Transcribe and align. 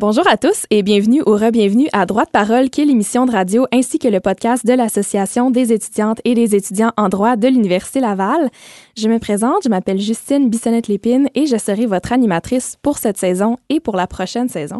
Bonjour 0.00 0.26
à 0.26 0.38
tous 0.38 0.64
et 0.70 0.82
bienvenue 0.82 1.20
ou 1.26 1.32
re-bienvenue 1.32 1.88
à 1.92 2.06
Droite 2.06 2.30
Parole, 2.32 2.70
qui 2.70 2.80
est 2.80 2.86
l'émission 2.86 3.26
de 3.26 3.32
radio 3.32 3.66
ainsi 3.70 3.98
que 3.98 4.08
le 4.08 4.18
podcast 4.18 4.64
de 4.64 4.72
l'Association 4.72 5.50
des 5.50 5.74
étudiantes 5.74 6.22
et 6.24 6.34
des 6.34 6.56
étudiants 6.56 6.92
en 6.96 7.10
droit 7.10 7.36
de 7.36 7.46
l'Université 7.48 8.00
Laval. 8.00 8.48
Je 8.96 9.10
me 9.10 9.18
présente, 9.18 9.62
je 9.62 9.68
m'appelle 9.68 10.00
Justine 10.00 10.48
Bissonnette-Lépine 10.48 11.28
et 11.34 11.44
je 11.44 11.58
serai 11.58 11.84
votre 11.84 12.14
animatrice 12.14 12.78
pour 12.80 12.96
cette 12.96 13.18
saison 13.18 13.58
et 13.68 13.78
pour 13.78 13.94
la 13.94 14.06
prochaine 14.06 14.48
saison. 14.48 14.78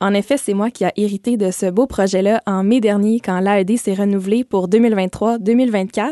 En 0.00 0.12
effet, 0.14 0.36
c'est 0.36 0.52
moi 0.52 0.72
qui 0.72 0.84
a 0.84 0.92
hérité 0.96 1.36
de 1.36 1.52
ce 1.52 1.66
beau 1.70 1.86
projet-là 1.86 2.42
en 2.44 2.64
mai 2.64 2.80
dernier 2.80 3.20
quand 3.20 3.38
l'AED 3.38 3.78
s'est 3.78 3.94
renouvelé 3.94 4.42
pour 4.42 4.68
2023-2024. 4.68 6.10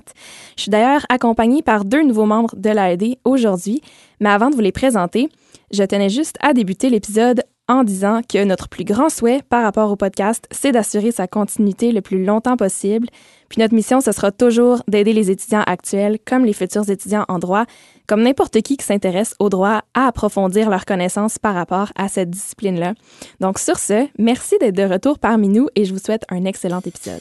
Je 0.57 0.63
suis 0.63 0.71
d'ailleurs 0.71 1.05
accompagnée 1.09 1.63
par 1.63 1.85
deux 1.85 2.05
nouveaux 2.05 2.27
membres 2.27 2.55
de 2.57 2.71
l'AED 2.71 3.19
aujourd'hui, 3.25 3.83
mais 4.21 4.31
avant 4.31 4.49
de 4.49 4.55
vous 4.55 4.61
les 4.61 4.71
présenter, 4.71 5.29
je 5.73 5.83
tenais 5.83 6.09
juste 6.09 6.37
à 6.41 6.53
débuter 6.53 6.89
l'épisode 6.89 7.43
en 7.69 7.83
disant 7.83 8.21
que 8.29 8.45
notre 8.45 8.69
plus 8.69 8.85
grand 8.85 9.09
souhait 9.09 9.41
par 9.49 9.63
rapport 9.63 9.91
au 9.91 9.97
podcast, 9.97 10.47
c'est 10.51 10.73
d'assurer 10.73 11.13
sa 11.13 11.27
continuité 11.27 11.93
le 11.93 12.03
plus 12.03 12.25
longtemps 12.25 12.57
possible. 12.57 13.09
Puis 13.49 13.61
notre 13.61 13.75
mission, 13.75 14.01
ce 14.01 14.13
sera 14.13 14.33
toujours 14.33 14.83
d'aider 14.89 15.13
les 15.13 15.31
étudiants 15.31 15.63
actuels, 15.67 16.19
comme 16.27 16.45
les 16.45 16.53
futurs 16.53 16.89
étudiants 16.91 17.25
en 17.29 17.39
droit, 17.39 17.65
comme 18.07 18.23
n'importe 18.23 18.61
qui 18.61 18.77
qui 18.77 18.85
s'intéresse 18.85 19.35
au 19.39 19.49
droit, 19.49 19.83
à 19.95 20.07
approfondir 20.07 20.69
leurs 20.69 20.85
connaissances 20.85 21.39
par 21.39 21.55
rapport 21.55 21.91
à 21.97 22.09
cette 22.09 22.31
discipline-là. 22.31 22.95
Donc 23.41 23.59
sur 23.59 23.79
ce, 23.79 24.09
merci 24.19 24.57
d'être 24.59 24.77
de 24.77 24.83
retour 24.83 25.19
parmi 25.19 25.49
nous 25.49 25.69
et 25.75 25.85
je 25.85 25.93
vous 25.93 26.01
souhaite 26.01 26.25
un 26.29 26.45
excellent 26.45 26.81
épisode. 26.85 27.21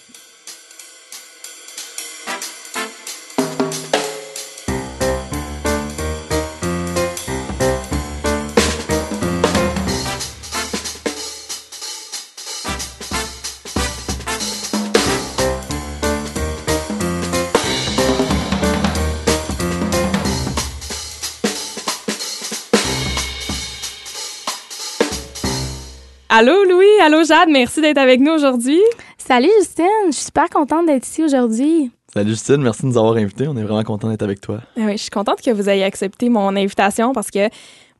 Allô 26.35 26.63
Louis, 26.63 26.99
allô 26.99 27.23
Jade, 27.23 27.49
merci 27.49 27.79
d'être 27.79 27.99
avec 27.99 28.19
nous 28.19 28.31
aujourd'hui. 28.31 28.79
Salut 29.19 29.51
Justine, 29.59 29.85
je 30.07 30.13
suis 30.13 30.25
super 30.25 30.49
contente 30.49 30.87
d'être 30.87 31.05
ici 31.05 31.23
aujourd'hui. 31.23 31.91
Salut 32.11 32.31
Justine, 32.31 32.57
merci 32.57 32.81
de 32.81 32.87
nous 32.87 32.97
avoir 32.97 33.17
invités. 33.17 33.47
On 33.47 33.55
est 33.55 33.61
vraiment 33.61 33.83
content 33.83 34.09
d'être 34.09 34.23
avec 34.23 34.41
toi. 34.41 34.61
Ah 34.75 34.81
oui, 34.85 34.93
je 34.93 35.03
suis 35.03 35.11
contente 35.11 35.43
que 35.43 35.51
vous 35.51 35.69
ayez 35.69 35.83
accepté 35.83 36.29
mon 36.29 36.55
invitation 36.55 37.13
parce 37.13 37.29
que 37.29 37.49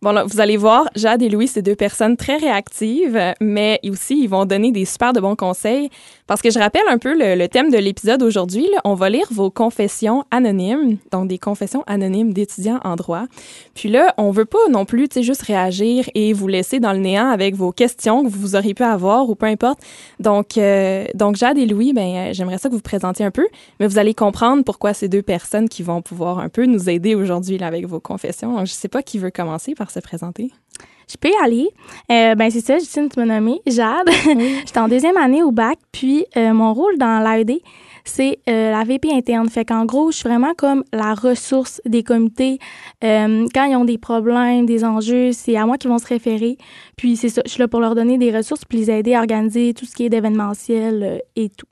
Bon, 0.04 0.12
là, 0.12 0.26
vous 0.26 0.42
allez 0.42 0.58
voir, 0.58 0.90
Jade 0.98 1.22
et 1.22 1.30
Louis, 1.30 1.48
c'est 1.48 1.62
deux 1.62 1.78
personnes 1.78 2.18
très 2.18 2.36
réactives, 2.36 3.18
mais 3.40 3.80
aussi, 3.90 4.22
ils 4.22 4.28
vont 4.28 4.44
donner 4.44 4.74
des 4.74 4.84
super 4.84 5.14
de 5.14 5.22
bons 5.22 5.38
conseils. 5.38 5.90
Parce 6.28 6.42
que 6.42 6.50
je 6.50 6.60
rappelle 6.60 6.84
un 6.90 6.98
peu 6.98 7.14
le, 7.18 7.48
thème 7.48 7.70
de 7.70 7.78
l'épisode 7.78 8.22
aujourd'hui. 8.22 8.68
On 8.86 8.96
va 8.96 9.10
lire 9.10 9.28
vos 9.32 9.50
confessions 9.50 10.24
anonymes, 10.32 10.98
donc 11.12 11.28
des 11.28 11.38
confessions 11.38 11.84
anonymes 11.86 12.34
d'étudiants 12.34 12.80
en 12.84 12.96
droit. 12.96 13.26
Puis 13.76 13.88
là, 13.88 14.14
on 14.18 14.32
veut 14.32 14.46
pas 14.46 14.58
non 14.70 14.86
plus, 14.86 15.08
tu 15.08 15.16
sais, 15.16 15.24
juste 15.24 15.42
réagir 15.44 16.10
et 16.16 16.34
vous 16.34 16.48
laisser 16.48 16.80
dans 16.80 16.92
le 16.92 17.00
néant 17.00 17.30
avec 17.30 17.56
vos 17.56 17.72
questions 17.72 18.24
que 18.24 18.30
vous 18.30 18.56
auriez 18.56 18.74
pu 18.74 18.84
avoir 18.84 19.30
ou 19.30 19.36
peu 19.36 19.46
importe. 19.46 19.80
Donc, 20.20 20.58
euh, 20.58 21.06
donc 21.14 21.36
Jade 21.36 21.58
et 21.58 21.66
Louis, 21.66 21.94
ben, 21.94 22.16
euh, 22.16 22.30
j'aimerais 22.34 22.58
ça 22.58 22.68
que 22.70 22.74
vous 22.74 22.82
présentiez 22.82 23.26
un 23.26 23.32
peu, 23.32 23.48
mais 23.80 23.88
vous 23.88 23.98
allez 23.98 24.14
comprendre 24.14 24.64
pourquoi 24.64 24.94
ces 24.94 25.08
deux 25.08 25.22
personnes 25.22 25.68
qui 25.68 25.84
vont 25.84 26.02
pouvoir 26.02 26.40
un 26.40 26.50
peu 26.50 26.66
nous 26.66 26.90
aider 26.90 27.16
aujourd'hui 27.16 27.62
avec 27.62 27.86
vos 27.86 28.00
confessions. 28.00 28.56
Donc, 28.56 28.68
je 28.68 28.74
sais 28.74 28.88
pas 28.88 29.02
qui 29.02 29.18
veut 29.18 29.32
commencer 29.32 29.76
par 29.76 29.92
se 29.94 30.00
présenter? 30.00 30.52
Je 31.10 31.18
peux 31.18 31.30
y 31.30 31.44
aller. 31.44 31.70
Euh, 32.12 32.36
ben 32.36 32.50
c'est 32.50 32.62
ça, 32.62 32.78
Justine, 32.80 33.10
tu 33.10 33.20
m'as 33.20 33.26
nommée 33.26 33.62
Jade. 33.68 34.10
J'étais 34.66 34.80
en 34.80 34.88
deuxième 34.88 35.18
année 35.18 35.44
au 35.44 35.52
bac, 35.52 35.78
puis 35.92 36.26
euh, 36.38 36.54
mon 36.54 36.74
rôle 36.74 36.98
dans 36.98 37.20
l'AED, 37.20 37.60
c'est 38.06 38.40
euh, 38.50 38.72
la 38.72 38.84
VP 38.84 39.12
interne. 39.12 39.50
Fait 39.50 39.66
qu'en 39.66 39.86
gros, 39.86 40.12
je 40.12 40.18
suis 40.18 40.30
vraiment 40.30 40.54
comme 40.58 40.84
la 40.92 41.14
ressource 41.14 41.82
des 41.86 42.04
comités. 42.04 42.60
quand 43.02 43.66
ils 43.66 43.76
ont 43.76 43.86
des 43.86 43.98
problèmes, 43.98 44.66
des 44.66 44.84
enjeux, 44.84 45.32
c'est 45.32 45.56
à 45.56 45.66
moi 45.66 45.78
qu'ils 45.78 45.90
vont 45.90 46.00
se 46.00 46.08
référer. 46.08 46.58
Puis 46.98 47.16
c'est 47.16 47.30
ça, 47.30 47.42
je 47.46 47.52
suis 47.52 47.60
là 47.60 47.68
pour 47.68 47.80
leur 47.80 47.96
donner 47.96 48.18
des 48.18 48.36
ressources, 48.36 48.66
puis 48.66 48.80
les 48.80 48.92
aider 48.92 49.14
à 49.14 49.20
organiser 49.20 49.74
tout 49.74 49.86
ce 49.86 49.96
qui 49.96 50.06
est 50.06 50.10
d'événementiel 50.10 51.22
et 51.36 51.50
tout. 51.50 51.68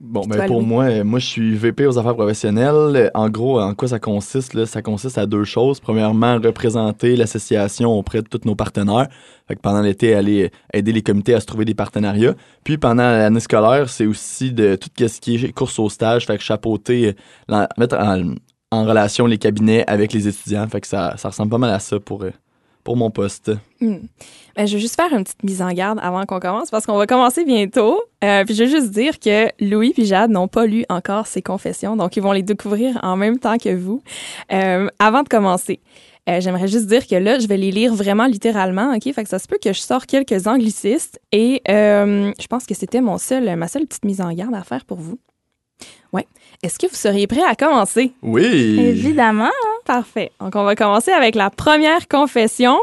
Bon, 0.00 0.24
ben 0.28 0.46
pour 0.46 0.62
moi, 0.62 0.84
euh, 0.84 1.02
moi, 1.02 1.18
je 1.18 1.26
suis 1.26 1.56
VP 1.56 1.84
aux 1.86 1.98
affaires 1.98 2.14
professionnelles. 2.14 3.10
En 3.14 3.28
gros, 3.28 3.60
en 3.60 3.74
quoi 3.74 3.88
ça 3.88 3.98
consiste? 3.98 4.54
Là? 4.54 4.64
Ça 4.64 4.80
consiste 4.80 5.18
à 5.18 5.26
deux 5.26 5.42
choses. 5.42 5.80
Premièrement, 5.80 6.38
représenter 6.38 7.16
l'association 7.16 7.90
auprès 7.90 8.22
de 8.22 8.28
tous 8.28 8.42
nos 8.44 8.54
partenaires. 8.54 9.08
Fait 9.48 9.56
que 9.56 9.60
pendant 9.60 9.80
l'été, 9.80 10.14
aller 10.14 10.52
aider 10.72 10.92
les 10.92 11.02
comités 11.02 11.34
à 11.34 11.40
se 11.40 11.46
trouver 11.46 11.64
des 11.64 11.74
partenariats. 11.74 12.34
Puis 12.62 12.78
pendant 12.78 13.02
l'année 13.02 13.40
scolaire, 13.40 13.88
c'est 13.88 14.06
aussi 14.06 14.52
de 14.52 14.76
tout 14.76 14.88
ce 14.96 15.20
qui 15.20 15.34
est 15.34 15.52
course 15.52 15.80
au 15.80 15.88
stage. 15.88 16.26
Fait 16.26 16.38
que 16.38 16.44
chapeauter, 16.44 17.16
mettre 17.76 17.96
en, 17.98 18.84
relation 18.84 19.26
les 19.26 19.38
cabinets 19.38 19.84
avec 19.88 20.12
les 20.12 20.28
étudiants. 20.28 20.68
Fait 20.68 20.80
que 20.80 20.86
ça, 20.86 21.16
ça 21.16 21.30
ressemble 21.30 21.50
pas 21.50 21.58
mal 21.58 21.70
à 21.70 21.80
ça 21.80 21.98
pour, 21.98 22.22
euh, 22.22 22.30
pour 22.84 22.96
mon 22.96 23.10
poste. 23.10 23.50
Hmm. 23.80 23.96
Ben, 24.58 24.66
je 24.66 24.74
vais 24.74 24.80
juste 24.80 24.96
faire 24.96 25.12
une 25.16 25.22
petite 25.22 25.44
mise 25.44 25.62
en 25.62 25.70
garde 25.70 26.00
avant 26.02 26.26
qu'on 26.26 26.40
commence 26.40 26.68
parce 26.68 26.84
qu'on 26.84 26.96
va 26.96 27.06
commencer 27.06 27.44
bientôt. 27.44 28.02
Euh, 28.24 28.44
puis 28.44 28.56
je 28.56 28.64
vais 28.64 28.68
juste 28.68 28.90
dire 28.90 29.20
que 29.20 29.46
Louis 29.64 29.94
et 29.96 30.04
Jade 30.04 30.32
n'ont 30.32 30.48
pas 30.48 30.66
lu 30.66 30.84
encore 30.88 31.28
ces 31.28 31.42
confessions, 31.42 31.94
donc 31.94 32.16
ils 32.16 32.22
vont 32.24 32.32
les 32.32 32.42
découvrir 32.42 32.98
en 33.04 33.16
même 33.16 33.38
temps 33.38 33.56
que 33.56 33.72
vous. 33.72 34.02
Euh, 34.52 34.88
avant 34.98 35.22
de 35.22 35.28
commencer, 35.28 35.78
euh, 36.28 36.40
j'aimerais 36.40 36.66
juste 36.66 36.86
dire 36.86 37.06
que 37.06 37.14
là, 37.14 37.38
je 37.38 37.46
vais 37.46 37.56
les 37.56 37.70
lire 37.70 37.94
vraiment 37.94 38.26
littéralement, 38.26 38.96
ok? 38.96 39.14
Fait 39.14 39.22
que 39.22 39.28
ça 39.28 39.38
se 39.38 39.46
peut 39.46 39.58
que 39.62 39.72
je 39.72 39.78
sors 39.78 40.06
quelques 40.06 40.48
anglicistes 40.48 41.20
et 41.30 41.62
je 41.68 42.46
pense 42.48 42.66
que 42.66 42.74
c'était 42.74 43.00
mon 43.00 43.16
seul, 43.16 43.54
ma 43.54 43.68
seule 43.68 43.86
petite 43.86 44.04
mise 44.04 44.20
en 44.20 44.32
garde 44.32 44.56
à 44.56 44.64
faire 44.64 44.84
pour 44.84 44.98
vous. 44.98 45.20
Ouais. 46.12 46.26
Est-ce 46.64 46.80
que 46.80 46.88
vous 46.88 46.96
seriez 46.96 47.28
prêt 47.28 47.44
à 47.48 47.54
commencer? 47.54 48.10
Oui. 48.22 48.80
Évidemment. 48.80 49.50
Parfait. 49.88 50.32
Donc, 50.38 50.54
on 50.54 50.64
va 50.64 50.76
commencer 50.76 51.12
avec 51.12 51.34
la 51.34 51.48
première 51.48 52.08
confession. 52.08 52.78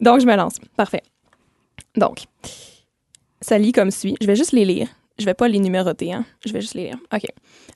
Donc, 0.00 0.20
je 0.20 0.26
me 0.26 0.34
lance. 0.34 0.56
Parfait. 0.76 1.02
Donc, 1.96 2.24
ça 3.40 3.56
lit 3.56 3.70
comme 3.70 3.92
suit. 3.92 4.16
Je 4.20 4.26
vais 4.26 4.34
juste 4.34 4.50
les 4.50 4.64
lire. 4.64 4.88
Je 5.20 5.26
vais 5.26 5.34
pas 5.34 5.46
les 5.46 5.60
numéroter, 5.60 6.12
hein. 6.12 6.24
Je 6.44 6.52
vais 6.52 6.60
juste 6.60 6.74
les 6.74 6.86
lire. 6.86 6.98
OK. 7.14 7.22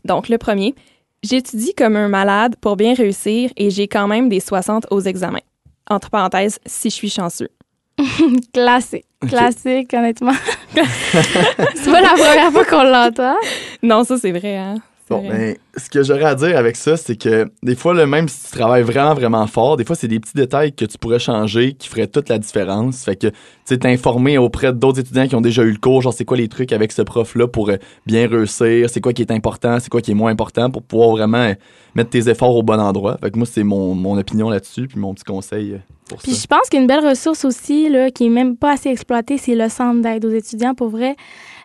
Donc, 0.05 0.29
le 0.29 0.39
premier. 0.39 0.75
J'étudie 1.23 1.73
comme 1.73 1.95
un 1.95 2.09
malade 2.09 2.57
pour 2.61 2.75
bien 2.75 2.95
réussir 2.95 3.53
et 3.57 3.71
j'ai 3.71 3.87
quand 3.87 4.09
même 4.09 4.29
des 4.29 4.41
60 4.41 4.89
aux 4.91 5.03
examens. 5.03 5.39
Entre 5.89 6.11
parenthèses, 6.11 6.59
si 6.67 6.91
je 6.91 6.95
suis 6.97 7.11
chanceux. 7.11 7.51
Classique. 8.53 9.07
Classique, 9.21 9.95
honnêtement. 9.95 10.35
c'est 10.75 11.93
pas 11.93 12.01
la 12.01 12.15
première 12.15 12.51
fois 12.51 12.65
qu'on 12.65 12.83
l'entend. 12.83 13.37
Non, 13.85 14.03
ça, 14.03 14.19
c'est 14.19 14.33
vrai, 14.33 14.57
hein? 14.57 14.79
Bon, 15.11 15.29
ben, 15.29 15.55
ce 15.77 15.91
que 15.91 16.03
j'aurais 16.03 16.25
à 16.25 16.35
dire 16.35 16.57
avec 16.57 16.77
ça, 16.77 16.97
c'est 16.97 17.17
que 17.17 17.51
des 17.63 17.77
fois, 17.77 17.93
le 17.93 18.07
même 18.07 18.27
si 18.27 18.47
tu 18.47 18.57
travailles 18.57 18.83
vraiment, 18.83 19.13
vraiment 19.13 19.47
fort, 19.47 19.77
des 19.77 19.85
fois, 19.85 19.95
c'est 19.95 20.09
des 20.09 20.19
petits 20.19 20.35
détails 20.35 20.73
que 20.73 20.87
tu 20.87 20.97
pourrais 20.97 21.19
changer 21.19 21.75
qui 21.75 21.89
feraient 21.89 22.07
toute 22.07 22.31
la 22.31 22.39
différence. 22.39 23.05
Fait 23.05 23.15
que, 23.15 23.27
tu 23.27 23.35
sais, 23.67 23.77
t'informer 23.77 24.39
auprès 24.39 24.73
d'autres 24.73 25.01
étudiants 25.01 25.29
qui 25.29 25.35
ont 25.35 25.43
déjà 25.43 25.63
eu 25.63 25.73
le 25.73 25.79
cours, 25.79 26.01
genre, 26.01 26.15
c'est 26.15 26.25
quoi 26.25 26.39
les 26.39 26.49
trucs 26.49 26.73
avec 26.73 26.91
ce 26.91 27.03
prof-là 27.03 27.47
pour 27.47 27.69
euh, 27.69 27.77
bien 28.07 28.27
réussir, 28.27 28.89
c'est 28.89 29.03
quoi 29.03 29.13
qui 29.13 29.21
est 29.21 29.31
important, 29.31 29.79
c'est 29.79 29.91
quoi 29.91 30.01
qui 30.01 30.13
est 30.13 30.15
moins 30.15 30.31
important 30.31 30.71
pour 30.71 30.83
pouvoir 30.83 31.11
vraiment 31.11 31.49
euh, 31.49 31.55
mettre 31.95 32.09
tes 32.09 32.31
efforts 32.31 32.57
au 32.57 32.63
bon 32.63 32.81
endroit. 32.81 33.19
Fait 33.23 33.31
que 33.31 33.37
moi, 33.37 33.47
c'est 33.47 33.63
mon, 33.63 33.95
mon 33.95 34.17
opinion 34.17 34.49
là-dessus, 34.49 34.89
puis 34.89 34.99
mon 34.99 35.13
petit 35.13 35.25
conseil 35.25 35.75
euh, 35.75 35.79
pour 36.09 36.19
puis 36.19 36.35
je 36.35 36.47
pense 36.47 36.69
qu'une 36.71 36.87
belle 36.87 37.07
ressource 37.07 37.45
aussi, 37.45 37.89
là, 37.89 38.11
qui 38.11 38.27
est 38.27 38.31
même 38.31 38.57
pas 38.57 38.73
assez 38.73 38.91
exploitée, 38.91 39.39
c'est 39.39 39.55
le 39.55 39.69
centre 39.69 40.03
d'aide 40.03 40.25
aux 40.25 40.31
étudiants. 40.31 40.75
Pour 40.75 40.89
vrai, 40.89 41.17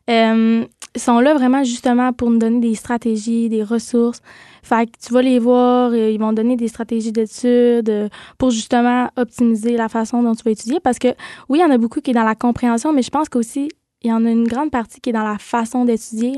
euh, 0.09 0.65
ils 0.95 1.01
sont 1.01 1.19
là 1.19 1.33
vraiment 1.33 1.63
justement 1.63 2.13
pour 2.13 2.29
nous 2.29 2.39
donner 2.39 2.59
des 2.59 2.75
stratégies, 2.75 3.49
des 3.49 3.63
ressources. 3.63 4.21
Fait 4.63 4.87
que 4.87 4.91
tu 5.05 5.13
vas 5.13 5.21
les 5.21 5.39
voir, 5.39 5.91
euh, 5.91 6.09
ils 6.09 6.19
vont 6.19 6.33
donner 6.33 6.55
des 6.55 6.67
stratégies 6.67 7.11
d'études 7.11 7.89
euh, 7.89 8.09
pour 8.37 8.51
justement 8.51 9.09
optimiser 9.15 9.77
la 9.77 9.89
façon 9.89 10.21
dont 10.23 10.35
tu 10.35 10.43
vas 10.43 10.51
étudier. 10.51 10.79
Parce 10.79 10.99
que 10.99 11.09
oui, 11.47 11.59
il 11.59 11.61
y 11.61 11.65
en 11.65 11.71
a 11.71 11.77
beaucoup 11.77 12.01
qui 12.01 12.11
est 12.11 12.13
dans 12.13 12.23
la 12.23 12.35
compréhension, 12.35 12.91
mais 12.91 13.01
je 13.01 13.09
pense 13.09 13.29
qu'aussi, 13.29 13.69
il 14.01 14.09
y 14.09 14.13
en 14.13 14.25
a 14.25 14.31
une 14.31 14.47
grande 14.47 14.71
partie 14.71 14.99
qui 15.01 15.09
est 15.09 15.13
dans 15.13 15.23
la 15.23 15.37
façon 15.37 15.85
d'étudier. 15.85 16.33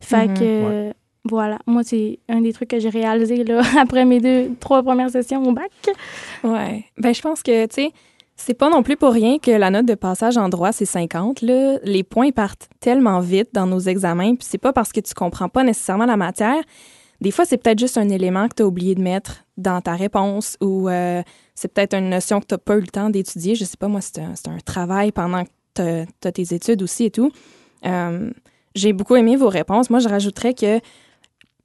Fait 0.00 0.28
mhm. 0.28 0.38
que 0.38 0.92
voilà, 1.24 1.58
moi, 1.66 1.82
c'est 1.82 2.18
un 2.28 2.42
des 2.42 2.52
trucs 2.52 2.68
que 2.68 2.78
j'ai 2.78 2.90
réalisé 2.90 3.44
là, 3.44 3.62
après 3.80 4.04
mes 4.04 4.20
deux, 4.20 4.50
trois 4.60 4.82
premières 4.82 5.10
sessions 5.10 5.42
au 5.42 5.52
bac. 5.52 5.70
Ouais. 6.42 6.84
Ben, 6.98 7.14
je 7.14 7.22
pense 7.22 7.42
que, 7.42 7.64
tu 7.66 7.74
sais, 7.74 7.92
c'est 8.36 8.54
pas 8.54 8.68
non 8.68 8.82
plus 8.82 8.96
pour 8.96 9.12
rien 9.12 9.38
que 9.38 9.50
la 9.50 9.70
note 9.70 9.86
de 9.86 9.94
passage 9.94 10.36
en 10.36 10.48
droit, 10.48 10.72
c'est 10.72 10.84
50. 10.84 11.42
Là. 11.42 11.78
Les 11.84 12.02
points 12.02 12.30
partent 12.30 12.68
tellement 12.80 13.20
vite 13.20 13.50
dans 13.52 13.66
nos 13.66 13.80
examens, 13.80 14.34
puis 14.34 14.46
c'est 14.48 14.58
pas 14.58 14.72
parce 14.72 14.92
que 14.92 15.00
tu 15.00 15.14
comprends 15.14 15.48
pas 15.48 15.62
nécessairement 15.62 16.06
la 16.06 16.16
matière. 16.16 16.62
Des 17.20 17.30
fois, 17.30 17.44
c'est 17.44 17.58
peut-être 17.58 17.78
juste 17.78 17.96
un 17.96 18.08
élément 18.08 18.48
que 18.48 18.54
tu 18.56 18.62
as 18.62 18.66
oublié 18.66 18.94
de 18.94 19.00
mettre 19.00 19.44
dans 19.56 19.80
ta 19.80 19.94
réponse 19.94 20.56
ou 20.60 20.88
euh, 20.88 21.22
c'est 21.54 21.72
peut-être 21.72 21.94
une 21.94 22.10
notion 22.10 22.40
que 22.40 22.46
tu 22.46 22.54
n'as 22.54 22.58
pas 22.58 22.76
eu 22.76 22.80
le 22.80 22.88
temps 22.88 23.08
d'étudier. 23.08 23.54
Je 23.54 23.64
sais 23.64 23.76
pas, 23.76 23.88
moi, 23.88 24.00
c'est 24.00 24.18
un, 24.20 24.58
travail 24.64 25.12
pendant 25.12 25.44
que 25.44 25.50
tu 25.74 25.82
as, 26.28 26.32
tes 26.32 26.54
études 26.54 26.82
aussi 26.82 27.04
et 27.04 27.10
tout. 27.10 27.30
Euh, 27.86 28.30
j'ai 28.74 28.92
beaucoup 28.92 29.14
aimé 29.14 29.36
vos 29.36 29.48
réponses. 29.48 29.90
Moi, 29.90 30.00
je 30.00 30.08
rajouterais 30.08 30.54
que 30.54 30.80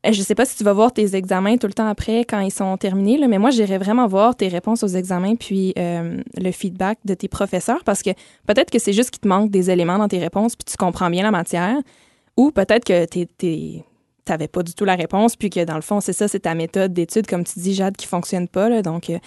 je 0.06 0.22
sais 0.22 0.36
pas 0.36 0.46
si 0.46 0.56
tu 0.56 0.64
vas 0.64 0.74
voir 0.74 0.94
tes 0.94 1.16
examens 1.16 1.58
tout 1.58 1.68
le 1.68 1.74
temps 1.74 1.88
après 1.88 2.24
quand 2.24 2.40
ils 2.40 2.52
sont 2.52 2.78
terminés, 2.78 3.26
mais 3.28 3.38
moi, 3.38 3.50
j'irais 3.50 3.78
vraiment 3.78 4.08
voir 4.08 4.36
tes 4.36 4.48
réponses 4.48 4.84
aux 4.84 4.88
examens 4.88 5.36
puis 5.36 5.74
euh, 5.78 6.22
le 6.38 6.52
feedback 6.52 7.00
de 7.06 7.14
tes 7.14 7.28
professeurs 7.28 7.84
parce 7.84 8.02
que 8.02 8.12
peut-être 8.48 8.72
que 8.72 8.80
c'est 8.80 8.94
juste 8.94 9.12
qu'il 9.12 9.22
te 9.22 9.28
manque 9.28 9.52
des 9.52 9.70
éléments 9.70 9.98
dans 9.98 10.08
tes 10.08 10.20
réponses 10.20 10.56
puis 10.56 10.66
tu 10.66 10.78
comprends 10.78 11.10
bien 11.10 11.24
la 11.24 11.32
matière 11.32 11.76
ou 12.38 12.52
peut-être 12.52 12.86
que 12.86 13.06
tu 13.06 13.84
n'avais 14.30 14.48
pas 14.48 14.64
du 14.64 14.74
tout 14.74 14.86
la 14.86 14.96
réponse 14.96 15.36
puis 15.36 15.50
que 15.50 15.66
dans 15.66 15.76
le 15.76 15.82
fond, 15.82 16.00
c'est 16.00 16.14
ça, 16.14 16.30
c'est 16.30 16.42
ta 16.42 16.56
méthode 16.56 16.94
d'étude, 16.94 17.28
comme 17.28 17.44
tu 17.44 17.60
dis, 17.60 17.74
Jade, 17.74 17.98
qui 17.98 18.08
fonctionne 18.08 18.48
pas. 18.48 18.70
Là, 18.70 18.82
donc, 18.82 19.10
euh, 19.10 19.20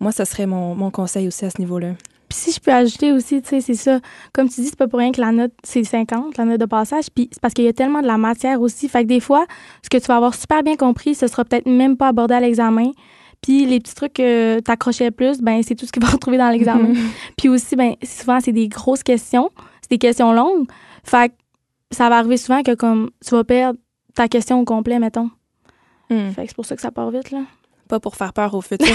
moi, 0.00 0.12
ça 0.12 0.26
serait 0.26 0.46
mon 0.46 0.90
conseil 0.90 1.26
aussi 1.26 1.46
à 1.46 1.50
ce 1.50 1.58
niveau-là. 1.58 1.94
Puis 2.28 2.38
si 2.38 2.52
je 2.52 2.60
peux 2.60 2.72
ajouter 2.72 3.12
aussi, 3.12 3.40
tu 3.40 3.48
sais, 3.48 3.60
c'est 3.60 3.74
ça. 3.74 4.00
Comme 4.32 4.48
tu 4.48 4.60
dis, 4.60 4.66
c'est 4.68 4.76
pas 4.76 4.86
pour 4.86 4.98
rien 4.98 5.12
que 5.12 5.20
la 5.20 5.32
note, 5.32 5.52
c'est 5.62 5.82
50, 5.82 6.36
la 6.36 6.44
note 6.44 6.60
de 6.60 6.66
passage. 6.66 7.06
Puis 7.14 7.28
c'est 7.32 7.40
parce 7.40 7.54
qu'il 7.54 7.64
y 7.64 7.68
a 7.68 7.72
tellement 7.72 8.02
de 8.02 8.06
la 8.06 8.18
matière 8.18 8.60
aussi. 8.60 8.88
Fait 8.88 9.04
que 9.04 9.08
des 9.08 9.20
fois, 9.20 9.46
ce 9.82 9.88
que 9.88 9.96
tu 9.96 10.06
vas 10.06 10.16
avoir 10.16 10.34
super 10.34 10.62
bien 10.62 10.76
compris, 10.76 11.14
ce 11.14 11.26
sera 11.26 11.44
peut-être 11.44 11.66
même 11.66 11.96
pas 11.96 12.08
abordé 12.08 12.34
à 12.34 12.40
l'examen. 12.40 12.90
Puis 13.40 13.64
les 13.66 13.80
petits 13.80 13.94
trucs 13.94 14.14
que 14.14 14.60
t'accrochais 14.60 15.10
plus, 15.10 15.40
ben 15.40 15.62
c'est 15.62 15.74
tout 15.74 15.86
ce 15.86 15.92
qu'il 15.92 16.02
va 16.02 16.08
retrouver 16.12 16.38
dans 16.38 16.50
l'examen. 16.50 16.92
Puis 17.38 17.48
aussi, 17.48 17.76
ben 17.76 17.94
souvent, 18.02 18.40
c'est 18.40 18.52
des 18.52 18.68
grosses 18.68 19.02
questions. 19.02 19.50
C'est 19.80 19.90
des 19.90 19.98
questions 19.98 20.32
longues. 20.32 20.66
Fait 21.04 21.30
que 21.30 21.34
ça 21.90 22.08
va 22.08 22.18
arriver 22.18 22.36
souvent 22.36 22.62
que 22.62 22.74
comme 22.74 23.10
tu 23.24 23.30
vas 23.30 23.44
perdre 23.44 23.78
ta 24.14 24.28
question 24.28 24.60
au 24.60 24.64
complet, 24.64 24.98
mettons. 24.98 25.30
Hmm. 26.10 26.30
Fait 26.30 26.42
que 26.42 26.48
c'est 26.48 26.56
pour 26.56 26.66
ça 26.66 26.74
que 26.76 26.82
ça 26.82 26.90
part 26.90 27.10
vite, 27.10 27.30
là. 27.30 27.40
Pas 27.88 28.00
pour 28.00 28.16
faire 28.16 28.32
peur 28.32 28.52
au 28.54 28.60
futur. 28.60 28.86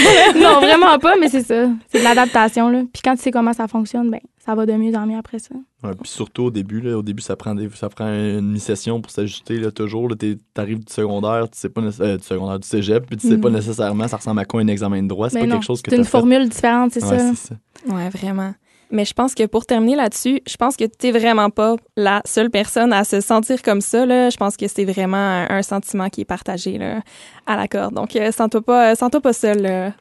non, 0.36 0.60
vraiment 0.60 0.98
pas, 0.98 1.14
mais 1.20 1.28
c'est 1.28 1.42
ça. 1.42 1.68
C'est 1.92 1.98
de 1.98 2.04
l'adaptation. 2.04 2.70
Là. 2.70 2.82
Puis 2.92 3.02
quand 3.04 3.14
tu 3.16 3.22
sais 3.22 3.30
comment 3.30 3.52
ça 3.52 3.68
fonctionne, 3.68 4.10
ben, 4.10 4.20
ça 4.38 4.54
va 4.54 4.64
de 4.64 4.72
mieux 4.72 4.94
en 4.96 5.06
mieux 5.06 5.18
après 5.18 5.38
ça. 5.38 5.54
Ouais, 5.84 5.92
puis 5.94 6.10
surtout 6.10 6.44
au 6.44 6.50
début, 6.50 6.80
là, 6.80 6.96
au 6.96 7.02
début, 7.02 7.22
ça 7.22 7.36
prend, 7.36 7.54
des, 7.54 7.68
ça 7.74 7.88
prend 7.88 8.06
une 8.08 8.58
session 8.58 9.00
pour 9.00 9.10
s'ajuster. 9.10 9.58
Là, 9.58 9.70
toujours, 9.70 10.08
tu 10.18 10.38
arrives 10.56 10.84
du 10.84 10.92
secondaire, 10.92 11.48
tu 11.50 11.58
sais 11.58 11.68
pas 11.68 11.82
euh, 11.82 12.16
du 12.16 12.24
secondaire, 12.24 12.58
du 12.58 12.66
cégep, 12.66 13.06
puis 13.06 13.16
tu 13.16 13.28
sais 13.28 13.38
pas 13.38 13.48
mhm. 13.48 13.56
nécessairement 13.56 14.08
ça 14.08 14.16
ressemble 14.16 14.40
à 14.40 14.44
quoi 14.44 14.60
un 14.60 14.68
examen 14.68 15.02
de 15.02 15.08
droit? 15.08 15.28
C'est 15.28 15.40
pas 15.40 15.46
quelque 15.46 15.64
chose 15.64 15.82
que 15.82 15.90
C'est 15.90 15.96
une 15.98 16.04
formule 16.04 16.48
différente, 16.48 16.92
c'est 16.92 17.04
ouais, 17.04 17.18
ça. 17.18 17.34
ça. 17.34 17.54
Ouais, 17.94 18.08
vraiment. 18.08 18.54
Mais 18.90 19.04
je 19.04 19.14
pense 19.14 19.34
que 19.34 19.46
pour 19.46 19.66
terminer 19.66 19.96
là-dessus, 19.96 20.40
je 20.46 20.56
pense 20.56 20.76
que 20.76 20.84
tu 20.84 21.06
n'es 21.06 21.12
vraiment 21.12 21.50
pas 21.50 21.76
la 21.96 22.22
seule 22.24 22.50
personne 22.50 22.92
à 22.92 23.04
se 23.04 23.20
sentir 23.20 23.62
comme 23.62 23.80
ça. 23.80 24.04
Là. 24.04 24.30
Je 24.30 24.36
pense 24.36 24.56
que 24.56 24.66
c'est 24.66 24.84
vraiment 24.84 25.46
un, 25.48 25.62
sentiment 25.62 26.08
qui 26.08 26.22
est 26.22 26.24
partagé 26.26 26.78
là, 26.78 27.00
à 27.46 27.56
l'accord. 27.56 27.92
Donc, 27.92 28.16
euh, 28.16 28.32
sens-toi 28.32 28.62
pas, 28.62 28.94
sens 28.96 29.10
pas 29.22 29.32
seul. 29.32 29.92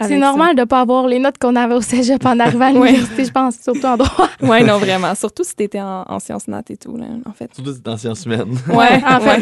c'est 0.00 0.16
normal 0.16 0.56
de 0.56 0.62
ne 0.62 0.64
pas 0.64 0.80
avoir 0.80 1.06
les 1.06 1.18
notes 1.20 1.38
qu'on 1.38 1.54
avait 1.54 1.74
au 1.74 1.80
cégep 1.80 2.24
en 2.24 2.40
arrivant 2.40 2.66
à 2.66 2.72
l'université, 2.72 3.26
je 3.26 3.30
pense, 3.30 3.60
surtout 3.60 3.84
en 3.84 3.96
droit. 3.96 4.28
oui, 4.42 4.64
non, 4.64 4.78
vraiment. 4.78 5.14
Surtout 5.14 5.44
si 5.44 5.54
tu 5.54 5.62
étais 5.62 5.80
en, 5.80 6.18
sciences 6.18 6.48
nat 6.48 6.64
et 6.70 6.76
tout, 6.76 6.96
là, 6.96 7.06
en 7.26 7.32
fait. 7.32 7.54
Surtout 7.54 7.74
si 7.74 7.82
tu 7.82 7.90
en 7.90 7.96
sciences 7.96 8.24
humaines. 8.24 8.58
Oui, 8.68 8.74
en 9.06 9.20
fait. 9.20 9.40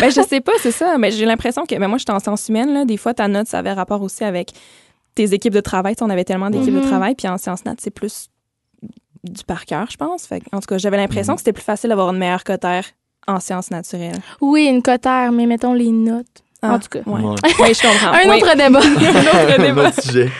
ben, 0.00 0.10
je 0.10 0.22
sais 0.28 0.40
pas, 0.40 0.52
c'est 0.60 0.70
ça. 0.70 0.96
Mais 0.98 1.10
j'ai 1.10 1.24
l'impression 1.24 1.64
que 1.66 1.74
ben, 1.74 1.88
moi, 1.88 1.98
j'étais 1.98 2.12
en 2.12 2.20
sciences 2.20 2.48
humaines. 2.48 2.72
Là, 2.72 2.84
des 2.84 2.96
fois, 2.96 3.14
ta 3.14 3.26
note, 3.26 3.48
ça 3.48 3.58
avait 3.58 3.72
rapport 3.72 4.02
aussi 4.02 4.22
avec 4.22 4.52
tes 5.14 5.34
équipes 5.34 5.54
de 5.54 5.60
travail. 5.60 5.94
On 6.00 6.10
avait 6.10 6.24
tellement 6.24 6.50
d'équipes 6.50 6.74
de 6.74 6.80
mhm. 6.80 6.88
travail, 6.88 7.14
puis 7.14 7.28
en 7.28 7.38
sciences 7.38 7.64
nat, 7.64 7.74
c'est 7.78 7.90
plus 7.90 8.28
du 9.24 9.44
par 9.44 9.64
cœur, 9.66 9.88
je 9.90 9.96
pense. 9.96 10.28
en 10.52 10.60
tout 10.60 10.66
cas, 10.66 10.78
j'avais 10.78 10.96
l'impression 10.96 11.32
mhm. 11.32 11.36
que 11.36 11.40
c'était 11.40 11.52
plus 11.52 11.62
facile 11.62 11.90
d'avoir 11.90 12.10
une 12.10 12.18
meilleure 12.18 12.44
cotère 12.44 12.84
en 13.28 13.38
sciences 13.38 13.70
naturelles. 13.70 14.20
Oui, 14.40 14.66
une 14.66 14.82
cotère, 14.82 15.30
mais 15.32 15.46
mettons 15.46 15.74
les 15.74 15.90
notes. 15.90 16.42
en 16.62 16.74
ah, 16.74 16.78
tout 16.78 16.88
cas, 16.88 17.08
ouais. 17.08 17.22
oui, 17.60 17.74
je 17.74 17.82
comprends. 17.82 18.12
un 18.12 18.36
autre 18.36 18.56
débat. 18.56 18.80
un 18.80 19.50
autre 19.50 19.62
débat. 19.62 19.92
sujet. 19.92 20.30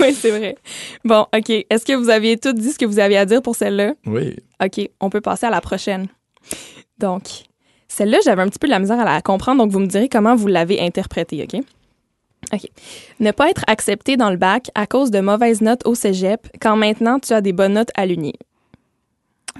oui, 0.00 0.14
c'est 0.14 0.30
vrai. 0.30 0.56
Bon, 1.04 1.26
OK. 1.34 1.50
Est-ce 1.50 1.84
que 1.84 1.94
vous 1.94 2.10
aviez 2.10 2.36
tout 2.36 2.52
dit 2.52 2.70
ce 2.70 2.78
que 2.78 2.86
vous 2.86 3.00
aviez 3.00 3.18
à 3.18 3.26
dire 3.26 3.42
pour 3.42 3.56
celle-là? 3.56 3.94
Oui. 4.06 4.36
OK, 4.62 4.88
on 5.00 5.10
peut 5.10 5.20
passer 5.20 5.46
à 5.46 5.50
la 5.50 5.60
prochaine. 5.60 6.06
Donc, 6.98 7.24
celle-là, 7.88 8.18
j'avais 8.24 8.42
un 8.42 8.48
petit 8.48 8.58
peu 8.58 8.68
de 8.68 8.72
la 8.72 8.78
misère 8.78 9.00
à 9.00 9.04
la 9.04 9.20
comprendre, 9.22 9.62
donc 9.62 9.72
vous 9.72 9.80
me 9.80 9.86
direz 9.86 10.08
comment 10.08 10.36
vous 10.36 10.46
l'avez 10.46 10.80
interprétée, 10.80 11.42
OK? 11.42 11.60
OK. 12.52 12.68
Ne 13.20 13.30
pas 13.30 13.50
être 13.50 13.64
accepté 13.66 14.16
dans 14.16 14.30
le 14.30 14.36
bac 14.36 14.70
à 14.74 14.86
cause 14.86 15.10
de 15.10 15.20
mauvaises 15.20 15.60
notes 15.60 15.86
au 15.86 15.94
cégep 15.94 16.48
quand 16.60 16.76
maintenant 16.76 17.18
tu 17.18 17.32
as 17.32 17.40
des 17.40 17.52
bonnes 17.52 17.74
notes 17.74 17.90
à 17.96 18.06
l'uni. 18.06 18.34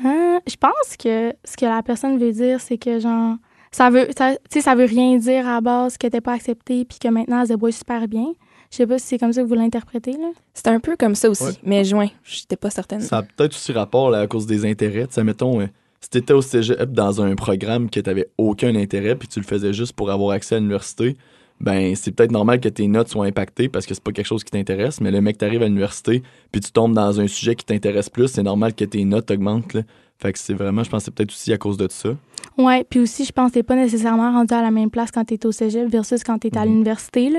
Euh, 0.05 0.39
je 0.47 0.57
pense 0.57 0.97
que 0.99 1.33
ce 1.45 1.57
que 1.57 1.67
la 1.67 1.83
personne 1.83 2.19
veut 2.19 2.33
dire, 2.33 2.61
c'est 2.61 2.79
que 2.79 3.01
genre 3.01 3.37
ça 3.73 3.91
veut 3.91 4.09
ça, 4.17 4.35
ça 4.49 4.75
veut 4.75 4.85
rien 4.85 5.17
dire 5.17 5.47
à 5.47 5.61
base 5.61 5.99
qu'elle 5.99 6.09
n'était 6.09 6.21
pas 6.21 6.33
acceptée 6.33 6.85
puis 6.85 6.99
que 6.99 7.09
maintenant 7.09 7.41
elle 7.41 7.47
se 7.47 7.53
débrouille 7.53 7.73
super 7.73 8.07
bien. 8.09 8.33
Je 8.71 8.77
sais 8.77 8.87
pas 8.87 8.99
si 8.99 9.07
c'est 9.07 9.19
comme 9.19 9.33
ça 9.33 9.43
que 9.43 9.47
vous 9.47 9.55
l'interprétez 9.55 10.13
là. 10.13 10.31
C'est 10.55 10.69
un 10.69 10.79
peu 10.79 10.97
comme 10.97 11.15
ça 11.15 11.31
aussi, 11.31 11.59
mais 11.63 11.85
juin, 11.85 12.09
j'étais 12.23 12.57
pas 12.57 12.71
certaine. 12.71 13.01
Ça 13.01 13.19
a 13.19 13.23
peut-être 13.23 13.55
aussi 13.55 13.73
rapport 13.73 14.15
à 14.15 14.27
cause 14.27 14.47
des 14.47 14.67
intérêts. 14.67 15.07
Ça 15.11 15.25
mettons 15.25 15.61
euh, 15.61 15.67
si 16.01 16.11
tu 16.11 16.19
étais 16.19 16.33
au 16.33 16.43
cégep 16.43 16.93
dans 16.93 17.21
un 17.23 17.35
programme 17.35 17.91
que 17.91 18.01
tu 18.01 18.09
n'avais 18.09 18.29
aucun 18.39 18.75
intérêt 18.77 19.17
puis 19.17 19.27
tu 19.27 19.41
le 19.41 19.47
faisais 19.47 19.73
juste 19.73 19.95
pour 19.95 20.11
avoir 20.11 20.33
accès 20.33 20.55
à 20.55 20.59
l'université, 20.59 21.17
ben 21.61 21.95
c'est 21.97 22.13
peut-être 22.13 22.33
normal 22.33 22.61
que 22.61 22.69
tes 22.69 22.87
notes 22.87 23.09
soient 23.09 23.27
impactées 23.27 23.69
parce 23.69 23.87
que 23.87 23.95
c'est 23.95 24.03
pas 24.03 24.13
quelque 24.13 24.27
chose 24.27 24.45
qui 24.45 24.51
t'intéresse, 24.51 25.01
mais 25.01 25.11
le 25.11 25.21
mec 25.21 25.39
t'arrive 25.39 25.63
à 25.63 25.67
l'université 25.67 26.23
puis 26.53 26.61
tu 26.61 26.71
tombes 26.71 26.95
dans 26.95 27.21
un 27.21 27.27
sujet 27.27 27.55
qui 27.55 27.65
t'intéresse 27.65 28.09
plus, 28.11 28.29
c'est 28.29 28.43
normal 28.43 28.75
que 28.75 28.85
tes 28.85 29.05
notes 29.05 29.31
augmentent. 29.31 29.75
Là. 29.75 29.83
Fait 30.21 30.33
que 30.33 30.39
c'est 30.39 30.55
vraiment, 30.55 30.83
je 30.83 30.91
pense 30.91 31.05
c'est 31.05 31.15
peut-être 31.15 31.31
aussi 31.31 31.53
à 31.53 31.59
cause 31.59 31.77
de 31.77 31.89
ça. 31.89 32.11
Ouais, 32.57 32.85
puis 32.89 32.99
aussi, 32.99 33.25
je 33.25 33.33
pense 33.33 33.51
que 33.51 33.55
t'es 33.55 33.63
pas 33.63 33.77
nécessairement 33.77 34.33
rendu 34.33 34.53
à 34.53 34.63
la 34.63 34.73
même 34.73 34.91
place 34.91 35.13
quand 35.13 35.25
t'es 35.25 35.47
au 35.47 35.53
cégep 35.53 35.89
versus 35.89 36.25
quand 36.25 36.39
t'es 36.39 36.57
à 36.59 36.65
mhm. 36.65 36.73
l'université. 36.73 37.33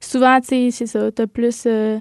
Souvent, 0.00 0.40
tu 0.40 0.48
sais, 0.48 0.70
c'est 0.70 0.86
ça, 0.86 1.10
t'as 1.10 1.26
plus... 1.26 1.64
Euh, 1.66 1.98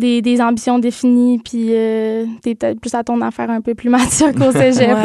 des, 0.00 0.22
des, 0.22 0.40
ambitions 0.40 0.78
définies, 0.78 1.38
puis 1.38 1.68
euh, 1.70 2.26
t'es 2.42 2.54
peut-être 2.54 2.80
plus 2.80 2.94
à 2.94 3.04
ton 3.04 3.20
affaire 3.20 3.50
un 3.50 3.60
peu 3.60 3.74
plus 3.74 3.88
mature 3.90 4.32
qu'au 4.34 4.52
cégep. 4.52 4.96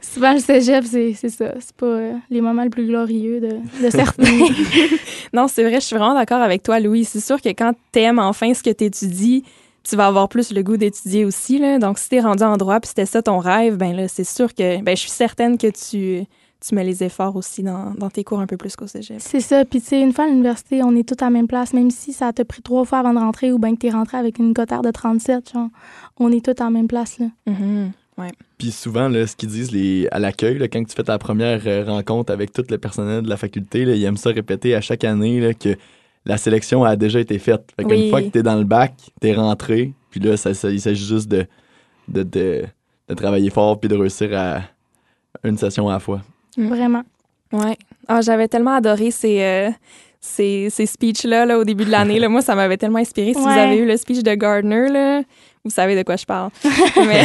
Souvent, 0.00 0.32
le 0.32 0.40
cégep, 0.40 0.84
c'est 0.84 1.14
ça. 1.28 1.54
C'est 1.60 1.76
pas 1.76 1.86
euh, 1.86 2.12
les 2.30 2.40
moments 2.40 2.64
les 2.64 2.70
plus 2.70 2.86
glorieux 2.86 3.40
de, 3.40 3.84
de 3.84 3.90
certains. 3.90 4.24
non, 5.32 5.46
c'est 5.48 5.62
vrai, 5.62 5.74
je 5.74 5.86
suis 5.86 5.96
vraiment 5.96 6.14
d'accord 6.14 6.42
avec 6.42 6.62
toi, 6.62 6.80
Louis. 6.80 7.04
C'est 7.04 7.20
sûr 7.20 7.40
que 7.40 7.50
quand 7.50 7.72
t'aimes 7.92 8.18
enfin 8.18 8.52
ce 8.54 8.62
que 8.62 8.70
t'étudies, 8.70 9.44
tu 9.88 9.96
vas 9.96 10.06
avoir 10.06 10.28
plus 10.28 10.52
le 10.52 10.62
goût 10.62 10.76
d'étudier 10.76 11.24
aussi. 11.24 11.58
Là. 11.58 11.78
Donc, 11.78 11.98
si 11.98 12.08
t'es 12.08 12.20
rendu 12.20 12.42
en 12.42 12.56
droit, 12.56 12.80
puis 12.80 12.88
c'était 12.88 13.06
ça 13.06 13.22
ton 13.22 13.38
rêve, 13.38 13.76
ben 13.76 13.94
là, 13.94 14.08
c'est 14.08 14.24
sûr 14.24 14.54
que 14.54 14.82
ben, 14.82 14.96
je 14.96 15.00
suis 15.02 15.10
certaine 15.10 15.58
que 15.58 15.68
tu 15.68 16.26
tu 16.66 16.74
mets 16.74 16.84
les 16.84 17.02
efforts 17.02 17.36
aussi 17.36 17.62
dans, 17.62 17.92
dans 17.94 18.10
tes 18.10 18.24
cours 18.24 18.40
un 18.40 18.46
peu 18.46 18.56
plus 18.56 18.76
qu'au 18.76 18.86
cégep. 18.86 19.18
C'est 19.20 19.40
ça. 19.40 19.64
Puis, 19.64 19.80
tu 19.80 19.88
sais, 19.88 20.00
une 20.00 20.12
fois 20.12 20.24
à 20.24 20.28
l'université, 20.28 20.82
on 20.82 20.94
est 20.94 21.06
tous 21.06 21.22
à 21.22 21.26
la 21.26 21.30
même 21.30 21.46
place, 21.46 21.72
même 21.72 21.90
si 21.90 22.12
ça 22.12 22.32
t'a 22.32 22.44
pris 22.44 22.62
trois 22.62 22.84
fois 22.84 22.98
avant 22.98 23.12
de 23.12 23.18
rentrer 23.18 23.52
ou 23.52 23.58
bien 23.58 23.74
que 23.74 23.80
t'es 23.80 23.90
rentré 23.90 24.16
avec 24.16 24.38
une 24.38 24.54
cotère 24.54 24.82
de 24.82 24.90
37, 24.90 25.52
genre, 25.52 25.68
on 26.18 26.32
est 26.32 26.44
tous 26.44 26.62
à 26.62 26.64
la 26.64 26.70
même 26.70 26.88
place, 26.88 27.18
là. 27.18 27.26
Mm-hmm. 27.46 27.90
Ouais. 28.16 28.30
Puis 28.58 28.70
souvent, 28.70 29.08
là, 29.08 29.26
ce 29.26 29.34
qu'ils 29.34 29.48
disent 29.48 29.72
les, 29.72 30.06
à 30.12 30.20
l'accueil, 30.20 30.68
quand 30.68 30.84
tu 30.84 30.94
fais 30.94 31.02
ta 31.02 31.18
première 31.18 31.60
euh, 31.66 31.84
rencontre 31.84 32.32
avec 32.32 32.52
tout 32.52 32.64
le 32.70 32.78
personnel 32.78 33.22
de 33.22 33.28
la 33.28 33.36
faculté, 33.36 33.84
là, 33.84 33.94
ils 33.94 34.04
aiment 34.04 34.16
ça 34.16 34.30
répéter 34.30 34.76
à 34.76 34.80
chaque 34.80 35.02
année 35.02 35.40
là, 35.40 35.52
que 35.52 35.76
la 36.24 36.36
sélection 36.36 36.84
a 36.84 36.94
déjà 36.94 37.18
été 37.18 37.40
faite. 37.40 37.72
Fait 37.76 37.84
qu'une 37.84 38.10
fois 38.10 38.22
que 38.22 38.28
tu 38.28 38.38
es 38.38 38.42
dans 38.44 38.54
le 38.54 38.64
bac, 38.64 38.94
tu 39.20 39.28
es 39.28 39.34
rentré, 39.34 39.92
puis 40.10 40.20
là, 40.20 40.36
ça, 40.36 40.50
il 40.70 40.80
s'agit 40.80 41.04
juste 41.04 41.28
de 41.28 41.46
de, 42.08 42.22
de, 42.22 42.64
de, 43.08 43.14
travailler 43.14 43.50
fort 43.50 43.80
puis 43.80 43.88
de 43.88 43.96
réussir 43.96 44.36
à 44.38 44.62
une 45.42 45.56
session 45.56 45.88
à 45.88 45.94
la 45.94 46.00
fois. 46.00 46.20
Mm. 46.56 46.68
Vraiment. 46.68 47.02
Ouais. 47.52 47.76
Ah, 48.08 48.20
j'avais 48.20 48.48
tellement 48.48 48.74
adoré 48.74 49.10
ces, 49.10 49.40
euh, 49.42 49.70
ces, 50.20 50.68
ces 50.70 50.86
speeches-là 50.86 51.46
là, 51.46 51.58
au 51.58 51.64
début 51.64 51.84
de 51.84 51.90
l'année. 51.90 52.18
Là. 52.18 52.28
Moi, 52.28 52.42
ça 52.42 52.54
m'avait 52.54 52.76
tellement 52.76 52.98
inspiré. 52.98 53.34
Si 53.34 53.40
vous 53.40 53.48
avez 53.48 53.76
eu 53.76 53.86
le 53.86 53.96
speech 53.96 54.22
de 54.22 54.34
Gardner, 54.34 54.88
là, 54.88 55.22
vous 55.64 55.70
savez 55.70 55.96
de 55.96 56.02
quoi 56.02 56.16
je 56.16 56.24
parle. 56.24 56.50
mais, 56.96 57.24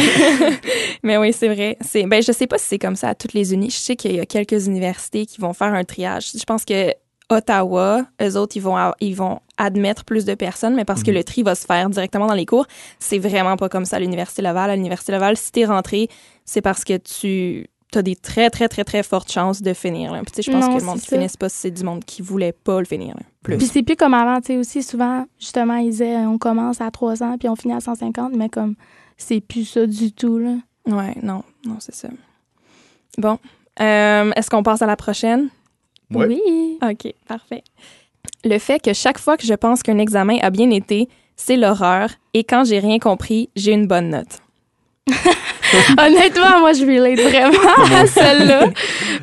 mais 1.02 1.16
oui, 1.18 1.32
c'est 1.32 1.48
vrai. 1.48 1.76
C'est, 1.80 2.04
ben, 2.04 2.22
je 2.22 2.32
sais 2.32 2.46
pas 2.46 2.58
si 2.58 2.66
c'est 2.66 2.78
comme 2.78 2.96
ça 2.96 3.10
à 3.10 3.14
toutes 3.14 3.32
les 3.32 3.52
unis. 3.52 3.70
Je 3.70 3.76
sais 3.76 3.96
qu'il 3.96 4.14
y 4.14 4.20
a 4.20 4.26
quelques 4.26 4.66
universités 4.66 5.26
qui 5.26 5.40
vont 5.40 5.52
faire 5.52 5.74
un 5.74 5.84
triage. 5.84 6.30
Je 6.34 6.44
pense 6.44 6.64
que 6.64 6.92
Ottawa, 7.30 8.06
eux 8.20 8.36
autres, 8.36 8.56
ils 8.56 8.62
vont, 8.62 8.76
ils 9.00 9.14
vont 9.14 9.40
admettre 9.56 10.04
plus 10.04 10.24
de 10.24 10.34
personnes, 10.34 10.74
mais 10.74 10.84
parce 10.84 11.02
que 11.02 11.10
mhm. 11.10 11.16
le 11.16 11.24
tri 11.24 11.42
va 11.42 11.54
se 11.54 11.64
faire 11.64 11.88
directement 11.88 12.26
dans 12.26 12.34
les 12.34 12.46
cours. 12.46 12.66
C'est 12.98 13.18
vraiment 13.18 13.56
pas 13.56 13.68
comme 13.68 13.84
ça 13.84 13.96
à 13.96 14.00
l'Université 14.00 14.42
Laval. 14.42 14.70
À 14.70 14.76
l'Université 14.76 15.12
Laval, 15.12 15.36
si 15.36 15.52
t'es 15.52 15.64
rentré, 15.64 16.08
c'est 16.44 16.60
parce 16.60 16.82
que 16.82 16.96
tu 16.96 17.69
tu 17.90 17.98
as 17.98 18.02
des 18.02 18.16
très, 18.16 18.50
très, 18.50 18.68
très, 18.68 18.84
très 18.84 19.02
fortes 19.02 19.30
chances 19.30 19.62
de 19.62 19.72
finir. 19.72 20.12
Là. 20.12 20.22
Puis, 20.22 20.42
je 20.42 20.50
pense 20.50 20.66
que 20.66 20.78
le 20.78 20.84
monde 20.84 21.00
qui 21.00 21.08
finisse 21.08 21.36
pas, 21.36 21.48
c'est 21.48 21.70
du 21.70 21.82
monde 21.84 22.04
qui 22.04 22.22
voulait 22.22 22.52
pas 22.52 22.78
le 22.78 22.86
finir. 22.86 23.14
Plus. 23.42 23.56
Puis 23.56 23.66
c'est 23.66 23.82
plus 23.82 23.96
comme 23.96 24.14
avant, 24.14 24.40
tu 24.40 24.48
sais, 24.48 24.56
aussi, 24.56 24.82
souvent, 24.82 25.24
justement, 25.38 25.76
ils 25.76 25.90
disaient, 25.90 26.16
on 26.18 26.38
commence 26.38 26.80
à 26.80 26.90
3 26.90 27.22
ans, 27.22 27.36
puis 27.38 27.48
on 27.48 27.56
finit 27.56 27.74
à 27.74 27.80
150, 27.80 28.34
mais 28.36 28.48
comme, 28.48 28.74
c'est 29.16 29.40
plus 29.40 29.64
ça 29.64 29.86
du 29.86 30.12
tout, 30.12 30.38
là. 30.38 30.56
Ouais, 30.86 31.14
non, 31.22 31.42
non, 31.64 31.76
c'est 31.78 31.94
ça. 31.94 32.08
Bon. 33.18 33.38
Euh, 33.80 34.30
est-ce 34.36 34.50
qu'on 34.50 34.62
passe 34.62 34.82
à 34.82 34.86
la 34.86 34.96
prochaine? 34.96 35.48
Oui. 36.10 36.40
OK, 36.82 37.14
parfait. 37.26 37.62
Le 38.44 38.58
fait 38.58 38.80
que 38.80 38.92
chaque 38.92 39.18
fois 39.18 39.36
que 39.36 39.46
je 39.46 39.54
pense 39.54 39.82
qu'un 39.82 39.98
examen 39.98 40.38
a 40.42 40.50
bien 40.50 40.70
été, 40.70 41.08
c'est 41.36 41.56
l'horreur, 41.56 42.10
et 42.34 42.44
quand 42.44 42.64
j'ai 42.64 42.78
rien 42.78 42.98
compris, 42.98 43.48
j'ai 43.56 43.72
une 43.72 43.86
bonne 43.86 44.10
note. 44.10 44.42
Honnêtement, 45.98 46.60
moi, 46.60 46.72
je 46.72 46.84
relate 46.84 47.20
vraiment 47.20 47.94
à 47.94 48.06
celle-là. 48.06 48.68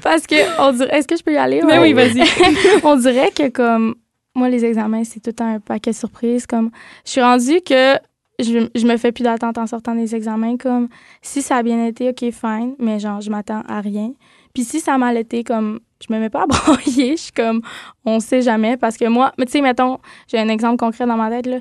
Parce 0.01 0.27
que, 0.27 0.36
on 0.62 0.72
dirait. 0.74 0.98
Est-ce 0.98 1.08
que 1.08 1.18
je 1.18 1.24
peux 1.24 1.34
y 1.34 1.38
aller? 1.38 1.62
Mais 1.66 1.80
oui, 1.80 1.94
vas-y. 1.94 2.24
on 2.84 2.96
dirait 2.96 3.32
que, 3.32 3.50
comme, 3.50 3.96
moi, 4.36 4.50
les 4.50 4.66
examens, 4.66 5.04
c'est 5.04 5.20
tout 5.22 5.44
un 5.44 5.60
paquet 5.60 5.92
de 5.92 5.96
surprises. 5.96 6.46
Comme, 6.46 6.72
je 7.06 7.12
suis 7.12 7.22
rendue 7.22 7.62
que 7.62 7.96
je, 8.39 8.68
je 8.75 8.86
me 8.86 8.98
fais 8.98 9.12
plus 9.12 9.24
d'attente 9.24 9.58
en 9.58 9.68
sortant 9.68 9.96
des 9.96 10.16
examens. 10.16 10.58
Comme, 10.58 10.89
si 11.22 11.42
ça 11.42 11.58
a 11.58 11.63
bien 11.63 11.86
été, 11.86 12.10
OK, 12.10 12.20
fine, 12.32 12.75
mais 12.80 13.00
genre, 13.00 13.22
je 13.22 13.30
m'attends 13.30 13.63
à 13.68 13.82
rien. 13.82 14.12
Puis 14.58 14.63
si 14.63 14.80
ça 14.80 14.98
m'a 14.98 15.13
été 15.13 15.44
comme 15.44 15.82
je 16.01 16.12
me 16.12 16.20
mets 16.20 16.32
pas 16.32 16.42
à 16.42 16.46
broyer, 16.48 17.16
je 17.16 17.22
suis 17.22 17.32
comme 17.32 17.62
on 18.06 18.20
sait 18.20 18.42
jamais 18.42 18.75
parce 18.75 18.98
que 18.98 19.06
moi, 19.06 19.32
tu 19.38 19.46
sais 19.48 19.62
mettons, 19.62 20.00
j'ai 20.27 20.39
un 20.39 20.50
exemple 20.50 20.77
concret 20.77 21.06
dans 21.06 21.16
ma 21.16 21.30
tête 21.30 21.46
là, 21.46 21.58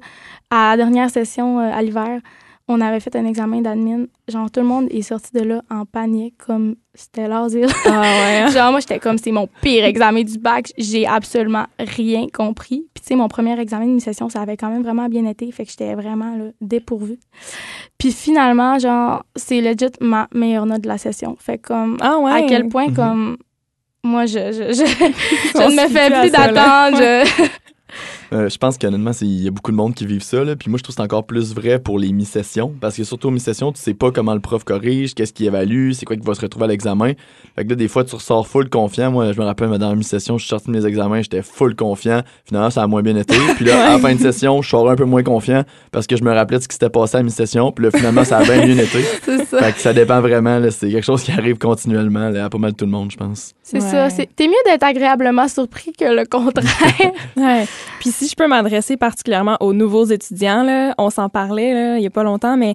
à 0.50 0.70
la 0.70 0.76
dernière 0.78 1.10
session 1.10 1.60
euh, 1.60 1.70
à 1.70 1.82
l'hiver, 1.82 2.22
on 2.68 2.80
avait 2.80 2.98
fait 2.98 3.14
un 3.14 3.24
examen 3.24 3.60
d'admin. 3.60 4.06
Genre, 4.26 4.50
tout 4.50 4.60
le 4.60 4.66
monde 4.66 4.88
est 4.90 5.02
sorti 5.02 5.30
de 5.32 5.40
là 5.40 5.62
en 5.70 5.84
panique, 5.84 6.36
comme 6.38 6.74
c'était 6.94 7.28
l'asile. 7.28 7.68
Ah 7.84 8.00
ouais. 8.00 8.42
Hein? 8.42 8.50
Genre, 8.52 8.70
moi, 8.72 8.80
j'étais 8.80 8.98
comme, 8.98 9.18
c'est 9.18 9.30
mon 9.30 9.48
pire 9.62 9.84
examen 9.84 10.22
du 10.22 10.38
bac. 10.38 10.72
J'ai 10.76 11.06
absolument 11.06 11.66
rien 11.78 12.26
compris. 12.32 12.86
Puis, 12.92 13.02
tu 13.02 13.08
sais, 13.08 13.14
mon 13.14 13.28
premier 13.28 13.58
examen 13.60 13.84
d'initiation, 13.84 14.28
ça 14.28 14.42
avait 14.42 14.56
quand 14.56 14.68
même 14.68 14.82
vraiment 14.82 15.08
bien 15.08 15.26
été. 15.26 15.50
Fait 15.52 15.64
que 15.64 15.70
j'étais 15.70 15.94
vraiment 15.94 16.36
là, 16.36 16.44
dépourvue. 16.60 17.20
Puis, 17.98 18.10
finalement, 18.10 18.80
genre, 18.80 19.24
c'est 19.36 19.60
legit 19.60 19.92
ma 20.00 20.26
meilleure 20.34 20.66
note 20.66 20.82
de 20.82 20.88
la 20.88 20.98
session. 20.98 21.36
Fait 21.38 21.58
comme, 21.58 21.98
ah 22.00 22.18
ouais. 22.18 22.32
à 22.32 22.42
quel 22.48 22.68
point, 22.68 22.88
mhm. 22.88 22.94
comme, 22.94 23.36
moi, 24.02 24.26
je, 24.26 24.52
je, 24.52 24.72
je, 24.72 24.84
je 25.54 25.70
ne 25.70 25.82
me 25.82 25.88
fais 25.88 26.20
plus 26.20 26.30
d'attendre. 26.30 26.98
Euh, 28.32 28.48
je 28.48 28.58
pense 28.58 28.78
qu'honnêtement, 28.78 29.12
il 29.20 29.42
y 29.42 29.48
a 29.48 29.50
beaucoup 29.50 29.70
de 29.70 29.76
monde 29.76 29.94
qui 29.94 30.06
vivent 30.06 30.22
ça. 30.22 30.44
Là. 30.44 30.56
Puis 30.56 30.70
moi, 30.70 30.78
je 30.78 30.82
trouve 30.82 30.94
que 30.94 31.00
c'est 31.00 31.04
encore 31.04 31.26
plus 31.26 31.54
vrai 31.54 31.78
pour 31.78 31.98
les 31.98 32.12
mi-sessions. 32.12 32.74
Parce 32.80 32.96
que 32.96 33.04
surtout 33.04 33.28
aux 33.28 33.30
mi-sessions, 33.32 33.72
tu 33.72 33.80
sais 33.80 33.94
pas 33.94 34.10
comment 34.10 34.34
le 34.34 34.40
prof 34.40 34.64
corrige, 34.64 35.14
qu'est-ce 35.14 35.32
qu'il 35.32 35.46
évalue, 35.46 35.92
c'est 35.92 36.06
quoi 36.06 36.16
qui 36.16 36.26
va 36.26 36.34
se 36.34 36.40
retrouver 36.40 36.64
à 36.64 36.68
l'examen. 36.68 37.12
Fait 37.54 37.64
que 37.64 37.70
là, 37.70 37.76
des 37.76 37.88
fois, 37.88 38.04
tu 38.04 38.14
ressors 38.14 38.46
full 38.46 38.68
confiant. 38.68 39.10
Moi, 39.10 39.32
je 39.32 39.40
me 39.40 39.44
rappelle, 39.44 39.68
dans 39.78 39.90
la 39.90 39.94
mi-session, 39.94 40.38
je 40.38 40.44
suis 40.44 40.50
sorti 40.50 40.66
de 40.66 40.72
mes 40.72 40.86
examens, 40.86 41.22
j'étais 41.22 41.42
full 41.42 41.74
confiant. 41.74 42.22
Finalement, 42.44 42.70
ça 42.70 42.82
a 42.82 42.86
moins 42.86 43.02
bien 43.02 43.16
été. 43.16 43.36
Puis 43.56 43.64
là, 43.64 43.88
à 43.88 43.92
la 43.92 43.98
fin 43.98 44.14
de 44.14 44.20
session, 44.20 44.62
je 44.62 44.68
sors 44.68 44.88
un 44.90 44.96
peu 44.96 45.04
moins 45.04 45.22
confiant 45.22 45.64
parce 45.92 46.06
que 46.06 46.16
je 46.16 46.24
me 46.24 46.32
rappelais 46.32 46.58
de 46.58 46.62
ce 46.62 46.68
qui 46.68 46.74
s'était 46.74 46.90
passé 46.90 47.18
à 47.18 47.22
mi-session. 47.22 47.72
Puis 47.72 47.84
là, 47.84 47.90
finalement, 47.90 48.24
ça 48.24 48.38
a 48.38 48.42
bien 48.44 48.66
mieux 48.66 48.78
été. 48.78 49.00
c'est 49.24 49.44
ça. 49.44 49.58
Fait 49.58 49.72
que 49.72 49.80
ça 49.80 49.92
dépend 49.92 50.20
vraiment. 50.20 50.60
C'est 50.70 50.90
quelque 50.90 51.04
chose 51.04 51.22
qui 51.22 51.32
arrive 51.32 51.58
continuellement 51.58 52.32
à 52.34 52.50
pas 52.50 52.58
mal 52.58 52.74
tout 52.74 52.84
le 52.84 52.90
monde, 52.90 53.10
je 53.10 53.16
pense. 53.16 53.52
C'est 53.62 53.80
ça. 53.80 54.08
T'es 54.10 54.46
mieux 54.46 54.54
d'être 54.64 54.84
agréablement 54.84 55.48
surpris 55.48 55.92
que 55.92 56.04
le 56.04 56.24
contraire. 56.24 57.12
ouais. 57.36 57.66
Puis 58.00 58.10
si 58.16 58.28
je 58.28 58.34
peux 58.34 58.46
m'adresser 58.46 58.96
particulièrement 58.96 59.56
aux 59.60 59.72
nouveaux 59.72 60.06
étudiants, 60.06 60.62
là, 60.62 60.94
on 60.96 61.10
s'en 61.10 61.28
parlait 61.28 61.74
là, 61.74 61.98
il 61.98 62.02
y 62.02 62.06
a 62.06 62.10
pas 62.10 62.22
longtemps, 62.22 62.56
mais 62.56 62.74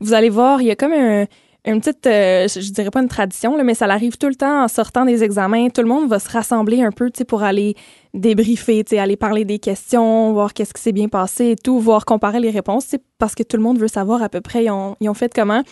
vous 0.00 0.12
allez 0.12 0.28
voir, 0.28 0.60
il 0.60 0.68
y 0.68 0.70
a 0.70 0.76
comme 0.76 0.92
un, 0.92 1.24
une 1.64 1.80
petite, 1.80 2.06
euh, 2.06 2.46
je, 2.48 2.72
dirais 2.72 2.90
pas 2.90 3.00
une 3.00 3.08
tradition, 3.08 3.56
mais 3.62 3.74
ça 3.74 3.86
arrive 3.86 4.18
tout 4.18 4.28
le 4.28 4.34
temps 4.34 4.64
en 4.64 4.68
sortant 4.68 5.04
des 5.04 5.24
examens. 5.24 5.68
Tout 5.70 5.82
le 5.82 5.88
monde 5.88 6.08
va 6.08 6.18
se 6.18 6.28
rassembler 6.28 6.82
un 6.82 6.90
peu 6.90 7.10
pour 7.26 7.42
aller 7.42 7.74
débriefer, 8.12 8.84
aller 8.98 9.16
parler 9.16 9.44
des 9.44 9.58
questions, 9.58 10.32
voir 10.32 10.52
qu'est-ce 10.52 10.74
qui 10.74 10.82
s'est 10.82 10.92
bien 10.92 11.08
passé 11.08 11.52
et 11.52 11.56
tout, 11.56 11.78
voir 11.78 12.04
comparer 12.04 12.40
les 12.40 12.50
réponses, 12.50 12.94
parce 13.18 13.34
que 13.34 13.44
tout 13.44 13.56
le 13.56 13.62
monde 13.62 13.78
veut 13.78 13.88
savoir 13.88 14.22
à 14.22 14.28
peu 14.28 14.40
près 14.40 14.64
ils 14.64 14.70
ont, 14.70 14.96
ils 15.00 15.08
ont 15.08 15.14
fait 15.14 15.32
comment. 15.32 15.62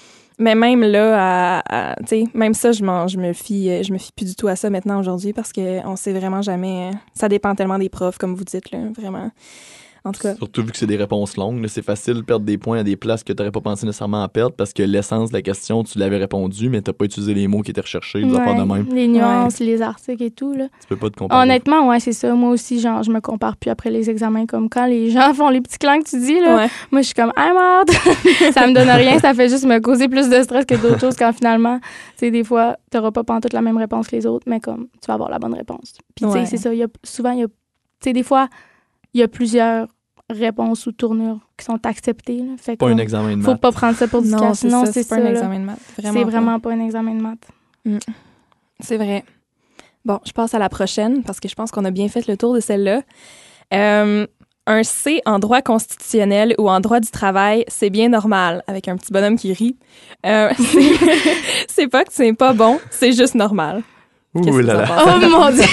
Mais 0.40 0.54
même 0.54 0.82
là, 0.82 1.62
à, 1.68 1.96
même 2.32 2.54
ça, 2.54 2.72
je, 2.72 2.78
je 2.78 3.18
me 3.18 3.34
fie, 3.34 3.68
euh, 3.68 3.82
je 3.82 3.92
me 3.92 3.98
fie 3.98 4.10
plus 4.10 4.24
du 4.24 4.34
tout 4.34 4.48
à 4.48 4.56
ça 4.56 4.70
maintenant 4.70 4.98
aujourd'hui 4.98 5.34
parce 5.34 5.52
qu'on 5.52 5.96
sait 5.96 6.14
vraiment 6.14 6.40
jamais. 6.40 6.90
Ça 7.12 7.28
dépend 7.28 7.54
tellement 7.54 7.78
des 7.78 7.90
profs, 7.90 8.16
comme 8.16 8.34
vous 8.34 8.44
dites 8.44 8.70
là, 8.70 8.78
vraiment. 8.96 9.30
En 10.04 10.12
tout 10.12 10.20
cas. 10.20 10.34
Surtout 10.34 10.62
vu 10.62 10.70
que 10.70 10.76
c'est 10.76 10.86
des 10.86 10.96
réponses 10.96 11.36
longues, 11.36 11.64
c'est 11.68 11.82
facile 11.82 12.14
de 12.14 12.22
perdre 12.22 12.44
des 12.44 12.56
points 12.56 12.78
à 12.78 12.82
des 12.82 12.96
places 12.96 13.22
que 13.22 13.32
tu 13.32 13.38
n'aurais 13.38 13.52
pas 13.52 13.60
pensé 13.60 13.84
nécessairement 13.84 14.22
à 14.22 14.28
perdre 14.28 14.54
parce 14.56 14.72
que 14.72 14.82
l'essence 14.82 15.30
de 15.30 15.34
la 15.34 15.42
question, 15.42 15.84
tu 15.84 15.98
l'avais 15.98 16.16
répondu, 16.16 16.70
mais 16.70 16.80
tu 16.80 16.90
n'as 16.90 16.94
pas 16.94 17.04
utilisé 17.04 17.34
les 17.34 17.46
mots 17.48 17.60
qui 17.62 17.70
étaient 17.70 17.80
recherchés, 17.80 18.24
ouais, 18.24 18.30
de 18.30 18.62
même. 18.62 18.86
Les 18.92 19.08
nuances, 19.08 19.58
les 19.58 19.82
articles 19.82 20.22
et 20.22 20.30
tout. 20.30 20.54
Là. 20.54 20.68
Tu 20.80 20.86
peux 20.88 20.96
pas 20.96 21.10
te 21.10 21.16
comparer. 21.16 21.42
Honnêtement, 21.42 21.88
ouais, 21.88 22.00
c'est 22.00 22.12
ça. 22.12 22.34
Moi 22.34 22.50
aussi, 22.50 22.80
genre, 22.80 23.02
je 23.02 23.10
me 23.10 23.20
compare 23.20 23.56
plus 23.56 23.70
après 23.70 23.90
les 23.90 24.08
examens. 24.08 24.46
Comme 24.46 24.68
quand 24.68 24.86
les 24.86 25.10
gens 25.10 25.34
font 25.34 25.50
les 25.50 25.60
petits 25.60 25.78
clans 25.78 25.98
que 26.00 26.08
tu 26.08 26.18
dis, 26.18 26.40
là, 26.40 26.68
moi, 26.90 27.02
je 27.02 27.06
suis 27.06 27.14
comme, 27.14 27.32
I'm 27.36 27.56
out. 27.56 27.90
ça 28.54 28.66
me 28.66 28.74
donne 28.74 28.88
rien, 28.88 29.18
ça 29.18 29.34
fait 29.34 29.48
juste 29.48 29.66
me 29.66 29.80
causer 29.80 30.08
plus 30.08 30.28
de 30.28 30.42
stress 30.42 30.64
que 30.64 30.74
d'autres 30.74 31.00
choses 31.00 31.16
quand 31.16 31.32
finalement, 31.32 31.78
tu 31.78 31.86
sais, 32.16 32.30
des 32.30 32.44
fois, 32.44 32.76
tu 32.90 32.96
n'auras 32.96 33.10
pas 33.10 33.24
toute 33.40 33.52
la 33.52 33.62
même 33.62 33.76
réponse 33.76 34.08
que 34.08 34.16
les 34.16 34.26
autres, 34.26 34.44
mais 34.48 34.60
comme, 34.60 34.88
tu 35.00 35.06
vas 35.08 35.14
avoir 35.14 35.30
la 35.30 35.38
bonne 35.38 35.54
réponse. 35.54 35.94
Puis, 36.14 36.26
tu 36.26 36.32
sais, 36.32 36.46
c'est 36.46 36.56
ça. 36.56 36.74
Y 36.74 36.82
a, 36.82 36.88
souvent, 37.04 37.32
il 37.32 37.40
y 37.40 37.44
a, 37.44 37.48
tu 37.48 37.52
sais, 38.02 38.12
des 38.12 38.22
fois, 38.22 38.48
il 39.14 39.20
y 39.20 39.22
a 39.22 39.28
plusieurs 39.28 39.88
réponses 40.28 40.86
ou 40.86 40.92
tournures 40.92 41.38
qui 41.56 41.64
sont 41.64 41.84
acceptées. 41.84 42.38
Là. 42.38 42.54
Fait 42.56 42.76
pas 42.76 42.88
un 42.88 42.98
examen 42.98 43.32
de 43.32 43.36
maths. 43.36 43.46
Faut 43.46 43.56
pas 43.56 43.72
prendre 43.72 43.96
ça 43.96 44.08
pour 44.08 44.22
du 44.22 44.30
cash. 44.30 44.62
Non, 44.64 44.84
c'est 44.86 45.08
pas 45.08 45.16
un 45.16 45.26
examen 45.26 45.60
de 45.60 45.64
maths. 45.64 45.78
C'est 45.96 46.24
vraiment 46.24 46.60
pas 46.60 46.72
un 46.72 46.80
examen 46.80 47.14
de 47.14 47.22
maths. 47.22 47.48
Mm. 47.84 47.98
C'est 48.80 48.96
vrai. 48.96 49.24
Bon, 50.04 50.18
je 50.24 50.32
passe 50.32 50.54
à 50.54 50.58
la 50.58 50.68
prochaine 50.68 51.22
parce 51.22 51.40
que 51.40 51.48
je 51.48 51.54
pense 51.54 51.70
qu'on 51.70 51.84
a 51.84 51.90
bien 51.90 52.08
fait 52.08 52.26
le 52.26 52.36
tour 52.36 52.54
de 52.54 52.60
celle-là. 52.60 53.02
Euh, 53.74 54.26
un 54.66 54.82
C 54.82 55.20
en 55.26 55.38
droit 55.38 55.62
constitutionnel 55.62 56.54
ou 56.58 56.70
en 56.70 56.80
droit 56.80 57.00
du 57.00 57.10
travail, 57.10 57.64
c'est 57.68 57.90
bien 57.90 58.08
normal, 58.08 58.62
avec 58.66 58.88
un 58.88 58.96
petit 58.96 59.12
bonhomme 59.12 59.36
qui 59.36 59.52
rit. 59.52 59.76
Euh, 60.24 60.50
c'est 61.68 61.88
pas 61.88 62.04
que 62.04 62.12
c'est 62.12 62.32
pas 62.32 62.52
bon, 62.52 62.78
c'est 62.90 63.12
juste 63.12 63.34
normal. 63.34 63.82
Ouh 64.34 64.58
là 64.60 64.74
là. 64.74 64.84
Oh 65.06 65.28
mon 65.28 65.50
dieu. 65.50 65.64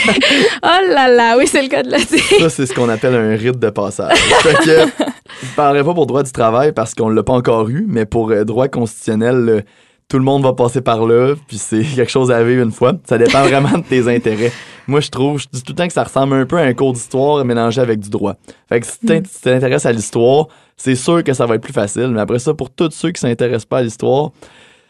Oh 0.64 0.94
là 0.94 1.08
là, 1.08 1.38
oui, 1.38 1.46
c'est 1.46 1.62
le 1.62 1.68
cas 1.68 1.84
de 1.84 1.92
la 1.92 2.00
dire. 2.00 2.20
Ça, 2.40 2.50
c'est 2.50 2.66
ce 2.66 2.74
qu'on 2.74 2.90
appelle 2.90 3.14
un 3.14 3.36
rite 3.36 3.60
de 3.60 3.70
passage. 3.70 4.18
fait 4.18 4.56
que, 4.56 5.06
je 5.44 5.56
parlerai 5.56 5.84
pas 5.84 5.94
pour 5.94 6.08
droit 6.08 6.24
du 6.24 6.32
travail 6.32 6.72
parce 6.72 6.96
qu'on 6.96 7.10
l'a 7.10 7.22
pas 7.22 7.34
encore 7.34 7.70
eu, 7.70 7.86
mais 7.88 8.06
pour 8.06 8.32
euh, 8.32 8.44
droit 8.44 8.68
constitutionnel, 8.68 9.64
tout 10.10 10.18
le 10.18 10.24
monde 10.24 10.42
va 10.42 10.54
passer 10.54 10.82
par 10.82 11.06
là, 11.06 11.36
puis 11.48 11.58
c'est 11.58 11.84
quelque 11.96 12.10
chose 12.10 12.32
à 12.32 12.44
vivre 12.44 12.64
une 12.64 12.72
fois. 12.72 12.94
Ça 13.08 13.18
dépend 13.18 13.44
vraiment 13.44 13.78
de 13.78 13.84
tes 13.84 14.08
intérêts. 14.08 14.52
Moi, 14.88 15.02
je 15.02 15.10
trouve, 15.10 15.40
je 15.40 15.48
dis 15.52 15.62
tout 15.62 15.74
le 15.74 15.78
temps 15.78 15.88
que 15.88 15.94
ça 15.94 16.04
ressemble 16.04 16.34
un 16.34 16.46
peu 16.46 16.58
à 16.58 16.62
un 16.62 16.74
cours 16.74 16.94
d'histoire 16.94 17.44
mélangé 17.44 17.82
avec 17.82 18.00
du 18.00 18.10
droit. 18.10 18.36
Fait 18.70 18.80
que 18.80 18.88
si 18.88 19.00
tu 19.00 19.14
hmm. 19.14 19.24
t'intéresses 19.44 19.86
à 19.86 19.92
l'histoire, 19.92 20.48
c'est 20.78 20.96
sûr 20.96 21.24
que 21.24 21.34
ça 21.34 21.46
va 21.46 21.56
être 21.56 21.62
plus 21.62 21.74
facile. 21.74 22.08
Mais 22.08 22.22
après 22.22 22.40
ça, 22.40 22.54
pour 22.54 22.70
tous 22.70 22.92
ceux 22.92 23.12
qui 23.12 23.20
s'intéressent 23.20 23.66
pas 23.66 23.80
à 23.80 23.82
l'histoire, 23.84 24.32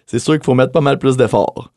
c'est 0.05 0.19
sûr 0.19 0.36
qu'il 0.36 0.43
faut 0.43 0.53
mettre 0.53 0.71
pas 0.71 0.81
mal 0.81 1.00
plus 1.00 1.17
d'efforts. 1.17 1.71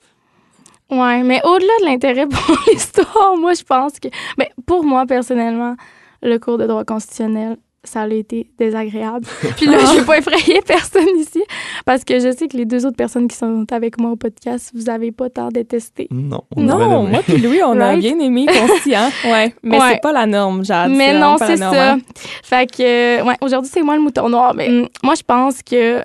Ouais, 0.90 1.23
mais 1.23 1.40
au-delà 1.44 1.73
de 1.80 1.85
l'intérêt 1.87 2.26
pour 2.30 2.56
l'histoire, 2.66 3.37
moi, 3.38 3.54
je 3.54 3.62
pense 3.62 3.99
que. 3.99 4.09
Mais 4.38 4.50
pour 4.66 4.85
moi, 4.85 5.06
personnellement, 5.06 5.76
le 6.23 6.38
cours 6.38 6.59
de 6.59 6.66
droit 6.66 6.85
constitutionnel, 6.85 7.56
ça 7.82 8.02
a 8.02 8.09
été 8.09 8.50
désagréable. 8.59 9.26
Puis 9.56 9.66
là, 9.66 9.78
je 9.78 10.00
vais 10.00 10.04
pas 10.04 10.18
effrayer 10.18 10.61
personne 10.66 11.09
ici 11.18 11.42
parce 11.87 12.04
que 12.04 12.20
je 12.20 12.30
sais 12.30 12.47
que 12.47 12.56
les 12.56 12.66
deux 12.66 12.85
autres 12.85 12.97
personnes 12.97 13.26
qui 13.26 13.37
sont 13.37 13.64
avec 13.70 13.99
moi 13.99 14.11
au 14.11 14.16
podcast, 14.16 14.70
vous 14.75 14.90
avez 14.90 15.12
pas 15.12 15.30
tant 15.30 15.49
détesté. 15.49 16.06
Non. 16.11 16.42
non, 16.56 17.06
moi 17.06 17.20
puis 17.26 17.38
Louis, 17.38 17.62
on 17.62 17.80
a 17.80 17.97
bien 17.97 18.18
aimé 18.18 18.47
conscient. 18.47 19.11
Ouais, 19.25 19.54
mais 19.62 19.78
c'est 19.80 20.02
pas 20.02 20.12
la 20.12 20.26
norme, 20.26 20.64
Jade. 20.64 20.90
Mais 20.90 21.18
non, 21.18 21.37
c'est 21.38 21.56
ça. 21.56 21.97
Fait 22.42 22.70
que 22.70 23.23
ouais, 23.23 23.37
aujourd'hui, 23.40 23.70
c'est 23.73 23.82
moi 23.82 23.97
le 23.97 24.02
mouton 24.02 24.28
noir, 24.28 24.54
mais 24.54 24.68
mm. 24.68 24.88
moi 25.02 25.14
je 25.14 25.23
pense 25.23 25.62
que 25.62 26.02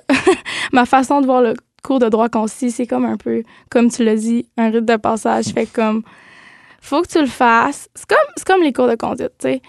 ma 0.72 0.86
façon 0.86 1.20
de 1.20 1.26
voir 1.26 1.42
le 1.42 1.54
cours 1.86 1.98
de 1.98 2.08
droit 2.08 2.28
concis, 2.28 2.70
c'est 2.70 2.86
comme 2.86 3.04
un 3.04 3.16
peu, 3.16 3.42
comme 3.70 3.90
tu 3.90 4.04
l'as 4.04 4.16
dit, 4.16 4.46
un 4.56 4.70
rite 4.70 4.84
de 4.84 4.96
passage. 4.96 5.46
Fait 5.46 5.66
comme, 5.66 6.02
faut 6.80 7.02
que 7.02 7.08
tu 7.08 7.20
le 7.20 7.26
fasses. 7.26 7.88
C'est 7.94 8.08
comme, 8.08 8.44
comme 8.44 8.62
les 8.62 8.72
cours 8.72 8.88
de 8.88 8.96
conduite, 8.96 9.32
tu 9.38 9.48
sais. 9.48 9.62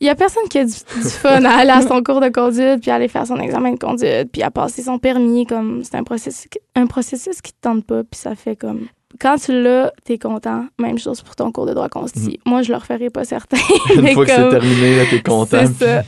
Il 0.00 0.08
y 0.08 0.10
a 0.10 0.16
personne 0.16 0.48
qui 0.50 0.58
a 0.58 0.64
du, 0.64 0.72
fun 0.72 1.44
à 1.44 1.58
aller 1.58 1.70
à 1.70 1.80
son 1.80 2.02
cours 2.02 2.20
de 2.20 2.28
conduite, 2.28 2.80
puis 2.82 2.90
aller 2.90 3.08
faire 3.08 3.26
son 3.26 3.38
examen 3.38 3.72
de 3.72 3.78
conduite, 3.78 4.30
puis 4.32 4.42
à 4.42 4.50
passer 4.50 4.82
son 4.82 4.98
permis. 4.98 5.46
Comme, 5.46 5.82
c'est 5.84 5.94
un 5.94 6.02
processus, 6.02 6.48
un 6.74 6.86
processus 6.86 7.40
qui 7.40 7.52
te 7.52 7.58
tente 7.60 7.86
pas, 7.86 8.02
puis 8.02 8.18
ça 8.20 8.34
fait 8.34 8.56
comme 8.56 8.88
quand 9.20 9.36
tu 9.36 9.62
l'as, 9.62 9.92
t'es 10.04 10.18
content. 10.18 10.66
Même 10.78 10.98
chose 10.98 11.22
pour 11.22 11.36
ton 11.36 11.52
cours 11.52 11.66
de 11.66 11.74
droit 11.74 11.88
concis. 11.88 12.40
Mhm. 12.44 12.52
Moi, 12.52 12.62
je 12.62 12.72
le 12.72 12.78
referai 12.78 13.10
pas 13.10 13.24
certain. 13.24 13.56
Une 13.94 14.08
fois 14.08 14.24
que 14.24 14.30
c'est 14.32 14.48
terminé, 14.48 15.06
t'es 15.08 15.22
content. 15.22 15.64
C'est 15.78 15.84
ça. 15.84 16.02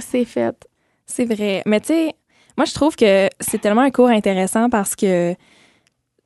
C'est 0.00 0.24
fait. 0.24 0.56
C'est 1.06 1.24
vrai. 1.24 1.62
Mais 1.66 1.80
tu 1.80 1.88
sais, 1.88 2.14
moi, 2.60 2.66
je 2.66 2.74
trouve 2.74 2.94
que 2.94 3.30
c'est 3.40 3.58
tellement 3.58 3.80
un 3.80 3.90
cours 3.90 4.10
intéressant 4.10 4.68
parce 4.68 4.94
que 4.94 5.34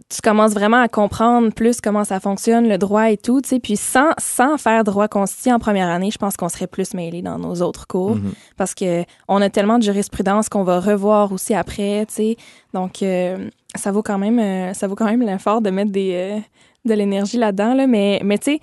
tu 0.09 0.21
commences 0.21 0.53
vraiment 0.53 0.81
à 0.81 0.89
comprendre 0.89 1.53
plus 1.53 1.81
comment 1.81 2.03
ça 2.03 2.19
fonctionne, 2.19 2.69
le 2.69 2.77
droit 2.77 3.09
et 3.13 3.17
tout, 3.17 3.41
tu 3.41 3.51
sais. 3.51 3.61
Puis 3.61 3.77
sans, 3.77 4.11
sans 4.19 4.59
faire 4.59 4.83
droit 4.83 5.07
constitué 5.07 5.53
en 5.53 5.61
première 5.61 5.89
année, 5.89 6.11
je 6.11 6.19
pense 6.19 6.37
qu'on 6.37 6.49
serait 6.49 6.67
plus 6.67 6.93
mêlés 6.93 7.23
dans 7.23 7.39
nos 7.39 7.63
autres 7.63 7.87
cours 7.87 8.17
mm-hmm. 8.17 8.33
parce 8.57 8.75
que 8.75 9.05
on 9.29 9.41
a 9.41 9.49
tellement 9.49 9.79
de 9.79 9.85
jurisprudence 9.85 10.49
qu'on 10.49 10.65
va 10.65 10.81
revoir 10.81 11.31
aussi 11.31 11.55
après, 11.55 12.05
tu 12.09 12.15
sais. 12.15 12.37
Donc, 12.73 13.05
euh, 13.05 13.49
ça 13.77 13.93
vaut 13.93 14.03
quand 14.03 14.19
même, 14.19 14.41
euh, 14.41 14.75
ça 14.75 14.89
vaut 14.89 14.97
quand 14.97 15.07
même 15.07 15.23
l'effort 15.23 15.61
de 15.61 15.71
mettre 15.71 15.93
des, 15.93 16.15
euh, 16.15 16.41
de 16.85 16.95
l'énergie 16.95 17.37
là-dedans, 17.37 17.75
là. 17.75 17.87
Mais, 17.87 18.21
mais 18.25 18.39
tu 18.39 18.55
sais, 18.55 18.61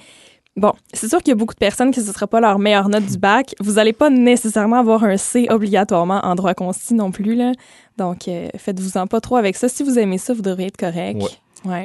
Bon, 0.58 0.74
c'est 0.94 1.08
sûr 1.08 1.20
qu'il 1.20 1.30
y 1.30 1.32
a 1.32 1.36
beaucoup 1.36 1.54
de 1.54 1.60
personnes 1.60 1.92
que 1.92 2.02
ce 2.02 2.08
ne 2.08 2.14
sera 2.14 2.28
pas 2.28 2.42
leur 2.42 2.60
meilleure 2.60 2.90
note 2.90 3.06
du 3.06 3.18
bac. 3.18 3.56
Vous 3.62 3.74
n'allez 3.74 3.94
pas 3.94 4.10
nécessairement 4.10 4.78
avoir 4.78 5.04
un 5.06 5.16
C 5.16 5.48
obligatoirement 5.50 6.20
en 6.24 6.36
droit 6.36 6.54
consti 6.54 6.94
non 6.94 7.12
plus. 7.12 7.36
Là. 7.36 7.54
Donc, 7.98 8.28
euh, 8.28 8.50
faites-vous-en 8.58 9.08
pas 9.08 9.22
trop 9.22 9.38
avec 9.38 9.56
ça. 9.56 9.70
Si 9.70 9.84
vous 9.84 9.98
aimez 9.98 10.18
ça, 10.18 10.34
vous 10.34 10.42
devriez 10.42 10.68
être 10.68 10.78
correct. 10.78 11.22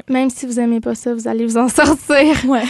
Même 0.09 0.31
si 0.31 0.47
vous 0.47 0.59
aimez 0.59 0.81
pas 0.81 0.95
ça, 0.95 1.15
vous 1.15 1.29
allez 1.29 1.45
vous 1.45 1.57
en 1.57 1.69
sortir. 1.71 2.35
Ouais. 2.47 2.63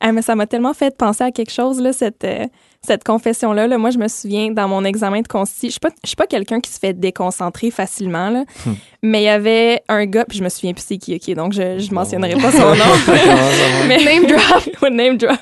ah, 0.00 0.12
mais 0.12 0.22
ça 0.22 0.34
m'a 0.34 0.46
tellement 0.46 0.74
fait 0.74 0.96
penser 0.96 1.24
à 1.24 1.30
quelque 1.30 1.52
chose, 1.52 1.80
là, 1.80 1.92
cette, 1.92 2.24
euh, 2.24 2.46
cette 2.80 3.04
confession-là. 3.04 3.66
Là. 3.66 3.78
Moi, 3.78 3.90
je 3.90 3.98
me 3.98 4.08
souviens, 4.08 4.50
dans 4.50 4.68
mon 4.68 4.84
examen 4.84 5.20
de 5.20 5.28
consti, 5.28 5.66
je 5.66 5.72
suis 5.72 5.80
pas, 5.80 5.90
je 6.02 6.08
suis 6.08 6.16
pas 6.16 6.26
quelqu'un 6.26 6.60
qui 6.60 6.70
se 6.70 6.78
fait 6.78 6.92
déconcentrer 6.92 7.70
facilement, 7.70 8.30
là. 8.30 8.44
Hmm. 8.64 8.74
mais 9.02 9.22
il 9.22 9.26
y 9.26 9.28
avait 9.28 9.82
un 9.88 10.06
gars, 10.06 10.24
puis 10.24 10.38
je 10.38 10.44
me 10.44 10.48
souviens 10.48 10.72
plus 10.72 10.84
c'est 10.86 10.98
qui, 10.98 11.14
OK, 11.14 11.34
donc 11.34 11.52
je, 11.52 11.78
je 11.78 11.92
mentionnerai 11.92 12.34
pas 12.34 12.52
son 12.52 12.58
nom. 12.74 13.86
mais 13.88 13.98
name 14.04 14.26
drop. 14.26 14.90
name 14.90 15.16
drop. 15.16 15.38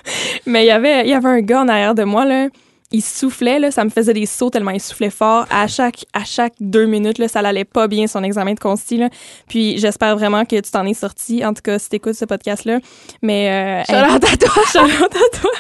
Mais 0.47 0.65
il 0.65 0.69
y 0.69 0.71
avait, 0.71 1.03
il 1.03 1.11
y 1.11 1.15
avait 1.15 1.29
un 1.29 1.41
gars 1.41 1.63
en 1.63 1.69
arrière 1.69 1.95
de 1.95 2.05
moi, 2.05 2.25
là, 2.25 2.49
il 2.93 3.03
soufflait, 3.03 3.59
là, 3.59 3.71
ça 3.71 3.85
me 3.85 3.91
faisait 3.91 4.13
des 4.13 4.27
sauts 4.27 4.51
tellement 4.51 4.71
il 4.71 4.81
soufflait 4.81 5.11
fort. 5.11 5.47
À 5.51 5.67
chaque, 5.67 6.05
à 6.13 6.25
chaque 6.25 6.55
deux 6.61 6.87
minutes, 6.87 7.19
là, 7.19 7.29
ça 7.29 7.43
n'allait 7.43 7.65
pas 7.65 7.89
bien, 7.89 8.07
son 8.07 8.23
examen 8.23 8.55
de 8.55 8.61
consti. 8.61 8.97
Là. 8.97 9.09
Puis 9.49 9.79
j'espère 9.79 10.17
vraiment 10.17 10.45
que 10.45 10.57
tu 10.57 10.71
t'en 10.71 10.87
es 10.87 10.95
sorti, 10.95 11.45
en 11.45 11.53
tout 11.53 11.63
cas, 11.63 11.79
si 11.79 11.89
écoutes 11.93 12.15
ce 12.15 12.25
podcast-là. 12.25 12.79
Mais... 13.23 13.85
Euh, 13.89 13.95
à 13.95 14.19
toi! 14.19 14.27
À 15.17 15.39
toi! 15.39 15.51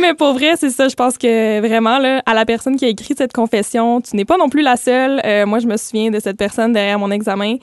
Mais 0.00 0.14
pour 0.14 0.32
vrai, 0.32 0.54
c'est 0.56 0.70
ça. 0.70 0.88
Je 0.88 0.94
pense 0.94 1.18
que 1.18 1.60
vraiment, 1.60 1.98
là, 1.98 2.22
à 2.26 2.34
la 2.34 2.44
personne 2.44 2.76
qui 2.76 2.86
a 2.86 2.88
écrit 2.88 3.14
cette 3.16 3.32
confession, 3.32 4.00
tu 4.00 4.16
n'es 4.16 4.24
pas 4.24 4.38
non 4.38 4.48
plus 4.48 4.62
la 4.62 4.76
seule. 4.76 5.20
Euh, 5.24 5.46
moi, 5.46 5.58
je 5.58 5.66
me 5.66 5.76
souviens 5.76 6.10
de 6.10 6.18
cette 6.20 6.38
personne 6.38 6.72
derrière 6.72 6.98
mon 6.98 7.10
examen 7.10 7.56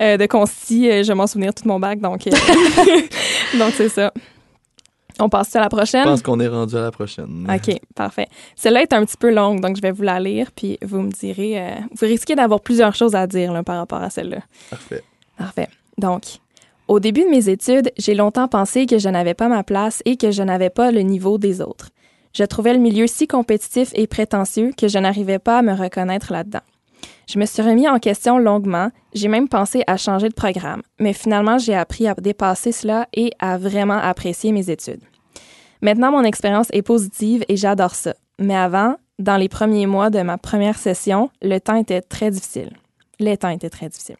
euh, 0.00 0.16
de 0.16 0.26
consti. 0.26 0.84
je 0.84 1.08
vais 1.08 1.14
m'en 1.14 1.26
souvenir 1.26 1.52
tout 1.52 1.66
mon 1.66 1.80
bac, 1.80 2.00
donc... 2.00 2.24
donc, 3.58 3.72
c'est 3.76 3.88
ça. 3.88 4.12
On 5.20 5.28
passe 5.28 5.54
à 5.54 5.60
la 5.60 5.68
prochaine? 5.68 6.02
Je 6.02 6.08
pense 6.08 6.22
qu'on 6.22 6.40
est 6.40 6.48
rendu 6.48 6.76
à 6.76 6.82
la 6.82 6.90
prochaine. 6.90 7.48
OK, 7.48 7.78
parfait. 7.94 8.26
Celle-là 8.56 8.82
est 8.82 8.92
un 8.92 9.04
petit 9.04 9.16
peu 9.16 9.32
longue, 9.32 9.60
donc 9.60 9.76
je 9.76 9.82
vais 9.82 9.92
vous 9.92 10.02
la 10.02 10.18
lire, 10.18 10.50
puis 10.54 10.78
vous 10.82 11.00
me 11.02 11.10
direz... 11.10 11.60
Euh, 11.60 11.74
vous 11.92 12.06
risquez 12.06 12.34
d'avoir 12.34 12.60
plusieurs 12.60 12.94
choses 12.94 13.14
à 13.14 13.26
dire 13.26 13.62
par 13.64 13.76
rapport 13.76 14.02
à 14.02 14.10
celle-là. 14.10 14.40
Parfait. 14.70 15.04
Parfait. 15.36 15.68
Donc, 15.98 16.22
au 16.88 17.00
début 17.00 17.22
de 17.22 17.30
mes 17.30 17.48
études, 17.48 17.92
j'ai 17.96 18.14
longtemps 18.14 18.48
pensé 18.48 18.86
que 18.86 18.98
je 18.98 19.08
n'avais 19.08 19.34
pas 19.34 19.48
ma 19.48 19.62
place 19.62 20.02
et 20.04 20.16
que 20.16 20.30
je 20.30 20.42
n'avais 20.42 20.70
pas 20.70 20.90
le 20.90 21.00
niveau 21.00 21.38
des 21.38 21.60
autres. 21.60 21.90
Je 22.32 22.42
trouvais 22.44 22.74
le 22.74 22.80
milieu 22.80 23.06
si 23.06 23.28
compétitif 23.28 23.90
et 23.94 24.06
prétentieux 24.06 24.72
que 24.76 24.88
je 24.88 24.98
n'arrivais 24.98 25.38
pas 25.38 25.58
à 25.58 25.62
me 25.62 25.72
reconnaître 25.72 26.32
là-dedans. 26.32 26.60
Je 27.26 27.38
me 27.38 27.46
suis 27.46 27.62
remis 27.62 27.88
en 27.88 27.98
question 27.98 28.38
longuement, 28.38 28.90
j'ai 29.14 29.28
même 29.28 29.48
pensé 29.48 29.82
à 29.86 29.96
changer 29.96 30.28
de 30.28 30.34
programme, 30.34 30.82
mais 30.98 31.12
finalement 31.12 31.58
j'ai 31.58 31.74
appris 31.74 32.06
à 32.06 32.14
dépasser 32.14 32.70
cela 32.70 33.08
et 33.14 33.32
à 33.38 33.56
vraiment 33.56 33.98
apprécier 33.98 34.52
mes 34.52 34.70
études. 34.70 35.00
Maintenant, 35.80 36.12
mon 36.12 36.24
expérience 36.24 36.68
est 36.72 36.80
positive 36.82 37.44
et 37.48 37.56
j'adore 37.56 37.94
ça. 37.94 38.14
Mais 38.38 38.56
avant, 38.56 38.96
dans 39.18 39.36
les 39.36 39.50
premiers 39.50 39.86
mois 39.86 40.08
de 40.08 40.22
ma 40.22 40.38
première 40.38 40.78
session, 40.78 41.30
le 41.42 41.58
temps 41.58 41.76
était 41.76 42.00
très 42.00 42.30
difficile. 42.30 42.70
Les 43.18 43.36
temps 43.36 43.50
étaient 43.50 43.68
très 43.68 43.90
difficiles. 43.90 44.16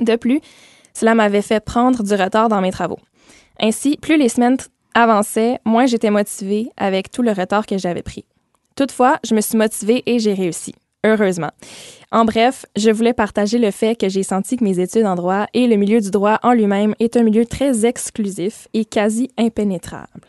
De 0.00 0.16
plus, 0.16 0.40
cela 0.92 1.14
m'avait 1.14 1.42
fait 1.42 1.60
prendre 1.60 2.02
du 2.02 2.14
retard 2.14 2.48
dans 2.48 2.60
mes 2.60 2.72
travaux. 2.72 2.98
Ainsi, 3.60 3.96
plus 3.96 4.16
les 4.16 4.28
semaines 4.28 4.56
avançaient, 4.94 5.60
moins 5.64 5.86
j'étais 5.86 6.10
motivée 6.10 6.70
avec 6.76 7.10
tout 7.10 7.22
le 7.22 7.30
retard 7.30 7.66
que 7.66 7.78
j'avais 7.78 8.02
pris. 8.02 8.24
Toutefois, 8.74 9.18
je 9.24 9.36
me 9.36 9.40
suis 9.40 9.56
motivée 9.56 10.02
et 10.06 10.18
j'ai 10.18 10.34
réussi 10.34 10.74
heureusement. 11.04 11.50
En 12.14 12.24
bref, 12.24 12.64
je 12.76 12.92
voulais 12.92 13.12
partager 13.12 13.58
le 13.58 13.72
fait 13.72 13.96
que 13.96 14.08
j'ai 14.08 14.22
senti 14.22 14.56
que 14.56 14.62
mes 14.62 14.78
études 14.78 15.04
en 15.04 15.16
droit 15.16 15.46
et 15.52 15.66
le 15.66 15.74
milieu 15.74 16.00
du 16.00 16.12
droit 16.12 16.38
en 16.44 16.52
lui-même 16.52 16.94
est 17.00 17.16
un 17.16 17.24
milieu 17.24 17.44
très 17.44 17.84
exclusif 17.84 18.68
et 18.72 18.84
quasi 18.84 19.32
impénétrable. 19.36 20.20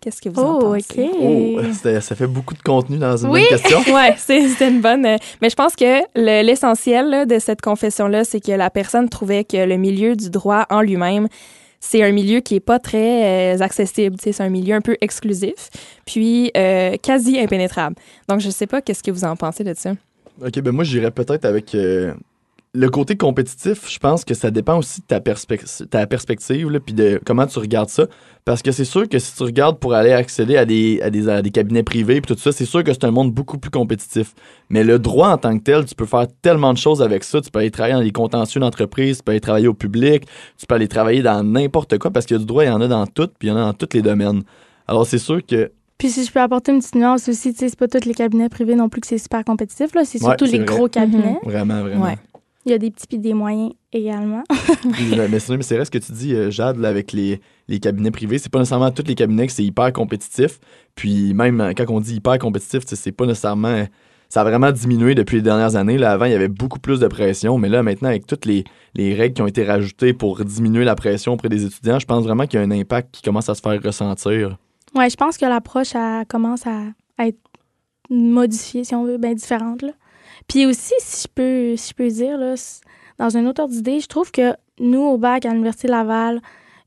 Qu'est-ce 0.00 0.22
que 0.22 0.30
vous 0.30 0.40
en 0.40 0.56
oh, 0.56 0.58
pensez? 0.60 1.10
Oh, 1.20 1.60
ça 2.00 2.16
fait 2.16 2.26
beaucoup 2.26 2.54
de 2.54 2.62
contenu 2.62 2.96
dans 2.96 3.18
une 3.18 3.32
même 3.32 3.46
question. 3.48 3.80
oui, 3.88 4.14
c'était 4.16 4.70
une 4.70 4.80
bonne. 4.80 5.04
Euh, 5.04 5.18
mais 5.42 5.50
je 5.50 5.56
pense 5.56 5.76
que 5.76 6.00
l'essentiel 6.42 7.26
de 7.26 7.38
cette 7.38 7.60
confession-là, 7.60 8.24
c'est 8.24 8.40
que 8.40 8.52
la 8.52 8.70
personne 8.70 9.10
trouvait 9.10 9.44
que 9.44 9.58
le 9.58 9.76
milieu 9.76 10.16
du 10.16 10.30
droit 10.30 10.64
en 10.70 10.80
lui-même 10.80 11.28
c'est 11.80 12.02
un 12.02 12.12
milieu 12.12 12.40
qui 12.40 12.56
est 12.56 12.60
pas 12.60 12.78
très 12.78 13.56
euh, 13.56 13.60
accessible. 13.60 14.16
C'est 14.20 14.38
un 14.40 14.50
milieu 14.50 14.74
un 14.74 14.82
peu 14.82 14.96
exclusif, 15.00 15.70
puis 16.04 16.50
euh, 16.56 16.96
quasi 17.02 17.40
impénétrable. 17.40 17.96
Donc, 18.28 18.40
je 18.40 18.50
sais 18.50 18.66
pas 18.66 18.82
qu'est-ce 18.82 19.02
que 19.02 19.10
vous 19.10 19.24
en 19.24 19.34
pensez 19.34 19.64
de 19.64 19.72
ça. 19.74 19.92
OK, 20.44 20.60
ben 20.60 20.72
moi, 20.72 20.84
j'irais 20.84 21.10
peut-être 21.10 21.44
avec 21.44 21.74
euh, 21.74 22.14
le 22.72 22.88
côté 22.88 23.16
compétitif, 23.16 23.90
je 23.90 23.98
pense 23.98 24.24
que 24.24 24.32
ça 24.32 24.50
dépend 24.50 24.78
aussi 24.78 25.00
de 25.00 25.06
ta, 25.06 25.20
ta 25.20 26.06
perspective, 26.06 26.80
puis 26.84 26.94
de 26.94 27.20
comment 27.26 27.46
tu 27.46 27.58
regardes 27.58 27.88
ça. 27.88 28.06
Parce 28.44 28.62
que 28.62 28.70
c'est 28.70 28.84
sûr 28.84 29.08
que 29.08 29.18
si 29.18 29.34
tu 29.36 29.42
regardes 29.42 29.78
pour 29.78 29.92
aller 29.92 30.12
accéder 30.12 30.56
à 30.56 30.64
des, 30.64 31.00
à 31.02 31.10
des, 31.10 31.50
cabinets 31.50 31.82
privés, 31.82 32.20
puis 32.20 32.34
tout 32.34 32.40
ça, 32.40 32.52
c'est 32.52 32.64
sûr 32.64 32.84
que 32.84 32.92
c'est 32.92 33.04
un 33.04 33.10
monde 33.10 33.32
beaucoup 33.32 33.58
plus 33.58 33.70
compétitif. 33.70 34.34
Mais 34.68 34.84
le 34.84 34.98
droit 35.00 35.30
en 35.30 35.36
tant 35.36 35.58
que 35.58 35.64
tel, 35.64 35.84
tu 35.84 35.96
peux 35.96 36.06
faire 36.06 36.26
tellement 36.42 36.72
de 36.72 36.78
choses 36.78 37.02
avec 37.02 37.24
ça. 37.24 37.40
Tu 37.40 37.50
peux 37.50 37.58
aller 37.58 37.72
travailler 37.72 37.94
dans 37.94 38.02
les 38.02 38.12
contentieux 38.12 38.60
d'entreprise, 38.60 39.18
tu 39.18 39.24
peux 39.24 39.32
aller 39.32 39.40
travailler 39.40 39.68
au 39.68 39.74
public, 39.74 40.26
tu 40.56 40.66
peux 40.66 40.76
aller 40.76 40.88
travailler 40.88 41.22
dans 41.22 41.42
n'importe 41.42 41.98
quoi, 41.98 42.12
parce 42.12 42.26
que 42.26 42.36
du 42.36 42.44
droit, 42.44 42.64
il 42.64 42.68
y 42.68 42.70
en 42.70 42.80
a 42.80 42.88
dans 42.88 43.06
tout, 43.06 43.28
puis 43.38 43.48
il 43.48 43.50
y 43.50 43.52
en 43.52 43.56
a 43.56 43.62
dans 43.62 43.74
tous 43.74 43.94
les 43.94 44.02
domaines. 44.02 44.42
Alors, 44.86 45.06
c'est 45.06 45.18
sûr 45.18 45.44
que 45.44 45.72
puis 46.00 46.08
si 46.08 46.24
je 46.24 46.32
peux 46.32 46.40
apporter 46.40 46.72
une 46.72 46.78
petite 46.78 46.94
nuance 46.94 47.28
aussi, 47.28 47.52
tu 47.52 47.58
sais, 47.58 47.68
c'est 47.68 47.78
pas 47.78 47.86
tous 47.86 48.06
les 48.06 48.14
cabinets 48.14 48.48
privés 48.48 48.74
non 48.74 48.88
plus 48.88 49.02
que 49.02 49.06
c'est 49.06 49.18
super 49.18 49.44
compétitif, 49.44 49.94
là. 49.94 50.06
C'est 50.06 50.16
surtout 50.16 50.46
les 50.46 50.60
gros 50.60 50.88
cabinets. 50.88 51.38
Vraiment, 51.44 51.82
vraiment. 51.82 52.14
Il 52.64 52.72
y 52.72 52.74
a 52.74 52.78
des 52.78 52.90
petits 52.90 53.16
et 53.16 53.18
des 53.18 53.34
moyens 53.34 53.72
également. 53.92 54.42
mais 55.30 55.38
c'est 55.38 55.76
vrai 55.76 55.84
ce 55.84 55.90
que 55.90 55.98
tu 55.98 56.12
dis, 56.12 56.34
euh, 56.34 56.50
Jade, 56.50 56.82
avec 56.86 57.12
les, 57.12 57.42
les, 57.68 57.80
cabinets 57.80 58.10
privés. 58.10 58.38
C'est 58.38 58.50
pas 58.50 58.60
nécessairement 58.60 58.90
tous 58.90 59.06
les 59.06 59.14
cabinets 59.14 59.46
que 59.46 59.52
c'est 59.52 59.62
hyper 59.62 59.92
compétitif. 59.92 60.58
Puis 60.94 61.34
même 61.34 61.60
euh, 61.60 61.72
quand 61.76 61.84
on 61.90 62.00
dit 62.00 62.14
hyper 62.14 62.38
compétitif, 62.38 62.80
c'est 62.86 63.12
pas 63.12 63.26
nécessairement. 63.26 63.84
Ça 64.30 64.40
a 64.40 64.44
vraiment 64.44 64.72
diminué 64.72 65.14
depuis 65.14 65.36
les 65.36 65.42
dernières 65.42 65.76
années. 65.76 65.98
Là, 65.98 66.12
avant, 66.12 66.24
il 66.24 66.32
y 66.32 66.34
avait 66.34 66.48
beaucoup 66.48 66.78
plus 66.78 66.98
de 66.98 67.08
pression. 67.08 67.58
Mais 67.58 67.68
là, 67.68 67.82
maintenant, 67.82 68.08
avec 68.08 68.26
toutes 68.26 68.46
les, 68.46 68.64
les 68.94 69.14
règles 69.14 69.34
qui 69.34 69.42
ont 69.42 69.46
été 69.46 69.64
rajoutées 69.64 70.14
pour 70.14 70.42
diminuer 70.42 70.84
la 70.84 70.94
pression 70.94 71.34
auprès 71.34 71.50
des 71.50 71.66
étudiants, 71.66 71.98
je 71.98 72.06
pense 72.06 72.24
vraiment 72.24 72.46
qu'il 72.46 72.58
y 72.58 72.62
a 72.62 72.64
un 72.64 72.70
impact 72.70 73.10
qui 73.12 73.20
commence 73.20 73.50
à 73.50 73.54
se 73.54 73.60
faire 73.60 73.82
ressentir. 73.82 74.56
Oui, 74.94 75.08
je 75.08 75.16
pense 75.16 75.36
que 75.36 75.46
l'approche 75.46 75.92
commence 76.28 76.66
à, 76.66 76.82
être 77.18 77.38
modifiée, 78.08 78.84
si 78.84 78.94
on 78.94 79.04
veut, 79.04 79.18
bien 79.18 79.34
différente. 79.34 79.82
Là. 79.82 79.92
Puis 80.48 80.66
aussi, 80.66 80.94
si 80.98 81.22
je 81.22 81.28
peux, 81.28 81.76
si 81.76 81.90
je 81.90 81.94
peux 81.94 82.08
dire, 82.08 82.38
là, 82.38 82.54
dans 83.18 83.36
un 83.36 83.46
autre 83.46 83.68
d'idée, 83.68 84.00
je 84.00 84.06
trouve 84.06 84.32
que 84.32 84.54
nous, 84.78 85.02
au 85.02 85.18
bac, 85.18 85.44
à 85.44 85.50
l'Université 85.50 85.88
Laval, 85.88 86.40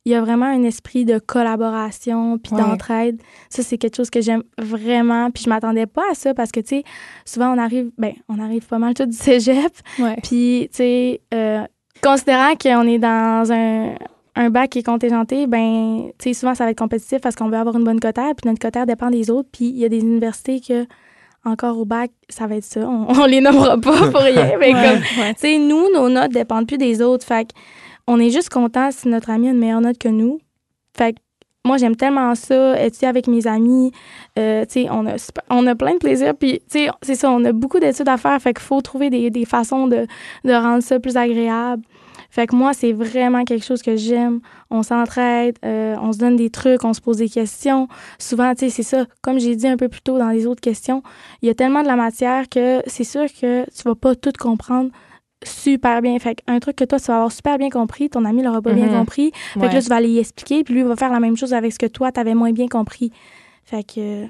il 0.06 0.12
y 0.12 0.16
a 0.16 0.22
vraiment 0.22 0.48
un 0.48 0.64
esprit 0.64 1.06
de 1.06 1.18
collaboration 1.18 2.38
puis 2.38 2.52
d'entraide. 2.58 3.22
Ça, 3.50 3.64
c'est 3.64 3.78
quelque 3.78 3.96
chose 3.96 4.10
que 4.10 4.20
j'aime 4.20 4.44
vraiment. 4.58 5.32
Puis 5.32 5.44
je 5.46 5.50
m'attendais 5.50 5.86
pas 5.86 6.04
à 6.12 6.14
ça 6.14 6.34
parce 6.34 6.52
que, 6.52 6.60
tu 6.60 6.68
sais, 6.68 6.84
souvent, 7.24 7.54
on 7.54 7.58
arrive, 7.58 7.90
ben, 7.98 8.14
on 8.28 8.40
arrive 8.40 8.68
pas 8.68 8.80
mal 8.80 8.96
tout 8.96 9.06
du 9.06 9.16
cégep. 9.16 9.72
Puis, 10.24 10.68
tu 10.72 10.78
sais, 10.78 11.22
euh, 11.34 11.66
considérant 12.02 12.56
qu'on 12.56 12.86
est 12.86 13.00
dans 13.00 13.50
un, 13.50 13.96
un 14.36 14.50
bac 14.50 14.72
qui 14.72 14.80
est 14.80 14.84
contingenté, 14.84 15.48
ben, 15.48 16.12
tu 16.18 16.30
sais, 16.30 16.34
souvent, 16.34 16.56
ça 16.56 16.66
va 16.66 16.72
être 16.72 16.78
compétitif 16.78 17.20
parce 17.22 17.36
qu'on 17.36 17.50
veut 17.50 17.58
avoir 17.58 17.76
une 17.76 17.84
bonne 17.84 18.00
cotère, 18.00 18.34
puis 18.36 18.50
notre 18.50 18.60
cotère 18.60 18.86
dépend 18.86 19.10
des 19.10 19.30
autres. 19.30 19.50
Puis 19.52 19.66
il 19.66 19.78
y 19.78 19.86
a 19.86 19.90
des 19.90 20.00
universités 20.00 20.60
que 20.60 20.86
encore 21.46 21.78
au 21.78 21.86
bac, 21.86 22.12
ça 22.30 22.48
va 22.48 22.56
être 22.56 22.64
ça. 22.64 22.88
On, 22.88 23.26
les 23.28 23.42
nommera 23.42 23.78
pas 23.78 24.08
pour 24.12 24.22
rien. 24.22 24.58
Mais 24.60 24.72
comme, 24.72 25.02
tu 25.02 25.34
sais, 25.38 25.58
nous, 25.58 25.92
nos 25.94 26.10
notes 26.10 26.32
dépendent 26.32 26.68
plus 26.68 26.78
des 26.78 27.02
autres. 27.02 27.26
Fait 27.26 27.50
on 28.08 28.20
est 28.20 28.32
juste 28.32 28.50
content 28.50 28.90
si 28.92 29.08
notre 29.08 29.30
ami 29.30 29.50
a 29.50 29.52
une 29.52 29.60
meilleure 29.60 29.82
note 29.82 29.98
que 29.98 30.10
nous. 30.10 30.40
Fait 30.98 31.16
moi, 31.66 31.78
j'aime 31.78 31.96
tellement 31.96 32.36
ça, 32.36 32.82
étudier 32.84 33.08
avec 33.08 33.28
mes 33.28 33.48
amis. 33.48 33.92
Euh, 34.38 34.66
tu 34.66 34.84
sais, 34.84 34.88
on 34.92 35.06
a, 35.08 35.16
on 35.50 35.66
a 35.66 35.76
plein 35.76 35.94
de 35.94 35.98
plaisir. 35.98 36.36
Puis, 36.36 36.60
tu 36.70 36.80
sais, 36.80 36.90
c'est 37.02 37.16
ça, 37.16 37.32
on 37.32 37.44
a 37.46 37.54
beaucoup 37.54 37.80
d'études 37.80 38.10
à 38.10 38.18
faire. 38.18 38.38
Fait 38.42 38.54
qu'il 38.54 38.64
faut 38.64 38.82
trouver 38.82 39.10
des, 39.10 39.30
des 39.30 39.46
façons 39.46 39.88
de, 39.88 40.06
de 40.44 40.52
rendre 40.52 40.84
ça 40.84 41.00
plus 41.00 41.16
agréable. 41.16 41.84
Fait 42.34 42.48
que 42.48 42.56
moi, 42.56 42.74
c'est 42.74 42.94
vraiment 42.94 43.44
quelque 43.44 43.64
chose 43.64 43.84
que 43.84 43.96
j'aime. 43.96 44.40
On 44.72 44.82
s'entraide, 44.82 45.56
euh, 45.64 45.96
on 46.02 46.14
se 46.14 46.18
donne 46.18 46.36
des 46.36 46.50
trucs, 46.50 46.84
on 46.84 46.92
se 46.92 47.00
pose 47.00 47.18
des 47.18 47.30
questions. 47.30 47.88
Souvent, 48.18 48.56
tu 48.56 48.62
sais, 48.62 48.70
c'est 48.72 48.82
ça. 48.82 49.06
Comme 49.22 49.40
j'ai 49.40 49.56
dit 49.56 49.68
un 49.68 49.78
peu 49.78 49.88
plus 49.88 50.02
tôt 50.02 50.18
dans 50.18 50.30
les 50.30 50.48
autres 50.48 50.60
questions, 50.60 51.04
il 51.44 51.48
y 51.48 51.52
a 51.52 51.54
tellement 51.54 51.84
de 51.84 51.88
la 51.88 51.96
matière 51.96 52.50
que 52.50 52.82
c'est 52.88 53.04
sûr 53.04 53.26
que 53.40 53.66
tu 53.66 53.84
vas 53.86 53.94
pas 53.94 54.16
tout 54.16 54.32
comprendre 54.40 54.90
super 55.44 56.02
bien. 56.02 56.18
Fait 56.18 56.42
un 56.48 56.60
truc 56.60 56.76
que 56.76 56.86
toi, 56.86 57.00
tu 57.00 57.06
vas 57.06 57.18
avoir 57.18 57.32
super 57.32 57.60
bien 57.60 57.70
compris, 57.70 58.10
ton 58.10 58.26
ami 58.26 58.42
l'aura 58.42 58.64
pas 58.64 58.74
bien 58.74 58.88
mm-hmm. 58.88 58.98
compris. 58.98 59.32
Fait 59.54 59.70
que 59.70 59.74
là, 59.76 59.82
tu 59.84 59.90
vas 59.90 59.98
aller 59.98 60.18
expliquer, 60.18 60.64
puis 60.64 60.74
lui 60.74 60.82
va 60.82 60.96
faire 60.96 61.12
la 61.12 61.20
même 61.20 61.38
chose 61.38 61.54
avec 61.54 61.72
ce 61.72 61.78
que 61.78 61.86
toi, 61.86 62.12
tu 62.12 62.20
avais 62.20 62.34
moins 62.34 62.52
bien 62.52 62.68
compris. 62.68 63.12
Fait 63.64 63.84
que... 63.84 64.26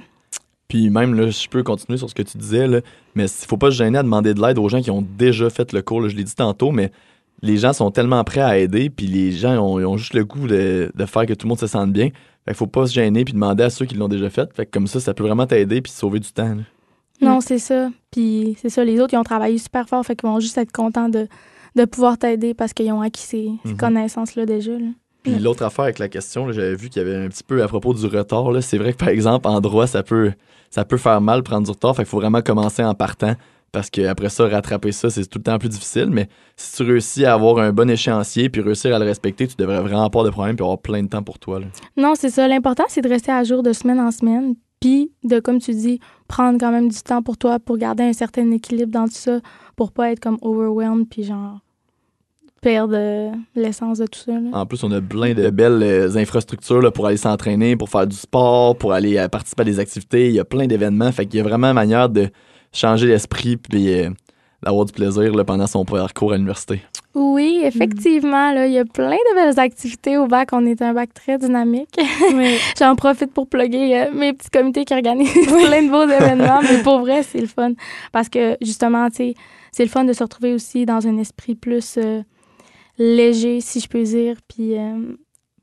Puis 0.67 0.89
même, 0.89 1.13
là, 1.13 1.29
je 1.29 1.47
peux 1.47 1.63
continuer 1.63 1.97
sur 1.97 2.09
ce 2.09 2.15
que 2.15 2.23
tu 2.23 2.37
disais, 2.37 2.67
là, 2.67 2.81
mais 3.15 3.27
il 3.27 3.47
faut 3.47 3.55
pas 3.55 3.71
se 3.71 3.77
gêner 3.77 3.99
à 3.99 4.03
demander 4.03 4.33
de 4.33 4.41
l'aide 4.41 4.57
aux 4.57 4.67
gens 4.67 4.81
qui 4.81 4.91
ont 4.91 5.05
déjà 5.17 5.49
fait 5.49 5.71
le 5.71 5.81
cours. 5.81 6.09
je 6.09 6.17
l'ai 6.17 6.25
dit 6.25 6.35
tantôt, 6.35 6.71
mais 6.71 6.91
les 7.43 7.57
gens 7.57 7.73
sont 7.73 7.91
tellement 7.91 8.23
prêts 8.23 8.41
à 8.41 8.57
aider, 8.57 8.89
puis 8.89 9.05
les 9.05 9.33
gens 9.33 9.57
ont, 9.61 9.97
juste 9.97 10.13
le 10.13 10.23
goût 10.23 10.47
de, 10.47 10.89
faire 11.05 11.25
que 11.25 11.33
tout 11.33 11.45
le 11.45 11.49
monde 11.49 11.59
se 11.59 11.67
sente 11.67 11.91
bien. 11.91 12.09
Fait 12.47 12.53
faut 12.53 12.67
pas 12.67 12.87
se 12.87 12.93
gêner 12.93 13.25
puis 13.25 13.33
demander 13.33 13.65
à 13.65 13.69
ceux 13.69 13.85
qui 13.85 13.95
l'ont 13.95 14.07
déjà 14.07 14.29
fait. 14.29 14.51
Fait 14.53 14.65
comme 14.65 14.87
ça, 14.87 15.01
ça 15.01 15.13
peut 15.13 15.23
vraiment 15.23 15.45
t'aider 15.45 15.81
puis 15.81 15.91
sauver 15.91 16.19
du 16.19 16.31
temps. 16.31 16.55
Non, 17.21 17.41
c'est 17.41 17.59
ça. 17.59 17.89
Puis 18.11 18.57
c'est 18.61 18.69
ça, 18.69 18.83
les 18.85 18.99
autres, 18.99 19.13
ils 19.13 19.17
ont 19.17 19.23
travaillé 19.23 19.57
super 19.57 19.87
fort, 19.89 20.05
fait 20.05 20.15
qu'ils 20.15 20.29
vont 20.29 20.39
juste 20.39 20.57
être 20.57 20.71
contents 20.71 21.09
de, 21.09 21.27
de 21.75 21.85
pouvoir 21.85 22.17
t'aider 22.17 22.53
parce 22.53 22.73
qu'ils 22.73 22.91
ont 22.93 23.01
acquis 23.01 23.21
ces, 23.21 23.51
mhm. 23.65 23.75
connaissances-là 23.77 24.45
déjà. 24.45 24.71
Puis 25.21 25.37
l'autre 25.39 25.63
affaire 25.63 25.83
avec 25.83 25.99
la 25.99 26.07
question, 26.07 26.49
j'avais 26.51 26.75
vu 26.75 26.89
qu'il 26.89 27.01
y 27.01 27.05
avait 27.05 27.25
un 27.25 27.27
petit 27.27 27.43
peu 27.43 27.61
à 27.61 27.67
propos 27.67 27.93
du 27.93 28.05
retard. 28.05 28.51
C'est 28.61 28.77
vrai 28.77 28.93
que 28.93 28.97
par 28.97 29.09
exemple, 29.09 29.47
en 29.47 29.59
droit, 29.59 29.87
ça 29.87 30.01
peut, 30.01 30.31
ça 30.69 30.85
peut 30.85 30.97
faire 30.97 31.19
mal 31.19 31.43
prendre 31.43 31.65
du 31.65 31.71
retard. 31.71 31.95
Fait 31.95 32.03
qu'il 32.03 32.09
faut 32.09 32.19
vraiment 32.19 32.41
commencer 32.41 32.83
en 32.83 32.93
partant 32.93 33.35
parce 33.73 33.89
qu'après 33.89 34.29
ça, 34.29 34.47
rattraper 34.47 34.91
ça, 34.91 35.09
c'est 35.09 35.25
tout 35.25 35.39
le 35.39 35.43
temps 35.43 35.57
plus 35.57 35.67
difficile. 35.67 36.07
Mais 36.11 36.29
si 36.55 36.77
tu 36.77 36.83
réussis 36.83 37.25
à 37.25 37.33
avoir 37.33 37.57
un 37.57 37.73
bon 37.73 37.89
échéancier 37.89 38.47
puis 38.47 38.61
réussir 38.61 38.95
à 38.95 38.99
le 38.99 39.05
respecter, 39.05 39.47
tu 39.47 39.55
devrais 39.57 39.81
vraiment 39.81 40.09
pas 40.11 40.23
de 40.23 40.29
problème 40.29 40.55
puis 40.55 40.63
avoir 40.63 40.77
plein 40.77 41.01
de 41.01 41.09
temps 41.09 41.23
pour 41.23 41.39
toi. 41.39 41.59
Non, 41.97 42.13
c'est 42.15 42.29
ça. 42.29 42.47
L'important, 42.47 42.83
c'est 42.87 43.01
de 43.01 43.09
rester 43.09 43.31
à 43.31 43.43
jour 43.43 43.63
de 43.63 43.73
semaine 43.73 43.99
en 43.99 44.11
semaine. 44.11 44.53
Puis 44.79 45.11
de, 45.23 45.39
comme 45.39 45.59
tu 45.59 45.73
dis, 45.73 45.99
prendre 46.27 46.59
quand 46.59 46.71
même 46.71 46.87
du 46.87 47.01
temps 47.01 47.23
pour 47.23 47.35
toi 47.37 47.57
pour 47.59 47.77
garder 47.77 48.03
un 48.03 48.13
certain 48.13 48.51
équilibre 48.51 48.91
dans 48.91 49.05
tout 49.05 49.15
ça, 49.15 49.39
pour 49.75 49.91
pas 49.91 50.11
être 50.11 50.19
comme 50.19 50.37
overwhelmed 50.41 51.09
puis 51.09 51.23
genre 51.23 51.59
perdre 52.61 53.33
l'essence 53.55 53.97
de 53.97 54.05
tout 54.05 54.19
ça. 54.19 54.33
En 54.53 54.65
plus, 54.65 54.83
on 54.83 54.91
a 54.91 55.01
plein 55.01 55.33
de 55.33 55.49
belles 55.49 56.15
infrastructures 56.15 56.93
pour 56.93 57.07
aller 57.07 57.17
s'entraîner, 57.17 57.75
pour 57.75 57.89
faire 57.89 58.07
du 58.07 58.15
sport, 58.15 58.77
pour 58.77 58.93
aller 58.93 59.25
participer 59.31 59.63
à 59.63 59.65
des 59.65 59.79
activités. 59.79 60.29
Il 60.29 60.35
y 60.35 60.39
a 60.39 60.45
plein 60.45 60.67
d'événements. 60.67 61.11
Fait 61.11 61.25
qu'il 61.25 61.39
y 61.39 61.41
a 61.41 61.43
vraiment 61.43 61.67
une 61.67 61.73
manière 61.73 62.07
de 62.07 62.29
changer 62.73 63.07
l'esprit 63.07 63.57
puis 63.57 63.87
d'avoir 64.61 64.85
du 64.85 64.93
plaisir 64.93 65.33
là, 65.33 65.43
pendant 65.43 65.67
son 65.67 65.85
parcours 65.85 66.33
à 66.33 66.35
l'université. 66.35 66.81
Oui, 67.15 67.61
effectivement, 67.63 68.51
là, 68.51 68.65
il 68.65 68.73
y 68.73 68.79
a 68.79 68.85
plein 68.85 69.11
de 69.11 69.35
belles 69.35 69.59
activités 69.59 70.17
au 70.17 70.25
bac. 70.25 70.49
On 70.51 70.65
est 70.65 70.81
un 70.81 70.93
bac 70.93 71.13
très 71.13 71.37
dynamique. 71.37 71.95
J'en 72.79 72.95
profite 72.95 73.31
pour 73.31 73.47
plugger 73.47 74.01
euh, 74.01 74.11
mes 74.11 74.33
petits 74.33 74.49
comités 74.49 74.83
qui 74.83 74.95
organisent 74.95 75.31
plein 75.47 75.83
de 75.83 75.91
beaux 75.91 76.09
événements. 76.09 76.61
Mais 76.63 76.81
pour 76.81 77.01
vrai, 77.01 77.21
c'est 77.21 77.39
le 77.39 77.47
fun. 77.47 77.73
Parce 78.11 78.29
que, 78.29 78.57
justement, 78.61 79.09
tu 79.09 79.17
sais, 79.17 79.33
c'est 79.71 79.83
le 79.83 79.89
fun 79.89 80.05
de 80.05 80.13
se 80.13 80.23
retrouver 80.23 80.53
aussi 80.53 80.87
dans 80.87 81.05
un 81.05 81.19
esprit 81.19 81.53
plus 81.53 81.97
euh, 81.97 82.23
léger, 82.97 83.61
si 83.61 83.79
je 83.79 83.87
peux 83.87 84.03
dire, 84.03 84.37
puis 84.47 84.77
euh, 84.77 85.15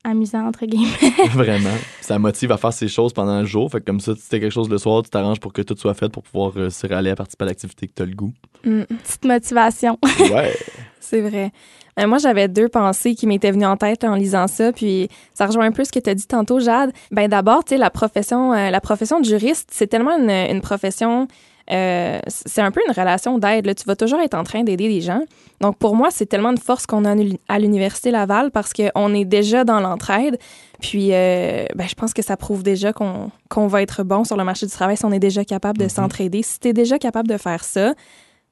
amusant, 0.03 0.47
entre 0.47 0.65
guillemets. 0.65 0.89
Vraiment. 1.31 1.75
Ça 2.01 2.19
motive 2.19 2.51
à 2.51 2.57
faire 2.57 2.73
ces 2.73 2.87
choses 2.87 3.13
pendant 3.13 3.39
le 3.39 3.45
jour. 3.45 3.71
Fait 3.71 3.81
comme 3.81 3.99
ça, 3.99 4.13
si 4.15 4.29
tu 4.29 4.39
quelque 4.39 4.51
chose 4.51 4.69
le 4.69 4.77
soir, 4.77 5.03
tu 5.03 5.09
t'arranges 5.09 5.39
pour 5.39 5.53
que 5.53 5.61
tout 5.61 5.75
soit 5.77 5.93
fait 5.93 6.09
pour 6.09 6.23
pouvoir 6.23 6.71
se 6.71 6.91
aller 6.91 7.11
à 7.11 7.15
participer 7.15 7.43
à 7.43 7.47
l'activité 7.47 7.87
que 7.87 7.93
tu 7.95 8.01
as 8.01 8.05
le 8.05 8.15
goût. 8.15 8.33
Mm. 8.63 8.83
Petite 8.83 9.25
motivation. 9.25 9.97
ouais. 10.19 10.55
C'est 10.99 11.21
vrai. 11.21 11.51
Euh, 11.99 12.07
moi, 12.07 12.17
j'avais 12.17 12.47
deux 12.47 12.69
pensées 12.69 13.15
qui 13.15 13.27
m'étaient 13.27 13.51
venues 13.51 13.65
en 13.65 13.77
tête 13.77 14.03
en 14.03 14.15
lisant 14.15 14.47
ça, 14.47 14.71
puis 14.71 15.09
ça 15.33 15.45
rejoint 15.45 15.65
un 15.65 15.71
peu 15.71 15.83
ce 15.83 15.91
que 15.91 15.99
tu 15.99 16.09
as 16.09 16.15
dit 16.15 16.27
tantôt, 16.27 16.59
Jade. 16.59 16.91
Ben 17.11 17.27
d'abord, 17.27 17.63
tu 17.63 17.71
sais, 17.71 17.77
la 17.77 17.89
profession, 17.89 18.53
euh, 18.53 18.69
la 18.69 18.81
profession 18.81 19.19
de 19.19 19.25
juriste, 19.25 19.69
c'est 19.71 19.87
tellement 19.87 20.17
une, 20.17 20.61
profession, 20.61 21.27
euh, 21.71 22.19
c'est 22.27 22.61
un 22.61 22.71
peu 22.71 22.81
une 22.87 22.93
relation 22.93 23.37
d'aide. 23.37 23.73
Tu 23.75 23.85
vas 23.85 23.95
toujours 23.95 24.19
être 24.19 24.33
en 24.33 24.43
train 24.43 24.63
d'aider 24.63 24.87
les 24.87 25.01
gens. 25.01 25.21
Donc 25.59 25.77
pour 25.77 25.95
moi, 25.95 26.09
c'est 26.11 26.25
tellement 26.25 26.51
une 26.51 26.57
force 26.57 26.85
qu'on 26.85 27.05
a 27.05 27.15
à 27.47 27.59
l'université 27.59 28.11
Laval 28.11 28.51
parce 28.51 28.73
qu'on 28.73 29.13
est 29.13 29.25
déjà 29.25 29.63
dans 29.63 29.79
l'entraide. 29.79 30.37
Puis, 30.81 31.09
ben, 31.09 31.87
je 31.87 31.93
pense 31.93 32.13
que 32.13 32.23
ça 32.23 32.35
prouve 32.35 32.63
déjà 32.63 32.91
qu'on 32.93 33.67
va 33.67 33.81
être 33.83 34.03
bon 34.03 34.23
sur 34.23 34.35
le 34.37 34.43
marché 34.43 34.65
du 34.65 34.71
travail 34.71 34.97
si 34.97 35.05
on 35.05 35.11
est 35.11 35.19
déjà 35.19 35.45
capable 35.45 35.77
de 35.77 35.85
mm-hmm. 35.85 35.89
s'entraider. 35.89 36.41
Si 36.41 36.59
tu 36.59 36.69
es 36.69 36.73
déjà 36.73 36.97
capable 36.97 37.27
de 37.27 37.37
faire 37.37 37.63
ça, 37.63 37.93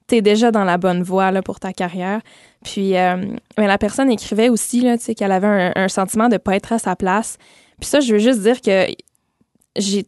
tu 0.10 0.16
es 0.16 0.22
déjà 0.22 0.52
dans 0.52 0.64
la 0.64 0.78
bonne 0.78 1.04
voie 1.04 1.32
là, 1.32 1.42
pour 1.42 1.60
ta 1.60 1.72
carrière. 1.72 2.22
Puis 2.64 2.98
euh, 2.98 3.16
mais 3.58 3.68
la 3.68 3.78
personne 3.78 4.12
écrivait 4.12 4.50
aussi 4.50 4.82
là, 4.82 4.98
qu'elle 4.98 5.32
avait 5.32 5.72
un, 5.76 5.88
sentiment 5.88 6.28
de 6.28 6.34
ne 6.34 6.38
pas 6.38 6.56
être 6.56 6.74
à 6.74 6.80
sa 6.80 6.96
place. 6.96 7.38
Puis 7.80 7.90
ça, 7.90 8.02
je 8.02 8.14
veux 8.14 8.20
juste 8.20 8.42
dire 8.42 8.60
que 8.60 8.88
j'ai 9.78 10.06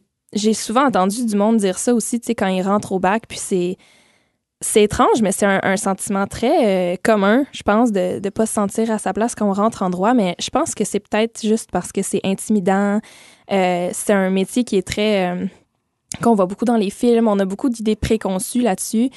souvent 0.54 0.86
entendu 0.86 1.24
du 1.24 1.36
monde 1.36 1.58
dire 1.58 1.78
ça 1.78 1.94
aussi 1.94 2.20
quand 2.20 2.46
ils 2.46 2.62
rentrent 2.62 2.92
au 2.92 2.98
bac. 2.98 3.24
Puis 3.28 3.38
c'est 3.38 3.76
c'est 4.62 4.84
étrange, 4.84 5.22
mais 5.22 5.32
c'est 5.32 5.46
un, 5.46 5.76
sentiment 5.76 6.26
très 6.28 6.94
euh, 6.94 6.96
commun, 7.02 7.44
je 7.50 7.62
pense, 7.62 7.90
de 7.90 8.20
ne 8.22 8.30
pas 8.30 8.46
se 8.46 8.54
sentir 8.54 8.92
à 8.92 8.98
sa 8.98 9.12
place 9.12 9.34
quand 9.34 9.48
on 9.48 9.52
rentre 9.52 9.82
en 9.82 9.90
droit. 9.90 10.14
Mais 10.14 10.36
je 10.38 10.50
pense 10.50 10.76
que 10.76 10.84
c'est 10.84 11.00
peut-être 11.00 11.44
juste 11.44 11.70
parce 11.72 11.90
que 11.90 12.02
c'est 12.02 12.20
intimidant. 12.24 13.00
Euh, 13.50 13.90
c'est 13.92 14.12
un 14.12 14.30
métier 14.30 14.62
qui 14.62 14.76
est 14.76 14.86
très 14.86 15.50
qu'on 16.20 16.34
voit 16.34 16.46
beaucoup 16.46 16.64
dans 16.64 16.76
les 16.76 16.90
films, 16.90 17.28
on 17.28 17.38
a 17.38 17.44
beaucoup 17.44 17.68
d'idées 17.68 17.96
préconçues 17.96 18.62
là-dessus. 18.62 19.10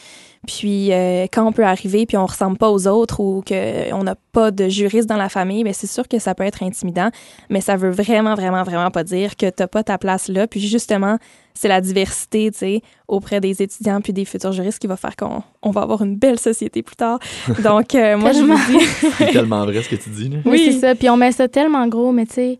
Puis 0.45 0.93
euh, 0.93 1.25
quand 1.31 1.45
on 1.45 1.51
peut 1.51 1.65
arriver 1.65 2.05
puis 2.05 2.17
on 2.17 2.25
ressemble 2.25 2.57
pas 2.57 2.69
aux 2.69 2.87
autres 2.87 3.19
ou 3.19 3.43
qu'on 3.45 4.03
n'a 4.03 4.15
pas 4.31 4.51
de 4.51 4.69
juriste 4.69 5.09
dans 5.09 5.17
la 5.17 5.29
famille, 5.29 5.63
bien 5.63 5.73
c'est 5.73 5.87
sûr 5.87 6.07
que 6.07 6.19
ça 6.19 6.35
peut 6.35 6.43
être 6.43 6.61
intimidant, 6.63 7.09
mais 7.49 7.61
ça 7.61 7.75
veut 7.75 7.89
vraiment 7.89 8.35
vraiment 8.35 8.63
vraiment 8.63 8.91
pas 8.91 9.03
dire 9.03 9.35
que 9.35 9.49
t'as 9.49 9.67
pas 9.67 9.83
ta 9.83 9.97
place 9.97 10.27
là. 10.27 10.47
Puis 10.47 10.59
justement, 10.59 11.17
c'est 11.53 11.67
la 11.67 11.81
diversité, 11.81 12.51
tu 12.51 12.57
sais, 12.59 12.81
auprès 13.07 13.41
des 13.41 13.61
étudiants 13.61 14.01
puis 14.01 14.13
des 14.13 14.25
futurs 14.25 14.51
juristes 14.51 14.79
qui 14.79 14.87
va 14.87 14.97
faire 14.97 15.15
qu'on 15.15 15.41
on 15.63 15.71
va 15.71 15.81
avoir 15.81 16.03
une 16.03 16.15
belle 16.15 16.39
société 16.39 16.83
plus 16.83 16.95
tard. 16.95 17.19
Donc 17.63 17.95
euh, 17.95 18.17
moi 18.17 18.31
je 18.31 18.41
vous 18.41 18.53
dis 18.53 18.85
c'est 19.17 19.31
tellement 19.31 19.65
vrai 19.65 19.81
ce 19.81 19.89
que 19.89 19.95
tu 19.95 20.09
dis 20.09 20.29
là. 20.29 20.37
Oui, 20.45 20.69
c'est 20.71 20.79
ça. 20.79 20.95
Puis 20.95 21.09
on 21.09 21.17
met 21.17 21.31
ça 21.31 21.47
tellement 21.47 21.87
gros, 21.87 22.11
mais 22.11 22.25
tu 22.25 22.33
sais 22.33 22.59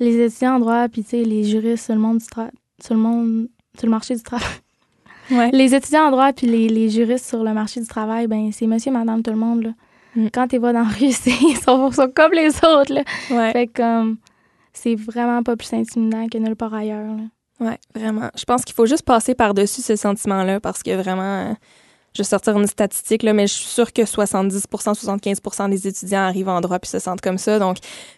les 0.00 0.20
étudiants 0.20 0.56
en 0.56 0.60
droit 0.60 0.88
puis 0.88 1.04
tu 1.04 1.10
sais 1.10 1.22
les 1.22 1.44
juristes 1.44 1.88
le 1.88 1.96
monde 1.96 2.18
du 2.18 2.26
le 2.90 2.96
monde 2.96 3.48
sur 3.78 3.86
le 3.86 3.90
marché 3.90 4.14
du 4.14 4.22
travail. 4.22 4.48
Les 5.52 5.74
étudiants 5.74 6.08
en 6.08 6.10
droit 6.10 6.32
puis 6.32 6.46
les, 6.46 6.68
les, 6.68 6.90
juristes 6.90 7.26
sur 7.26 7.42
le 7.42 7.54
marché 7.54 7.80
du 7.80 7.86
travail, 7.86 8.26
ben 8.26 8.50
c'est 8.52 8.66
monsieur, 8.66 8.90
madame, 8.90 9.22
tout 9.22 9.30
le 9.30 9.36
monde. 9.36 9.62
Là. 9.62 9.70
Mm. 10.16 10.26
Quand 10.32 10.48
tu 10.48 10.58
vas 10.58 10.72
dans 10.72 10.80
la 10.80 10.88
rue, 10.88 11.06
ils 11.26 11.56
sont, 11.56 11.90
comme 12.14 12.32
les 12.32 12.54
autres. 12.56 12.92
Là. 12.92 13.02
Fait 13.52 13.68
comme 13.68 14.18
c'est 14.72 14.94
vraiment 14.94 15.42
pas 15.42 15.56
plus 15.56 15.72
intimidant 15.72 16.26
que 16.28 16.38
nulle 16.38 16.56
part 16.56 16.74
ailleurs. 16.74 17.16
Oui, 17.60 17.72
vraiment. 17.94 18.30
Je 18.36 18.44
pense 18.44 18.64
qu'il 18.64 18.74
faut 18.74 18.86
juste 18.86 19.04
passer 19.04 19.34
par-dessus 19.34 19.82
ce 19.82 19.96
sentiment-là 19.96 20.60
parce 20.60 20.82
que 20.82 20.94
vraiment, 20.96 21.50
euh, 21.50 21.52
je 22.14 22.22
vais 22.22 22.26
sortir 22.26 22.58
une 22.58 22.66
statistique, 22.66 23.22
là, 23.22 23.32
mais 23.32 23.46
je 23.46 23.54
suis 23.54 23.66
sûre 23.66 23.92
que 23.92 24.04
70 24.04 24.64
75 24.70 25.40
des 25.70 25.88
étudiants 25.88 26.22
arrivent 26.22 26.48
en 26.48 26.60
droit 26.60 26.78
puis 26.78 26.90
se 26.90 26.98
sentent 26.98 27.20
comme 27.20 27.38
ça. 27.38 27.58
Donc, 27.58 27.76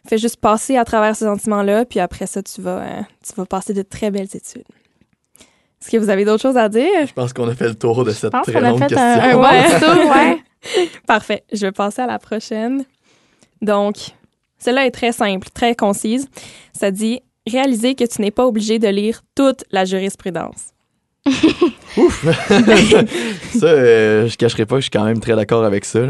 fais 0.08 0.18
juste 0.18 0.36
passer 0.36 0.76
à 0.76 0.84
travers 0.84 1.14
ce 1.14 1.26
sentiment-là, 1.26 1.84
puis 1.84 2.00
après 2.00 2.26
ça, 2.26 2.42
tu 2.42 2.62
vas, 2.62 2.78
euh, 2.78 3.02
tu 3.26 3.34
vas 3.34 3.44
passer 3.44 3.74
de 3.74 3.82
très 3.82 4.10
belles 4.10 4.34
études. 4.34 4.64
Est-ce 5.84 5.90
que 5.90 5.98
vous 5.98 6.08
avez 6.08 6.24
d'autres 6.24 6.40
choses 6.40 6.56
à 6.56 6.70
dire? 6.70 7.06
Je 7.06 7.12
pense 7.12 7.34
qu'on 7.34 7.46
a 7.46 7.54
fait 7.54 7.68
le 7.68 7.74
tour 7.74 8.06
de 8.06 8.10
cette 8.10 8.32
très 8.32 8.58
longue 8.58 8.80
question. 8.80 8.98
Un, 8.98 9.36
ouais. 9.36 10.38
Parfait. 11.06 11.44
Je 11.52 11.66
vais 11.66 11.72
passer 11.72 12.00
à 12.00 12.06
la 12.06 12.18
prochaine. 12.18 12.86
Donc, 13.60 13.96
celle-là 14.56 14.86
est 14.86 14.92
très 14.92 15.12
simple, 15.12 15.46
très 15.52 15.74
concise. 15.74 16.26
Ça 16.72 16.90
dit 16.90 17.20
réaliser 17.46 17.94
que 17.94 18.04
tu 18.04 18.22
n'es 18.22 18.30
pas 18.30 18.46
obligé 18.46 18.78
de 18.78 18.88
lire 18.88 19.20
toute 19.34 19.64
la 19.72 19.84
jurisprudence. 19.84 20.72
Ouf! 21.98 22.24
ça, 23.58 23.66
euh, 23.66 24.26
je 24.26 24.36
cacherai 24.38 24.64
pas 24.64 24.76
que 24.76 24.80
je 24.80 24.84
suis 24.84 24.90
quand 24.90 25.04
même 25.04 25.20
très 25.20 25.36
d'accord 25.36 25.64
avec 25.64 25.84
ça. 25.84 26.00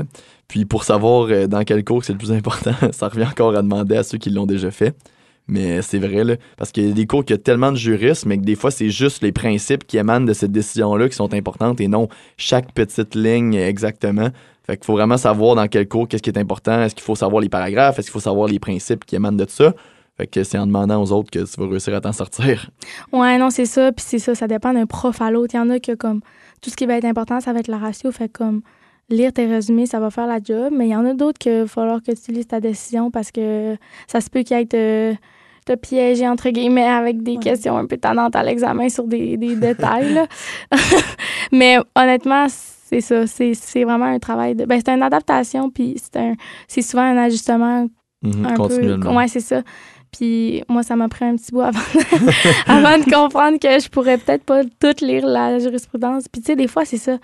Puis 0.47 0.67
pour 0.67 0.85
savoir 0.85 1.27
euh, 1.31 1.49
dans 1.49 1.65
quel 1.65 1.83
cours 1.83 2.05
c'est 2.05 2.13
le 2.13 2.19
plus 2.19 2.31
important, 2.31 2.75
ça 2.93 3.09
revient 3.09 3.27
encore 3.27 3.57
à 3.57 3.63
demander 3.63 3.97
à 3.97 4.05
ceux 4.05 4.19
qui 4.19 4.31
l'ont 4.31 4.47
déjà 4.47 4.71
fait. 4.71 4.95
Mais 5.47 5.83
c'est 5.83 5.99
vrai, 5.99 6.25
là, 6.25 6.37
parce 6.57 6.73
qu'il 6.73 6.89
y 6.89 6.91
a 6.91 6.95
des 6.95 7.07
cours 7.07 7.25
qui 7.25 7.35
ont 7.35 7.39
tellement 7.39 7.71
de 7.71 7.77
juristes, 7.77 8.25
mais 8.25 8.39
que 8.39 8.45
des 8.45 8.55
fois, 8.55 8.71
c'est 8.71 8.89
juste 8.89 9.23
les 9.23 9.33
principes 9.33 9.87
qui 9.87 9.99
émanent 9.99 10.25
de 10.25 10.33
cette 10.33 10.53
décision-là 10.53 11.09
qui 11.09 11.17
sont 11.17 11.35
importantes 11.35 11.81
et 11.81 11.89
non 11.89 12.09
chaque 12.39 12.73
petite 12.73 13.15
ligne 13.15 13.55
exactement. 13.55 14.31
Fait 14.67 14.79
qu'il 14.79 14.87
faut 14.87 14.95
vraiment 14.95 15.19
savoir 15.19 15.55
dans 15.55 15.69
quel 15.69 15.87
cours 15.87 16.09
qu'est-ce 16.09 16.23
qui 16.23 16.31
est 16.31 16.39
important. 16.39 16.81
Est-ce 16.81 16.95
qu'il 16.95 17.05
faut 17.05 17.15
savoir 17.15 17.43
les 17.43 17.51
paragraphes? 17.51 17.99
Est-ce 17.99 18.07
qu'il 18.07 18.15
faut 18.15 18.21
savoir 18.21 18.49
les 18.49 18.59
principes 18.59 19.05
qui 19.05 19.17
émanent 19.17 19.37
de 19.37 19.47
ça? 19.47 19.75
Fait 20.17 20.27
que 20.27 20.45
c'est 20.45 20.59
en 20.59 20.67
demandant 20.67 21.03
aux 21.03 21.13
autres 21.13 21.31
que 21.31 21.41
tu 21.41 21.61
vas 21.61 21.69
réussir 21.69 21.95
à 21.95 22.01
t'en 22.01 22.13
sortir. 22.13 22.71
Ouais, 23.13 23.37
non, 23.37 23.51
c'est 23.51 23.67
ça. 23.67 23.93
Puis 23.93 24.05
c'est 24.09 24.19
ça, 24.19 24.35
ça 24.35 24.47
dépend 24.47 24.73
d'un 24.73 24.87
prof 24.87 25.21
à 25.21 25.31
l'autre. 25.31 25.55
Il 25.55 25.59
y 25.59 25.61
en 25.61 25.69
a 25.69 25.81
que, 25.81 25.93
comme, 25.93 26.21
tout 26.63 26.71
ce 26.71 26.77
qui 26.77 26.87
va 26.87 26.97
être 26.97 27.05
important, 27.05 27.41
ça 27.41 27.53
va 27.53 27.61
être 27.61 27.69
la 27.69 27.79
ratio. 27.79 28.11
Fait 28.13 28.31
comme, 28.31 28.63
lire 29.11 29.33
tes 29.33 29.47
résumés, 29.47 29.87
ça 29.87 30.01
va 30.01 30.11
faire 30.11 30.27
la 30.27 30.39
job. 30.43 30.73
Mais 30.73 30.87
il 30.89 30.91
y 30.91 30.97
en 30.97 31.05
a 31.05 31.15
d'autres 31.15 31.39
qu'il 31.39 31.61
va 31.61 31.67
falloir 31.67 32.03
que 32.03 32.13
tu 32.13 32.33
lises 32.33 32.47
ta 32.47 32.61
décision 32.61 33.11
parce 33.11 33.31
que 33.31 33.77
ça 34.07 34.21
se 34.21 34.31
peut 34.31 34.43
qu'il 34.43 34.57
y 34.57 34.61
ait 34.61 34.67
te, 34.67 35.15
te 35.65 35.75
piéger, 35.75 36.29
entre 36.29 36.51
guillemets, 36.51 36.87
avec 36.87 37.23
des 37.23 37.37
questions 37.37 37.77
un 37.77 37.87
peu 37.87 37.97
tannantes 37.97 38.37
à 38.37 38.43
l'examen 38.43 38.89
sur 38.89 39.05
des, 39.05 39.37
des 39.37 39.57
détails. 39.57 40.21
Mais 41.53 41.79
honnêtement, 41.95 42.47
c'est 42.49 43.01
ça. 43.01 43.27
C'est 43.27 43.85
vraiment 43.85 44.07
un 44.07 44.19
travail 44.19 44.55
de. 44.55 44.65
Ben, 44.65 44.81
c'est 44.85 44.93
une 44.93 45.03
adaptation, 45.03 45.71
puis 45.71 45.97
c'est 46.69 46.83
souvent 46.83 47.03
un 47.03 47.17
ajustement. 47.17 47.89
Mhm, 48.23 48.47
un 48.47 48.55
peu. 48.55 49.09
Ouais, 49.09 49.29
c'est 49.29 49.41
ça. 49.41 49.63
Puis 50.11 50.63
moi, 50.69 50.83
ça 50.85 50.95
m'a 50.95 51.09
pris 51.09 51.25
un 51.25 51.35
petit 51.35 51.51
bout 51.51 51.63
avant, 51.63 51.81
avant 52.67 52.99
de 52.99 53.05
comprendre 53.05 53.59
que 53.59 53.81
je 53.81 53.89
pourrais 53.89 54.17
peut-être 54.17 54.45
pas 54.45 54.63
tout 54.63 55.05
lire 55.05 55.27
la 55.27 55.59
jurisprudence. 55.59 56.29
Puis 56.29 56.41
tu 56.41 56.47
sais, 56.47 56.57
des 56.57 56.69
fois, 56.69 56.85
c'est 56.85 56.99
ça 56.99 57.19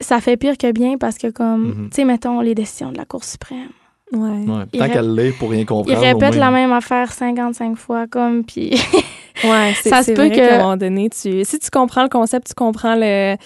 ça 0.00 0.20
fait 0.20 0.36
pire 0.36 0.58
que 0.58 0.70
bien 0.72 0.98
parce 0.98 1.18
que, 1.18 1.28
comme, 1.28 1.68
mhm. 1.68 1.90
tu 1.90 1.96
sais, 1.96 2.04
mettons 2.04 2.40
les 2.40 2.54
décisions 2.54 2.92
de 2.92 2.98
la 2.98 3.04
Cour 3.04 3.24
suprême. 3.24 3.70
Ouais. 4.12 4.44
Tant 4.78 4.88
qu'elle 4.88 5.14
l'est 5.14 5.32
pour 5.32 5.50
rien 5.50 5.64
comprendre. 5.64 5.90
Il 5.90 6.04
répète 6.04 6.36
la 6.36 6.50
même 6.50 6.72
affaire 6.72 7.10
55 7.12 7.76
fois, 7.76 8.06
comme, 8.06 8.44
puis. 8.44 8.70
ouais, 9.44 9.74
ça 9.82 10.02
se 10.02 10.12
peut 10.12 10.28
que. 10.28 10.40
À 10.40 10.54
un 10.54 10.58
moment 10.58 10.76
donné, 10.76 11.10
tu, 11.10 11.44
si 11.44 11.58
tu 11.58 11.70
comprends 11.70 12.04
le 12.04 12.08
concept, 12.08 12.48
tu 12.48 12.54
comprends 12.54 12.94
le, 12.94 13.36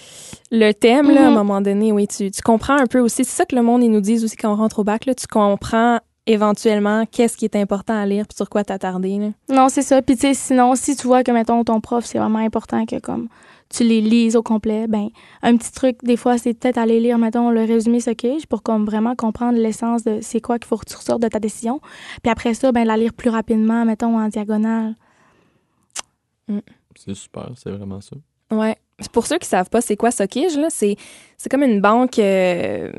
le 0.50 0.72
thème, 0.72 1.10
là, 1.10 1.22
à 1.22 1.26
un 1.26 1.30
mhm. 1.30 1.36
moment 1.36 1.60
donné, 1.60 1.92
oui, 1.92 2.06
tu, 2.06 2.30
tu 2.30 2.42
comprends 2.42 2.76
un 2.76 2.86
peu 2.86 3.00
aussi. 3.00 3.24
C'est 3.24 3.36
ça 3.36 3.44
que 3.46 3.56
le 3.56 3.62
monde, 3.62 3.82
ils 3.82 3.90
nous 3.90 4.02
disent 4.02 4.22
aussi 4.24 4.36
quand 4.36 4.52
on 4.52 4.56
rentre 4.56 4.80
au 4.80 4.84
bac, 4.84 5.06
là, 5.06 5.14
tu 5.14 5.26
comprends 5.26 5.98
éventuellement 6.26 7.06
qu'est-ce 7.06 7.36
qui 7.36 7.44
est 7.44 7.56
important 7.56 7.98
à 7.98 8.06
lire 8.06 8.26
puis 8.26 8.36
sur 8.36 8.48
quoi 8.48 8.62
t'attarder. 8.62 9.32
Non, 9.48 9.68
c'est 9.68 9.82
ça. 9.82 10.02
Puis 10.02 10.16
tu 10.16 10.22
sais, 10.22 10.34
sinon, 10.34 10.74
si 10.74 10.94
tu 10.94 11.06
vois 11.06 11.24
que, 11.24 11.30
mettons, 11.30 11.64
ton 11.64 11.80
prof, 11.80 12.04
c'est 12.04 12.18
vraiment 12.18 12.38
important 12.38 12.84
que, 12.84 12.98
comme, 13.00 13.28
tu 13.70 13.85
les 13.85 14.00
lises 14.00 14.37
au 14.37 14.42
complet, 14.42 14.87
ben 14.88 15.09
un 15.42 15.56
petit 15.56 15.72
truc, 15.72 16.02
des 16.02 16.16
fois, 16.16 16.38
c'est 16.38 16.54
peut-être 16.54 16.76
aller 16.76 16.98
lire, 16.98 17.18
mettons, 17.18 17.50
le 17.50 17.64
résumé 17.64 18.00
ce 18.00 18.11
pour 18.46 18.62
comme 18.62 18.85
vraiment 18.85 19.14
comprendre 19.14 19.59
l'essence 19.59 20.02
de 20.02 20.18
c'est 20.22 20.40
quoi 20.40 20.59
qu'il 20.59 20.66
faut 20.66 20.76
que 20.76 20.87
tu 20.87 20.96
ressortes 20.96 21.22
de 21.22 21.28
ta 21.28 21.38
décision. 21.38 21.80
Puis 22.22 22.30
après 22.30 22.54
ça, 22.54 22.72
ben 22.72 22.85
la 22.85 22.96
lire 22.96 23.14
plus 23.14 23.30
rapidement, 23.30 23.85
mettons, 23.85 24.18
en 24.18 24.28
diagonale. 24.28 24.94
Mm. 26.48 26.59
C'est 26.96 27.14
super, 27.14 27.50
c'est 27.56 27.70
vraiment 27.70 28.00
ça. 28.00 28.16
Ouais. 28.50 28.76
Pour 29.12 29.26
ceux 29.26 29.38
qui 29.38 29.48
savent 29.48 29.70
pas 29.70 29.80
c'est 29.80 29.96
quoi 29.96 30.11
Sockage, 30.11 30.56
là, 30.56 30.68
c'est, 30.70 30.96
c'est 31.38 31.48
comme 31.48 31.62
une 31.62 31.80
banque... 31.80 32.18
Euh, 32.18 32.90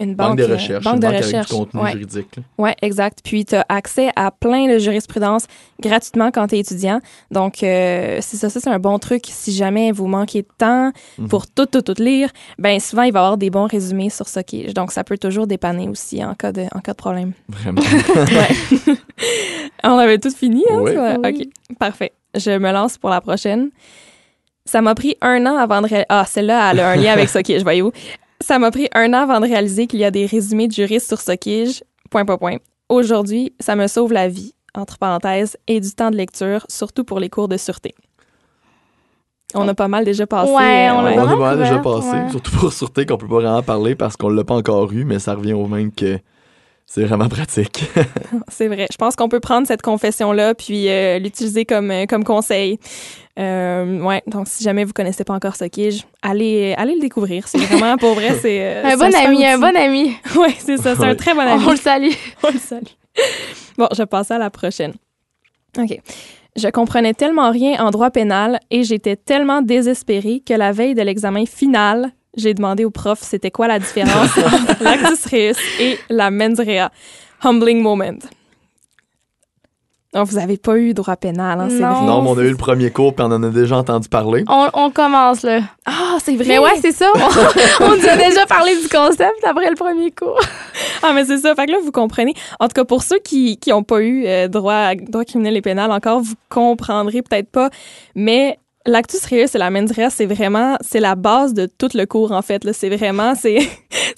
une 0.00 0.14
banque, 0.14 0.38
de 0.38 0.44
recherche, 0.44 0.84
banque 0.84 0.94
une 0.94 1.00
de 1.00 1.06
banque 1.06 1.16
recherche. 1.16 1.34
avec 1.34 1.48
du 1.48 1.54
contenu 1.56 1.80
Ouais. 1.80 1.92
juridique. 1.92 2.36
Oui, 2.58 2.70
exact. 2.82 3.20
Puis 3.22 3.44
tu 3.44 3.54
as 3.54 3.64
accès 3.68 4.10
à 4.16 4.30
plein 4.30 4.66
de 4.72 4.78
jurisprudence 4.78 5.46
gratuitement 5.80 6.30
quand 6.32 6.48
tu 6.48 6.56
es 6.56 6.58
étudiant. 6.60 7.00
Donc, 7.30 7.62
euh, 7.62 8.18
c'est 8.20 8.36
ça, 8.36 8.50
ça 8.50 8.60
c'est 8.60 8.70
un 8.70 8.78
bon 8.78 8.98
truc. 8.98 9.22
Si 9.28 9.52
jamais 9.52 9.92
vous 9.92 10.06
manquez 10.06 10.42
de 10.42 10.48
temps 10.58 10.92
Mhm. 11.18 11.28
pour 11.28 11.46
tout, 11.46 11.66
tout, 11.66 11.82
tout 11.82 11.94
lire, 12.02 12.30
ben 12.58 12.80
souvent, 12.80 13.02
il 13.02 13.12
va 13.12 13.20
y 13.20 13.22
avoir 13.22 13.36
des 13.36 13.50
bons 13.50 13.66
résumés 13.66 14.10
sur 14.10 14.28
Sockage. 14.28 14.74
Donc, 14.74 14.92
ça 14.92 15.04
peut 15.04 15.18
toujours 15.18 15.46
dépanner 15.46 15.88
aussi 15.88 16.24
en 16.24 16.34
cas 16.34 16.52
de, 16.52 16.64
en 16.74 16.80
cas 16.80 16.92
de 16.92 16.96
problème. 16.96 17.32
Vraiment. 17.48 17.82
On 19.84 19.98
avait 19.98 20.18
tout 20.18 20.30
fini, 20.30 20.64
hein? 20.70 20.78
Oui. 20.80 20.94
ça? 20.94 21.16
Oui. 21.22 21.48
OK, 21.70 21.76
parfait. 21.78 22.12
Je 22.34 22.50
me 22.58 22.72
lance 22.72 22.98
pour 22.98 23.10
la 23.10 23.20
prochaine. 23.20 23.70
Ça 24.64 24.80
m'a 24.80 24.94
pris 24.94 25.16
un 25.20 25.44
an 25.46 25.56
avant 25.56 25.82
de... 25.82 25.88
Ah, 26.08 26.24
celle-là, 26.24 26.70
elle 26.70 26.80
a 26.80 26.90
un 26.90 26.96
lien 26.96 27.12
avec 27.12 27.28
Sockage, 27.28 27.62
voyez-vous. 27.62 27.92
Ça 28.42 28.58
m'a 28.58 28.70
pris 28.70 28.88
un 28.92 29.14
an 29.14 29.22
avant 29.22 29.40
de 29.40 29.46
réaliser 29.46 29.86
qu'il 29.86 30.00
y 30.00 30.04
a 30.04 30.10
des 30.10 30.26
résumés 30.26 30.66
de 30.66 30.72
juristes 30.72 31.06
sur 31.06 31.20
Sockage. 31.20 31.84
Point, 32.10 32.24
point, 32.24 32.38
point. 32.38 32.56
Aujourd'hui, 32.88 33.54
ça 33.60 33.76
me 33.76 33.86
sauve 33.86 34.12
la 34.12 34.28
vie, 34.28 34.54
entre 34.74 34.98
parenthèses, 34.98 35.56
et 35.68 35.80
du 35.80 35.92
temps 35.92 36.10
de 36.10 36.16
lecture, 36.16 36.66
surtout 36.68 37.04
pour 37.04 37.20
les 37.20 37.30
cours 37.30 37.48
de 37.48 37.56
sûreté. 37.56 37.94
On 39.54 39.68
a 39.68 39.74
pas 39.74 39.88
mal 39.88 40.04
déjà 40.04 40.26
passé. 40.26 40.50
Ouais, 40.50 40.88
on 40.90 41.04
euh, 41.04 41.12
On 41.12 41.14
pas 41.14 41.22
a 41.22 41.26
pas 41.26 41.36
mal 41.36 41.58
déjà 41.58 41.78
passé, 41.78 42.08
ouais. 42.08 42.30
surtout 42.30 42.50
pour 42.52 42.72
sûreté 42.72 43.06
qu'on 43.06 43.16
peut 43.16 43.28
pas 43.28 43.40
vraiment 43.40 43.62
parler 43.62 43.94
parce 43.94 44.16
qu'on 44.16 44.28
l'a 44.28 44.44
pas 44.44 44.54
encore 44.54 44.90
eu, 44.92 45.04
mais 45.04 45.18
ça 45.18 45.34
revient 45.34 45.52
au 45.52 45.66
même 45.66 45.92
que 45.92 46.18
c'est 46.86 47.04
vraiment 47.04 47.28
pratique. 47.28 47.84
C'est 48.48 48.68
vrai. 48.68 48.86
Je 48.90 48.96
pense 48.96 49.16
qu'on 49.16 49.28
peut 49.28 49.40
prendre 49.40 49.66
cette 49.66 49.82
confession-là 49.82 50.54
puis 50.54 50.90
euh, 50.90 51.18
l'utiliser 51.18 51.64
comme, 51.64 51.90
euh, 51.90 52.06
comme 52.06 52.24
conseil. 52.24 52.78
Euh, 53.38 54.00
ouais, 54.00 54.22
donc 54.26 54.46
si 54.46 54.62
jamais 54.62 54.84
vous 54.84 54.92
connaissez 54.92 55.24
pas 55.24 55.32
encore 55.32 55.56
Sockage, 55.56 56.04
allez, 56.20 56.74
allez 56.76 56.94
le 56.94 57.00
découvrir. 57.00 57.48
C'est 57.48 57.58
vraiment, 57.58 57.96
pour 57.96 58.14
vrai, 58.14 58.34
c'est... 58.40 58.58
euh, 58.60 58.84
Un 58.84 58.96
bon 58.96 59.14
ami, 59.14 59.46
un 59.46 59.58
bon 59.58 59.74
ami. 59.76 60.14
Ouais, 60.36 60.54
c'est 60.58 60.76
ça, 60.76 60.94
c'est 60.96 61.04
un 61.06 61.14
très 61.14 61.32
bon 61.32 61.40
ami. 61.40 61.64
On 61.66 61.70
le 61.70 61.76
salue. 61.76 62.10
On 62.42 62.50
le 62.50 62.58
salue. 62.58 62.84
Bon, 63.78 63.88
je 63.96 64.02
passe 64.02 64.30
à 64.30 64.38
la 64.38 64.50
prochaine. 64.50 64.92
OK. 65.78 65.98
Je 66.56 66.68
comprenais 66.68 67.14
tellement 67.14 67.50
rien 67.50 67.82
en 67.82 67.90
droit 67.90 68.10
pénal 68.10 68.60
et 68.70 68.84
j'étais 68.84 69.16
tellement 69.16 69.62
désespérée 69.62 70.42
que 70.46 70.52
la 70.52 70.72
veille 70.72 70.94
de 70.94 71.00
l'examen 71.00 71.46
final, 71.46 72.10
j'ai 72.36 72.52
demandé 72.52 72.84
au 72.84 72.90
prof 72.90 73.18
c'était 73.22 73.50
quoi 73.50 73.68
la 73.68 73.78
différence 73.78 74.36
entre 74.36 74.82
l'actus 74.84 75.24
reus 75.32 75.56
et 75.80 75.98
la 76.10 76.30
mens 76.30 76.58
rea. 76.60 76.90
Humbling 77.42 77.80
moment. 77.80 78.18
Donc, 80.14 80.26
vous 80.28 80.36
n'avez 80.36 80.58
pas 80.58 80.76
eu 80.76 80.92
droit 80.92 81.16
pénal, 81.16 81.58
hein, 81.60 81.68
c'est 81.70 81.78
Non. 81.80 81.92
vrai. 81.94 82.06
non, 82.06 82.22
mais 82.22 82.28
on 82.30 82.38
a 82.38 82.42
eu 82.42 82.50
le 82.50 82.56
premier 82.56 82.90
cours 82.90 83.14
puis 83.14 83.24
on 83.24 83.32
en 83.32 83.42
a 83.42 83.48
déjà 83.48 83.78
entendu 83.78 84.08
parler. 84.10 84.44
On, 84.48 84.68
on 84.74 84.90
commence, 84.90 85.42
là. 85.42 85.60
Ah, 85.86 86.18
c'est 86.22 86.36
vrai! 86.36 86.44
Mais 86.48 86.58
ouais, 86.58 86.78
c'est 86.82 86.92
ça. 86.92 87.06
On, 87.14 87.84
on 87.86 87.96
nous 87.96 88.06
a 88.08 88.16
déjà 88.16 88.44
parlé 88.46 88.76
du 88.80 88.88
concept 88.88 89.42
après 89.44 89.70
le 89.70 89.74
premier 89.74 90.10
cours. 90.10 90.38
Ah, 91.02 91.12
mais 91.14 91.24
c'est 91.24 91.38
ça. 91.38 91.54
Fait 91.54 91.64
que 91.66 91.72
là, 91.72 91.78
vous 91.82 91.92
comprenez. 91.92 92.34
En 92.60 92.68
tout 92.68 92.74
cas, 92.74 92.84
pour 92.84 93.02
ceux 93.02 93.18
qui 93.20 93.56
qui 93.58 93.72
ont 93.72 93.82
pas 93.84 94.00
eu 94.02 94.24
euh, 94.26 94.48
droit 94.48 94.74
à 94.74 94.94
droit 94.94 95.24
criminel 95.24 95.56
et 95.56 95.62
pénal 95.62 95.90
encore, 95.90 96.20
vous 96.20 96.34
comprendrez 96.50 97.22
peut-être 97.22 97.50
pas. 97.50 97.70
Mais 98.14 98.58
l'actus 98.84 99.24
reus 99.26 99.54
et 99.54 99.58
la 99.58 99.70
mens 99.70 99.90
rea, 99.96 100.10
c'est 100.10 100.26
vraiment, 100.26 100.76
c'est 100.80 101.00
la 101.00 101.14
base 101.14 101.54
de 101.54 101.66
tout 101.66 101.88
le 101.94 102.04
cours, 102.04 102.32
en 102.32 102.42
fait. 102.42 102.64
Là, 102.64 102.72
c'est 102.72 102.88
vraiment, 102.94 103.34
c'est, 103.34 103.58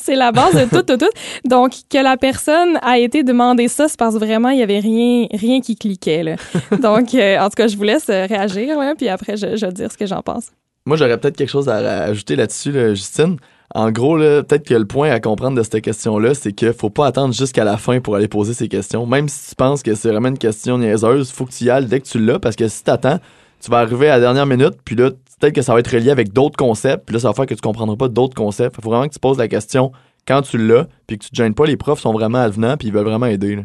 c'est 0.05 0.17
la 0.17 0.33
base 0.33 0.55
de 0.55 0.65
tout, 0.69 0.83
tout, 0.83 0.99
tout. 0.99 1.11
Donc, 1.49 1.73
que 1.89 1.99
la 1.99 2.17
personne 2.17 2.79
a 2.83 2.99
été 2.99 3.23
demandé 3.23 3.69
ça, 3.69 3.89
c'est 3.89 3.99
parce 3.99 4.15
que 4.15 4.21
vraiment, 4.21 4.51
il 4.51 4.59
y 4.59 4.63
avait 4.63 4.79
rien, 4.79 5.27
rien 5.33 5.61
qui 5.61 5.77
cliquait, 5.77 6.23
là. 6.23 6.37
Donc, 6.83 7.15
euh, 7.15 7.39
en 7.39 7.49
tout 7.49 7.57
cas, 7.57 7.69
je 7.69 7.77
vous 7.77 7.85
laisse 7.85 8.09
euh, 8.11 8.27
réagir, 8.27 8.79
là, 8.79 8.95
puis 8.95 9.09
après, 9.09 9.37
je, 9.37 9.57
je 9.57 9.65
vais 9.65 9.73
dire 9.73 9.91
ce 9.91 9.97
que 9.97 10.07
j'en 10.07 10.21
pense. 10.21 10.51
Moi, 10.87 10.99
j'aurais 10.99 11.17
peut-être 11.17 11.37
quelque 11.37 11.51
chose 11.51 11.71
à, 11.71 11.77
ajouter 12.05 12.37
là-dessus, 12.37 12.71
là, 12.71 12.93
Justine. 12.93 13.37
En 13.75 13.91
gros, 13.91 14.19
peut-être 14.19 14.67
que 14.67 14.75
le 14.75 14.85
point 14.85 15.11
à 15.11 15.19
comprendre 15.19 15.57
de 15.57 15.63
cette 15.63 15.81
question-là, 15.81 16.35
c'est 16.35 16.53
qu'il 16.53 16.75
faut 16.75 16.91
pas 16.91 17.07
attendre 17.07 17.33
jusqu'à 17.33 17.65
la 17.65 17.79
fin 17.79 18.01
pour 18.01 18.15
aller 18.15 18.29
poser 18.29 18.53
ces 18.53 18.69
questions. 18.69 19.07
Même 19.07 19.29
si 19.29 19.49
tu 19.49 19.55
penses 19.55 19.83
que 19.83 19.95
c'est 19.95 20.11
vraiment 20.11 20.29
une 20.29 20.39
question 20.39 20.77
niaiseuse, 20.77 21.31
faut 21.33 21.47
que 21.47 21.53
tu 21.53 21.65
y 21.65 21.71
ailles 21.71 21.87
dès 21.87 22.01
que 22.01 22.07
tu 22.07 22.19
l'as, 22.19 22.39
parce 22.39 22.55
que 22.55 22.69
si 22.69 22.85
t'attends, 22.85 23.19
tu 23.65 23.71
vas 23.71 23.79
arriver 23.79 24.11
à 24.11 24.19
la 24.19 24.21
dernière 24.21 24.45
minute, 24.45 24.75
puis 24.85 24.95
là, 24.95 25.11
peut-être 25.45 25.55
que 25.55 25.63
ça 25.63 25.73
va 25.75 25.81
être 25.81 25.91
relié 25.91 26.11
avec 26.11 26.33
d'autres 26.33 26.57
concepts, 26.57 27.07
puis 27.07 27.15
là, 27.15 27.21
ça 27.21 27.29
va 27.29 27.35
faire 27.35 27.47
que 27.47 27.55
tu 27.55 27.61
comprendras 27.61 27.97
pas 27.97 28.09
d'autres 28.09 28.35
concepts. 28.35 28.77
Il 28.79 28.83
faut 28.83 28.91
vraiment 28.91 29.07
que 29.09 29.13
tu 29.13 29.19
poses 29.21 29.39
la 29.39 29.49
question 29.49 29.93
quand 30.27 30.43
tu 30.43 30.57
l'as, 30.59 30.87
puis 31.07 31.19
que 31.19 31.25
tu 31.25 31.31
te 31.31 31.37
gênes 31.37 31.55
pas. 31.55 31.67
Les 31.67 31.77
profs 31.77 32.01
sont 32.01 32.13
vraiment 32.13 32.39
avenants, 32.39 32.77
puis 32.77 32.89
ils 32.89 32.95
veulent 32.95 33.05
vraiment 33.07 33.27
aider. 33.27 33.57
là. 33.57 33.63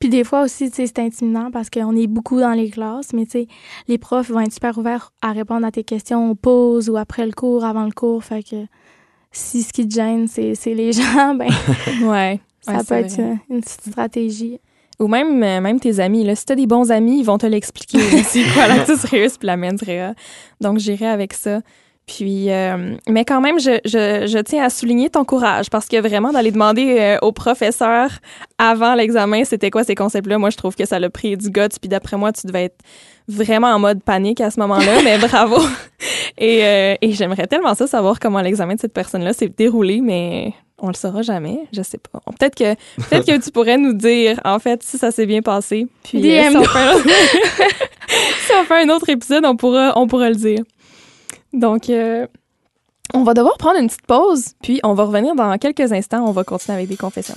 Puis 0.00 0.08
des 0.08 0.24
fois 0.24 0.42
aussi, 0.42 0.70
tu 0.70 0.76
sais, 0.76 0.86
c'est 0.86 0.98
intimidant 0.98 1.50
parce 1.52 1.70
qu'on 1.70 1.94
est 1.94 2.06
beaucoup 2.06 2.40
dans 2.40 2.52
les 2.52 2.70
classes, 2.70 3.12
mais 3.12 3.26
tu 3.26 3.32
sais, 3.32 3.46
les 3.86 3.98
profs 3.98 4.30
vont 4.30 4.40
être 4.40 4.52
super 4.52 4.76
ouverts 4.78 5.12
à 5.22 5.32
répondre 5.32 5.64
à 5.66 5.70
tes 5.70 5.84
questions 5.84 6.30
en 6.30 6.34
pause 6.34 6.88
ou 6.90 6.96
après 6.96 7.24
le 7.26 7.32
cours, 7.32 7.64
avant 7.64 7.84
le 7.84 7.92
cours. 7.92 8.24
Fait 8.24 8.42
que 8.42 8.56
si 9.30 9.62
ce 9.62 9.72
qui 9.72 9.86
te 9.86 9.94
gêne, 9.94 10.26
c'est 10.26 10.54
c'est 10.54 10.74
les 10.74 10.92
gens, 10.94 11.34
ben 11.34 11.48
Ouais. 12.02 12.40
ça 12.60 12.72
Ouais, 12.78 12.84
peut 12.88 12.94
être 12.94 13.12
vrai. 13.12 13.36
une 13.50 13.60
petite 13.60 13.82
stratégie. 13.90 14.58
Ou 14.98 15.06
même, 15.06 15.42
euh, 15.42 15.60
même 15.60 15.78
tes 15.78 16.00
amis. 16.00 16.24
Là. 16.24 16.34
Si 16.34 16.44
t'as 16.44 16.56
des 16.56 16.66
bons 16.66 16.90
amis, 16.90 17.20
ils 17.20 17.24
vont 17.24 17.38
te 17.38 17.46
l'expliquer. 17.46 17.98
c'est 18.24 18.44
quoi 18.52 18.66
l'actus 18.68 19.04
reus 19.04 19.38
puis 19.38 19.46
la. 19.46 20.14
Donc, 20.60 20.78
j'irai 20.78 21.06
avec 21.06 21.34
ça. 21.34 21.60
Puis, 22.08 22.50
euh, 22.50 22.96
mais 23.06 23.26
quand 23.26 23.42
même, 23.42 23.60
je, 23.60 23.78
je, 23.84 24.26
je 24.26 24.38
tiens 24.38 24.64
à 24.64 24.70
souligner 24.70 25.10
ton 25.10 25.24
courage 25.24 25.68
parce 25.68 25.86
que 25.86 26.00
vraiment, 26.00 26.32
d'aller 26.32 26.50
demander 26.50 26.96
euh, 26.98 27.18
au 27.20 27.32
professeur 27.32 28.10
avant 28.56 28.94
l'examen 28.94 29.44
c'était 29.44 29.70
quoi 29.70 29.84
ces 29.84 29.94
concepts-là, 29.94 30.38
moi, 30.38 30.48
je 30.48 30.56
trouve 30.56 30.74
que 30.74 30.86
ça 30.86 30.98
l'a 30.98 31.10
pris 31.10 31.36
du 31.36 31.50
guts. 31.50 31.68
Puis 31.78 31.88
d'après 31.88 32.16
moi, 32.16 32.32
tu 32.32 32.46
devais 32.46 32.64
être 32.64 32.78
vraiment 33.28 33.68
en 33.68 33.78
mode 33.78 34.02
panique 34.02 34.40
à 34.40 34.50
ce 34.50 34.58
moment-là, 34.60 35.02
mais 35.04 35.18
bravo. 35.18 35.60
Et, 36.38 36.64
euh, 36.64 36.94
et 37.02 37.12
j'aimerais 37.12 37.46
tellement 37.46 37.74
ça 37.74 37.86
savoir 37.86 38.18
comment 38.18 38.40
l'examen 38.40 38.74
de 38.74 38.80
cette 38.80 38.94
personne-là 38.94 39.34
s'est 39.34 39.52
déroulé, 39.54 40.00
mais 40.00 40.54
on 40.80 40.88
le 40.88 40.94
saura 40.94 41.20
jamais. 41.20 41.60
Je 41.74 41.82
sais 41.82 41.98
pas. 41.98 42.20
Peut-être 42.38 42.54
que 42.54 42.74
peut-être 43.02 43.26
que 43.26 43.44
tu 43.44 43.50
pourrais 43.50 43.76
nous 43.76 43.92
dire 43.92 44.40
en 44.46 44.58
fait 44.58 44.82
si 44.82 44.96
ça 44.96 45.10
s'est 45.10 45.26
bien 45.26 45.42
passé. 45.42 45.86
Puis 46.04 46.38
euh, 46.38 46.50
si, 46.50 46.56
on 46.56 46.64
fait 46.64 46.78
un 46.78 46.94
autre... 46.94 47.08
si 48.46 48.52
on 48.58 48.64
fait 48.64 48.82
un 48.82 48.88
autre 48.88 49.08
épisode, 49.10 49.44
on 49.44 49.56
pourra 49.56 49.92
on 49.96 50.06
pourra 50.06 50.30
le 50.30 50.36
dire. 50.36 50.60
Donc 51.52 51.90
euh, 51.90 52.26
on 53.14 53.22
va 53.22 53.34
devoir 53.34 53.56
prendre 53.56 53.78
une 53.78 53.86
petite 53.86 54.06
pause, 54.06 54.54
puis 54.62 54.80
on 54.82 54.94
va 54.94 55.04
revenir 55.04 55.34
dans 55.34 55.56
quelques 55.58 55.92
instants. 55.92 56.24
On 56.26 56.32
va 56.32 56.44
continuer 56.44 56.76
avec 56.76 56.88
des 56.88 56.96
confessions. 56.96 57.36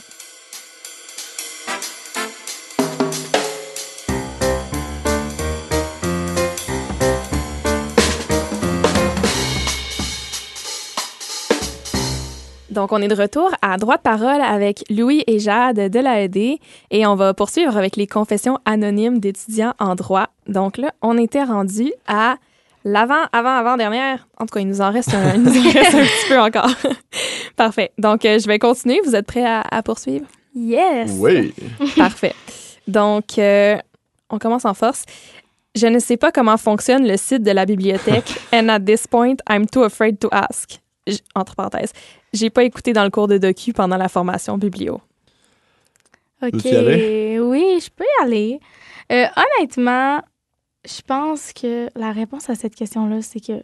Donc, 12.71 12.93
on 12.93 13.01
est 13.01 13.09
de 13.09 13.15
retour 13.15 13.51
à 13.61 13.75
droit 13.75 13.97
de 13.97 14.01
parole 14.01 14.41
avec 14.41 14.85
Louis 14.89 15.25
et 15.27 15.39
Jade 15.39 15.91
de 15.91 15.99
l'AED 15.99 16.57
et 16.89 17.05
on 17.05 17.15
va 17.15 17.33
poursuivre 17.33 17.75
avec 17.75 17.97
les 17.97 18.07
confessions 18.07 18.59
anonymes 18.63 19.19
d'étudiants 19.19 19.73
en 19.77 19.95
droit. 19.95 20.29
Donc 20.47 20.77
là, 20.77 20.93
on 21.01 21.17
était 21.17 21.43
rendu 21.43 21.91
à 22.07 22.37
l'avant, 22.83 23.23
avant, 23.31 23.55
avant 23.55 23.77
dernière. 23.77 24.27
En 24.37 24.45
tout 24.45 24.53
cas, 24.53 24.59
il 24.61 24.67
nous 24.67 24.81
en 24.81 24.91
reste 24.91 25.13
un, 25.13 25.33
il 25.35 25.41
nous 25.43 25.57
en 25.57 25.71
reste 25.71 25.95
un 25.95 26.01
petit 26.03 26.27
peu 26.29 26.39
encore. 26.39 26.69
Parfait. 27.55 27.91
Donc, 27.97 28.25
euh, 28.25 28.39
je 28.39 28.47
vais 28.47 28.59
continuer. 28.59 28.99
Vous 29.05 29.15
êtes 29.15 29.25
prêts 29.27 29.45
à, 29.45 29.61
à 29.69 29.81
poursuivre? 29.83 30.25
Yes! 30.55 31.11
Oui. 31.15 31.53
Parfait. 31.97 32.33
Donc, 32.87 33.37
euh, 33.37 33.77
on 34.29 34.37
commence 34.39 34.65
en 34.65 34.73
force. 34.73 35.03
Je 35.75 35.87
ne 35.87 35.99
sais 35.99 36.17
pas 36.17 36.31
comment 36.33 36.57
fonctionne 36.57 37.07
le 37.07 37.15
site 37.15 37.43
de 37.43 37.51
la 37.51 37.65
bibliothèque 37.65 38.33
and 38.51 38.67
at 38.67 38.81
this 38.81 39.07
point, 39.07 39.35
I'm 39.49 39.65
too 39.67 39.83
afraid 39.83 40.19
to 40.19 40.27
ask. 40.31 40.79
J- 41.07 41.21
entre 41.33 41.55
parenthèses, 41.55 41.93
j'ai 42.33 42.49
pas 42.49 42.63
écouté 42.63 42.91
dans 42.93 43.03
le 43.05 43.09
cours 43.09 43.27
de 43.27 43.37
docu 43.37 43.71
pendant 43.73 43.95
la 43.97 44.09
formation 44.09 44.57
biblio. 44.57 44.99
OK. 46.43 46.53
Veux-tu 46.53 46.67
y 46.67 46.75
aller? 46.75 47.39
Oui, 47.39 47.79
je 47.83 47.89
peux 47.89 48.03
y 48.03 48.23
aller. 48.23 48.59
Euh, 49.11 49.25
honnêtement, 49.57 50.21
je 50.85 51.01
pense 51.05 51.53
que 51.53 51.89
la 51.95 52.11
réponse 52.11 52.49
à 52.49 52.55
cette 52.55 52.75
question-là, 52.75 53.21
c'est 53.21 53.39
que 53.39 53.63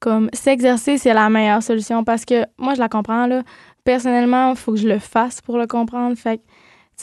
comme 0.00 0.30
s'exercer, 0.32 0.98
c'est 0.98 1.14
la 1.14 1.28
meilleure 1.30 1.62
solution 1.62 2.02
parce 2.04 2.24
que 2.24 2.44
moi, 2.58 2.74
je 2.74 2.80
la 2.80 2.88
comprends. 2.88 3.26
Là. 3.26 3.42
Personnellement, 3.84 4.50
il 4.50 4.56
faut 4.56 4.72
que 4.72 4.78
je 4.78 4.88
le 4.88 4.98
fasse 4.98 5.40
pour 5.40 5.58
le 5.58 5.66
comprendre. 5.66 6.16
Fait 6.16 6.38
que, 6.38 6.42
tu 6.42 6.48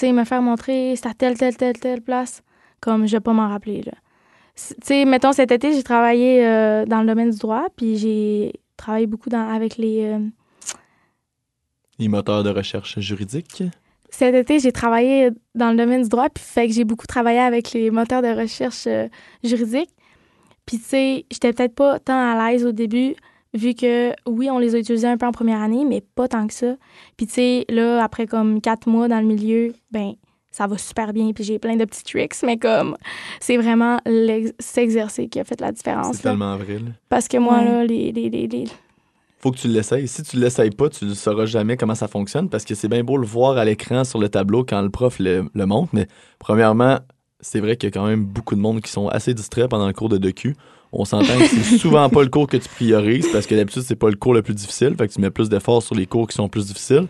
sais, 0.01 0.11
me 0.11 0.25
faire 0.25 0.41
montrer, 0.41 0.95
c'est 0.95 1.07
à 1.07 1.13
telle, 1.13 1.37
telle, 1.37 1.55
telle, 1.55 1.79
telle 1.79 2.01
place, 2.01 2.43
comme 2.81 3.07
je 3.07 3.13
vais 3.15 3.21
pas 3.21 3.33
m'en 3.33 3.47
rappeler. 3.47 3.83
Là. 3.83 3.93
Tu 4.55 4.73
sais, 4.83 5.05
mettons, 5.05 5.31
cet 5.31 5.51
été, 5.51 5.73
j'ai 5.73 5.83
travaillé 5.83 6.45
euh, 6.45 6.85
dans 6.85 6.99
le 6.99 7.07
domaine 7.07 7.29
du 7.29 7.37
droit, 7.37 7.67
puis 7.77 7.97
j'ai 7.97 8.53
travaillé 8.75 9.07
beaucoup 9.07 9.29
dans, 9.29 9.47
avec 9.49 9.77
les. 9.77 10.03
euh, 10.05 10.19
Les 11.99 12.09
moteurs 12.09 12.43
de 12.43 12.49
recherche 12.49 12.99
juridique. 12.99 13.63
Cet 14.11 14.33
été, 14.35 14.59
j'ai 14.59 14.71
travaillé 14.71 15.29
dans 15.55 15.71
le 15.71 15.77
domaine 15.77 16.01
du 16.03 16.09
droit, 16.09 16.29
puis 16.29 16.43
fait 16.43 16.67
que 16.67 16.73
j'ai 16.73 16.83
beaucoup 16.83 17.07
travaillé 17.07 17.39
avec 17.39 17.71
les 17.73 17.91
moteurs 17.91 18.21
de 18.21 18.27
recherche 18.29 18.85
euh, 18.87 19.07
juridiques. 19.43 19.91
Puis 20.65 20.77
tu 20.77 20.83
sais, 20.85 21.25
j'étais 21.31 21.53
peut-être 21.53 21.75
pas 21.75 21.99
tant 21.99 22.13
à 22.19 22.51
l'aise 22.51 22.65
au 22.65 22.71
début, 22.71 23.15
vu 23.53 23.73
que 23.73 24.11
oui, 24.27 24.49
on 24.49 24.59
les 24.59 24.75
a 24.75 24.79
utilisés 24.79 25.07
un 25.07 25.17
peu 25.17 25.25
en 25.25 25.31
première 25.31 25.61
année, 25.61 25.85
mais 25.85 26.01
pas 26.15 26.27
tant 26.27 26.45
que 26.47 26.53
ça. 26.53 26.75
Puis 27.17 27.27
tu 27.27 27.33
sais, 27.33 27.65
là, 27.69 28.03
après 28.03 28.27
comme 28.27 28.61
quatre 28.61 28.87
mois 28.87 29.07
dans 29.07 29.19
le 29.19 29.25
milieu, 29.25 29.73
ben 29.91 30.13
ça 30.51 30.65
va 30.67 30.77
super 30.79 31.13
bien, 31.13 31.31
puis 31.31 31.43
j'ai 31.43 31.59
plein 31.59 31.75
de 31.75 31.85
petits 31.85 32.03
tricks, 32.03 32.35
mais 32.43 32.57
comme 32.57 32.97
c'est 33.39 33.57
vraiment 33.57 33.99
s'exercer 34.59 35.27
qui 35.27 35.39
a 35.39 35.43
fait 35.43 35.61
la 35.61 35.71
différence. 35.71 36.17
C'est 36.17 36.23
tellement 36.23 36.57
vrai. 36.57 36.75
là. 36.79 36.89
Parce 37.09 37.27
que 37.27 37.37
moi, 37.37 37.59
Ouais. 37.59 37.65
là, 37.65 37.85
les, 37.85 38.11
les, 38.11 38.29
les, 38.29 38.47
les- 38.47 38.63
faut 39.39 39.51
que 39.51 39.57
tu 39.57 39.67
l'essayes. 39.67 40.07
Si 40.07 40.21
tu 40.23 40.37
l'essayes 40.37 40.69
pas, 40.69 40.89
tu 40.89 41.05
ne 41.05 41.13
sauras 41.13 41.45
jamais 41.45 41.77
comment 41.77 41.95
ça 41.95 42.07
fonctionne 42.07 42.49
parce 42.49 42.65
que 42.65 42.75
c'est 42.75 42.89
bien 42.89 43.03
beau 43.03 43.17
le 43.17 43.25
voir 43.25 43.57
à 43.57 43.65
l'écran 43.65 44.03
sur 44.03 44.19
le 44.19 44.29
tableau 44.29 44.63
quand 44.63 44.81
le 44.81 44.89
prof 44.89 45.17
le, 45.19 45.49
montre, 45.55 45.89
mais 45.93 46.07
premièrement, 46.39 46.99
c'est 47.39 47.61
vrai 47.61 47.77
qu'il 47.77 47.87
y 47.87 47.91
a 47.91 47.93
quand 47.93 48.05
même 48.05 48.25
beaucoup 48.25 48.55
de 48.55 48.59
monde 48.59 48.81
qui 48.81 48.91
sont 48.91 49.07
assez 49.07 49.33
distraits 49.33 49.69
pendant 49.69 49.87
le 49.87 49.93
cours 49.93 50.09
de 50.09 50.17
docu. 50.17 50.55
On 50.91 51.05
s'entend 51.05 51.37
que 51.37 51.45
c'est 51.45 51.77
souvent 51.77 52.09
pas 52.09 52.23
le 52.23 52.29
cours 52.29 52.47
que 52.47 52.57
tu 52.57 52.67
priorises 52.67 53.27
parce 53.31 53.45
que 53.45 53.55
d'habitude, 53.55 53.83
c'est 53.83 53.95
pas 53.95 54.09
le 54.09 54.15
cours 54.15 54.33
le 54.33 54.41
plus 54.41 54.55
difficile. 54.55 54.95
Fait 54.97 55.07
que 55.07 55.13
tu 55.13 55.21
mets 55.21 55.29
plus 55.29 55.47
d'efforts 55.47 55.83
sur 55.83 55.95
les 55.95 56.05
cours 56.05 56.27
qui 56.27 56.35
sont 56.35 56.49
plus 56.49 56.67
difficiles. 56.67 57.07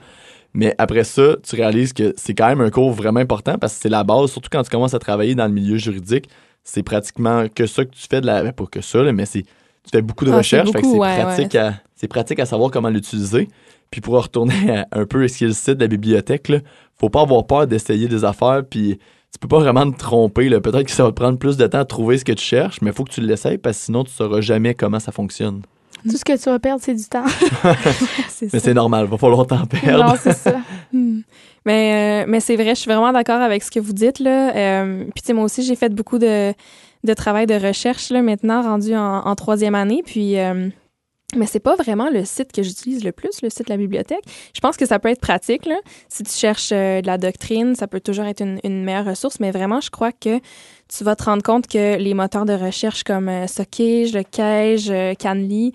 Mais 0.53 0.75
après 0.77 1.03
ça, 1.03 1.35
tu 1.43 1.55
réalises 1.55 1.93
que 1.93 2.13
c'est 2.17 2.33
quand 2.33 2.47
même 2.47 2.61
un 2.61 2.69
cours 2.69 2.91
vraiment 2.91 3.19
important 3.19 3.57
parce 3.57 3.75
que 3.75 3.81
c'est 3.81 3.89
la 3.89 4.03
base, 4.03 4.31
surtout 4.31 4.49
quand 4.51 4.63
tu 4.63 4.69
commences 4.69 4.93
à 4.93 4.99
travailler 4.99 5.33
dans 5.33 5.45
le 5.45 5.53
milieu 5.53 5.77
juridique. 5.77 6.29
C'est 6.63 6.83
pratiquement 6.83 7.45
que 7.47 7.65
ça 7.65 7.85
que 7.85 7.91
tu 7.91 8.05
fais 8.09 8.21
de 8.21 8.25
la. 8.25 8.43
Ben, 8.43 8.51
pas 8.51 8.65
que 8.65 8.81
ça, 8.81 9.01
mais 9.11 9.25
c'est. 9.25 9.43
Tu 9.43 9.91
fais 9.91 10.01
beaucoup 10.01 10.25
de 10.25 10.31
ah, 10.31 10.37
recherches, 10.37 10.71
fait 10.71 10.81
que 10.81 10.87
c'est 10.87 10.97
pratique, 10.97 11.55
À, 11.55 11.73
pratique 12.07 12.39
à 12.39 12.45
savoir 12.45 12.71
comment 12.71 12.89
l'utiliser. 12.89 13.49
Puis 13.91 14.01
pour 14.01 14.21
retourner 14.21 14.83
un 14.91 15.05
peu 15.05 15.27
ce 15.27 15.37
qui 15.37 15.43
est 15.43 15.47
le 15.47 15.53
site 15.53 15.75
de 15.75 15.81
la 15.81 15.87
bibliothèque, 15.87 16.49
là, 16.49 16.59
faut 16.99 17.09
pas 17.09 17.21
avoir 17.21 17.45
peur 17.45 17.67
d'essayer 17.67 18.07
des 18.07 18.23
affaires. 18.23 18.63
Puis 18.69 18.99
tu 19.31 19.39
peux 19.39 19.47
pas 19.47 19.59
vraiment 19.59 19.89
te 19.91 19.97
tromper. 19.97 20.49
Peut-être 20.49 20.83
que 20.83 20.91
ça 20.91 21.03
va 21.03 21.09
te 21.09 21.15
prendre 21.15 21.37
plus 21.37 21.57
de 21.57 21.67
temps 21.67 21.79
à 21.79 21.85
trouver 21.85 22.17
ce 22.17 22.25
que 22.25 22.31
tu 22.31 22.43
cherches, 22.43 22.81
mais 22.81 22.91
il 22.91 22.93
faut 22.93 23.03
que 23.03 23.11
tu 23.11 23.21
l'essayes 23.21 23.57
parce 23.57 23.77
que 23.77 23.83
sinon 23.85 24.03
tu 24.03 24.11
sauras 24.11 24.41
jamais 24.41 24.73
comment 24.73 24.99
ça 24.99 25.11
fonctionne. 25.11 25.61
Tout 26.03 26.17
ce 26.17 26.23
que 26.23 26.37
tu 26.37 26.45
vas 26.49 26.59
perdre, 26.59 26.81
c'est 26.81 26.93
du 26.93 27.03
temps. 27.03 27.25
mais 28.53 28.59
c'est 28.59 28.73
normal, 28.73 29.05
il 29.05 29.11
va 29.11 29.17
falloir 29.17 29.45
t'en 29.45 29.65
perdre. 29.65 30.05
Non, 30.05 30.15
c'est 30.21 30.33
ça. 30.33 30.59
Hmm. 30.91 31.19
Mais, 31.67 32.23
euh, 32.23 32.25
mais 32.27 32.39
c'est 32.39 32.55
vrai, 32.55 32.69
je 32.69 32.79
suis 32.79 32.89
vraiment 32.89 33.11
d'accord 33.11 33.41
avec 33.41 33.61
ce 33.61 33.69
que 33.69 33.79
vous 33.79 33.93
dites. 33.93 34.17
Là. 34.19 34.55
Euh, 34.55 35.03
puis, 35.13 35.21
tu 35.21 35.27
sais, 35.27 35.33
moi 35.33 35.43
aussi, 35.43 35.61
j'ai 35.61 35.75
fait 35.75 35.93
beaucoup 35.93 36.17
de, 36.17 36.51
de 37.03 37.13
travail 37.13 37.45
de 37.45 37.53
recherche 37.53 38.09
là, 38.09 38.23
maintenant, 38.23 38.63
rendu 38.63 38.95
en, 38.95 39.35
troisième 39.35 39.75
année. 39.75 40.01
Puis, 40.03 40.39
euh, 40.39 40.69
mais 41.35 41.45
c'est 41.45 41.59
pas 41.59 41.75
vraiment 41.75 42.09
le 42.09 42.25
site 42.25 42.51
que 42.51 42.63
j'utilise 42.63 43.03
le 43.03 43.11
plus, 43.11 43.41
le 43.43 43.49
site 43.49 43.67
de 43.67 43.71
la 43.71 43.77
bibliothèque. 43.77 44.23
Je 44.53 44.59
pense 44.61 44.77
que 44.77 44.85
ça 44.85 44.97
peut 44.99 45.09
être 45.09 45.21
pratique. 45.21 45.65
Là. 45.65 45.79
Si 46.07 46.23
tu 46.23 46.31
cherches 46.31 46.71
de 46.71 47.05
la 47.05 47.17
doctrine, 47.17 47.75
ça 47.75 47.87
peut 47.87 47.99
toujours 47.99 48.25
être 48.25 48.41
une, 48.41 48.59
une, 48.63 48.83
meilleure 48.83 49.05
ressource. 49.05 49.39
Mais 49.39 49.51
vraiment, 49.51 49.79
je 49.79 49.91
crois 49.91 50.11
que 50.11 50.39
tu 50.87 51.03
vas 51.03 51.15
te 51.15 51.23
rendre 51.23 51.43
compte 51.43 51.67
que 51.67 51.97
les 51.97 52.13
moteurs 52.15 52.45
de 52.45 52.53
recherche 52.53 53.03
comme 53.03 53.29
euh, 53.29 53.45
Sockage, 53.45 54.13
le 54.13 54.23
Cage, 54.23 54.91
Canly, 55.19 55.73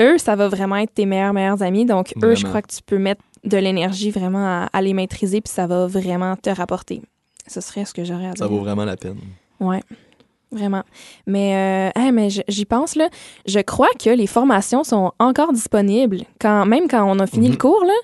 eux, 0.00 0.18
ça 0.18 0.36
va 0.36 0.48
vraiment 0.48 0.76
être 0.76 0.94
tes 0.94 1.06
meilleurs, 1.06 1.32
meilleurs 1.32 1.62
amis. 1.62 1.84
Donc, 1.84 2.14
eux, 2.22 2.34
je 2.34 2.46
crois 2.46 2.62
que 2.62 2.72
tu 2.72 2.80
peux 2.84 2.98
mettre 2.98 3.22
de 3.44 3.58
l'énergie 3.58 4.10
vraiment 4.10 4.66
à, 4.72 4.82
les 4.82 4.94
maîtriser, 4.94 5.40
puis 5.40 5.52
ça 5.52 5.66
va 5.66 5.86
vraiment 5.86 6.36
te 6.36 6.50
rapporter. 6.50 7.02
Ce 7.46 7.60
serait 7.60 7.84
ce 7.84 7.94
que 7.94 8.04
j'aurais 8.04 8.26
à 8.26 8.32
dire. 8.32 8.38
Ça 8.38 8.46
vaut 8.46 8.58
vraiment 8.58 8.84
la 8.84 8.96
peine. 8.96 9.18
Ouais. 9.60 9.82
Vraiment. 10.52 10.82
Mais, 11.26 11.92
euh, 11.96 12.12
mais 12.12 12.28
j'y 12.48 12.64
pense, 12.64 12.94
là. 12.96 13.08
Je 13.46 13.60
crois 13.60 13.90
que 13.98 14.10
les 14.10 14.26
formations 14.26 14.84
sont 14.84 15.12
encore 15.18 15.52
disponibles. 15.52 16.22
Quand, 16.40 16.66
même 16.66 16.88
quand 16.88 17.04
on 17.04 17.18
a 17.18 17.26
fini 17.26 17.48
le 17.48 17.52
mhm. 17.52 17.58
cours, 17.58 17.84
là, 17.84 17.94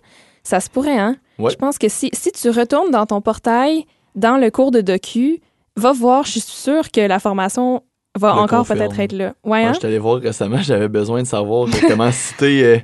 ça 0.42 0.60
se 0.60 0.68
pourrait, 0.68 0.98
hein? 0.98 1.16
Je 1.38 1.56
pense 1.56 1.78
que 1.78 1.88
si, 1.88 2.10
si 2.12 2.30
tu 2.30 2.50
retournes 2.50 2.90
dans 2.90 3.06
ton 3.06 3.20
portail, 3.20 3.84
dans 4.14 4.36
le 4.36 4.50
cours 4.50 4.70
de 4.70 4.80
docu, 4.80 5.40
va 5.76 5.92
voir, 5.92 6.24
je 6.24 6.32
suis 6.32 6.40
sûre 6.40 6.90
que 6.90 7.00
la 7.00 7.18
formation 7.18 7.82
va 8.18 8.36
encore 8.36 8.66
peut-être 8.66 8.98
être 9.00 9.12
là. 9.12 9.34
Ouais, 9.44 9.64
hein? 9.64 9.72
je 9.72 9.80
t'allais 9.80 9.98
voir 9.98 10.20
récemment, 10.20 10.58
j'avais 10.62 10.88
besoin 10.88 11.22
de 11.22 11.26
savoir 11.26 11.68
comment 11.88 12.12
citer 12.12 12.64
euh, 12.64 12.78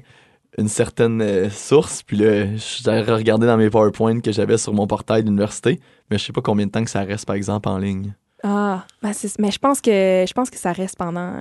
une 0.56 0.68
certaine 0.68 1.20
euh, 1.20 1.50
source. 1.50 2.02
Puis 2.02 2.16
là, 2.16 2.46
j'allais 2.56 3.02
regarder 3.02 3.46
dans 3.46 3.56
mes 3.56 3.70
PowerPoint 3.70 4.20
que 4.20 4.32
j'avais 4.32 4.58
sur 4.58 4.72
mon 4.72 4.86
portail 4.86 5.22
d'université. 5.22 5.80
Mais 6.10 6.18
je 6.18 6.24
sais 6.24 6.32
pas 6.32 6.40
combien 6.40 6.66
de 6.66 6.70
temps 6.70 6.82
que 6.82 6.90
ça 6.90 7.02
reste, 7.02 7.26
par 7.26 7.36
exemple, 7.36 7.68
en 7.68 7.78
ligne. 7.78 8.14
Ah, 8.44 8.84
ben 9.02 9.10
mais 9.40 9.50
je 9.50 9.58
pense 9.58 9.80
que 9.80 9.90
je 9.90 10.32
pense 10.32 10.48
que 10.48 10.58
ça 10.58 10.70
reste 10.70 10.96
pendant, 10.96 11.32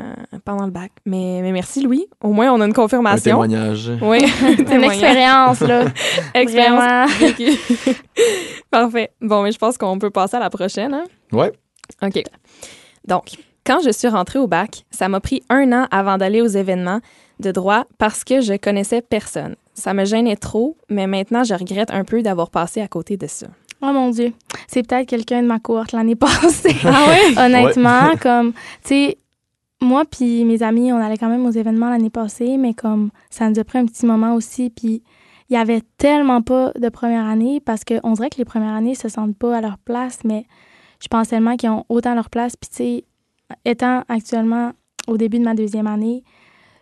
pendant 0.43 0.65
le 0.65 0.71
bac. 0.71 0.91
Mais, 1.05 1.41
mais 1.43 1.51
merci 1.51 1.81
Louis. 1.81 2.07
Au 2.23 2.31
moins 2.31 2.51
on 2.51 2.59
a 2.59 2.65
une 2.65 2.73
confirmation. 2.73 3.41
Un 3.41 3.47
témoignage. 3.47 3.91
Oui. 4.01 4.19
C'est 4.57 4.75
une 4.75 4.83
expérience 4.83 5.59
là. 5.59 5.85
expérience. 6.33 7.11
Parfait. 8.71 9.11
Bon, 9.21 9.43
mais 9.43 9.51
je 9.51 9.59
pense 9.59 9.77
qu'on 9.77 9.99
peut 9.99 10.09
passer 10.09 10.37
à 10.37 10.39
la 10.39 10.49
prochaine. 10.49 10.93
Hein? 10.93 11.03
Ouais. 11.31 11.51
OK. 12.01 12.23
Donc, 13.05 13.35
quand 13.65 13.79
je 13.83 13.91
suis 13.91 14.07
rentrée 14.07 14.39
au 14.39 14.47
bac, 14.47 14.85
ça 14.89 15.07
m'a 15.07 15.19
pris 15.19 15.43
un 15.49 15.71
an 15.73 15.87
avant 15.91 16.17
d'aller 16.17 16.41
aux 16.41 16.47
événements 16.47 16.99
de 17.39 17.51
droit 17.51 17.85
parce 17.97 18.23
que 18.23 18.41
je 18.41 18.53
connaissais 18.57 19.01
personne. 19.01 19.55
Ça 19.73 19.93
me 19.93 20.05
gênait 20.05 20.35
trop, 20.35 20.75
mais 20.89 21.05
maintenant 21.05 21.43
je 21.43 21.53
regrette 21.53 21.91
un 21.91 22.03
peu 22.03 22.23
d'avoir 22.23 22.49
passé 22.49 22.81
à 22.81 22.87
côté 22.87 23.17
de 23.17 23.27
ça. 23.27 23.47
Oh 23.81 23.91
mon 23.91 24.09
Dieu. 24.09 24.33
C'est 24.67 24.87
peut-être 24.87 25.07
quelqu'un 25.07 25.41
de 25.43 25.47
ma 25.47 25.59
cohorte 25.59 25.91
l'année 25.91 26.15
passée. 26.17 26.75
ah 26.83 27.05
oui? 27.09 27.35
Honnêtement, 27.37 28.15
comme, 28.21 28.53
tu 28.53 28.89
sais, 28.89 29.17
moi 29.81 30.03
puis 30.05 30.43
mes 30.45 30.63
amis, 30.63 30.91
on 30.91 30.97
allait 30.97 31.17
quand 31.17 31.29
même 31.29 31.45
aux 31.45 31.51
événements 31.51 31.89
l'année 31.89 32.09
passée, 32.09 32.57
mais 32.57 32.73
comme 32.73 33.11
ça 33.29 33.49
nous 33.49 33.59
a 33.59 33.63
pris 33.63 33.77
un 33.77 33.85
petit 33.85 34.05
moment 34.05 34.33
aussi, 34.33 34.69
puis 34.69 35.03
il 35.49 35.53
y 35.53 35.57
avait 35.57 35.81
tellement 35.97 36.41
pas 36.41 36.71
de 36.77 36.89
première 36.89 37.25
année 37.25 37.59
parce 37.59 37.83
qu'on 37.83 38.13
dirait 38.13 38.29
que 38.29 38.37
les 38.37 38.45
premières 38.45 38.73
années 38.73 38.95
se 38.95 39.07
sentent 39.07 39.37
pas 39.37 39.57
à 39.57 39.61
leur 39.61 39.77
place, 39.77 40.19
mais 40.25 40.45
je 41.01 41.07
pense 41.07 41.29
tellement 41.29 41.55
qu'ils 41.55 41.69
ont 41.69 41.85
autant 41.89 42.15
leur 42.15 42.29
place. 42.29 42.55
Puis 42.55 42.69
tu 42.69 42.75
sais, 42.75 43.03
étant 43.63 44.03
actuellement 44.09 44.71
au 45.07 45.17
début 45.17 45.39
de 45.39 45.45
ma 45.45 45.53
deuxième 45.53 45.87
année, 45.87 46.23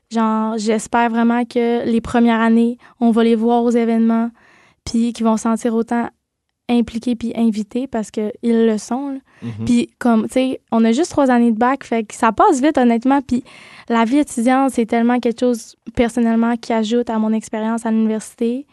genre, 0.10 0.58
j'espère 0.58 1.10
vraiment 1.10 1.46
que 1.46 1.86
les 1.86 2.02
premières 2.02 2.40
années, 2.40 2.78
on 3.00 3.12
va 3.12 3.24
les 3.24 3.36
voir 3.36 3.64
aux 3.64 3.72
événements, 3.72 4.32
puis 4.84 5.14
qu'ils 5.14 5.26
vont 5.26 5.38
se 5.38 5.44
sentir 5.44 5.76
autant 5.76 6.10
impliqués 6.70 7.16
puis 7.16 7.34
invités 7.36 7.88
parce 7.88 8.12
qu'ils 8.12 8.32
le 8.44 8.78
sont. 8.78 9.20
Mm-hmm. 9.44 9.66
Puis 9.66 9.90
comme, 10.00 10.28
tu 10.28 10.34
sais, 10.34 10.62
on 10.72 10.84
a 10.84 10.92
juste 10.92 11.12
trois 11.12 11.30
années 11.30 11.52
de 11.52 11.58
bac, 11.58 11.84
fait 11.84 12.04
que 12.04 12.14
ça 12.14 12.32
passe 12.32 12.62
vite, 12.62 12.78
honnêtement. 12.78 13.22
Puis 13.22 13.44
la 13.90 14.06
vie 14.06 14.18
étudiante, 14.18 14.72
c'est 14.72 14.86
tellement 14.86 15.20
quelque 15.20 15.40
chose, 15.40 15.76
personnellement, 15.96 16.56
qui 16.58 16.74
ajoute 16.74 17.10
à 17.10 17.20
mon 17.20 17.34
expérience 17.34 17.86
à 17.86 17.92
l'université. 17.92 18.66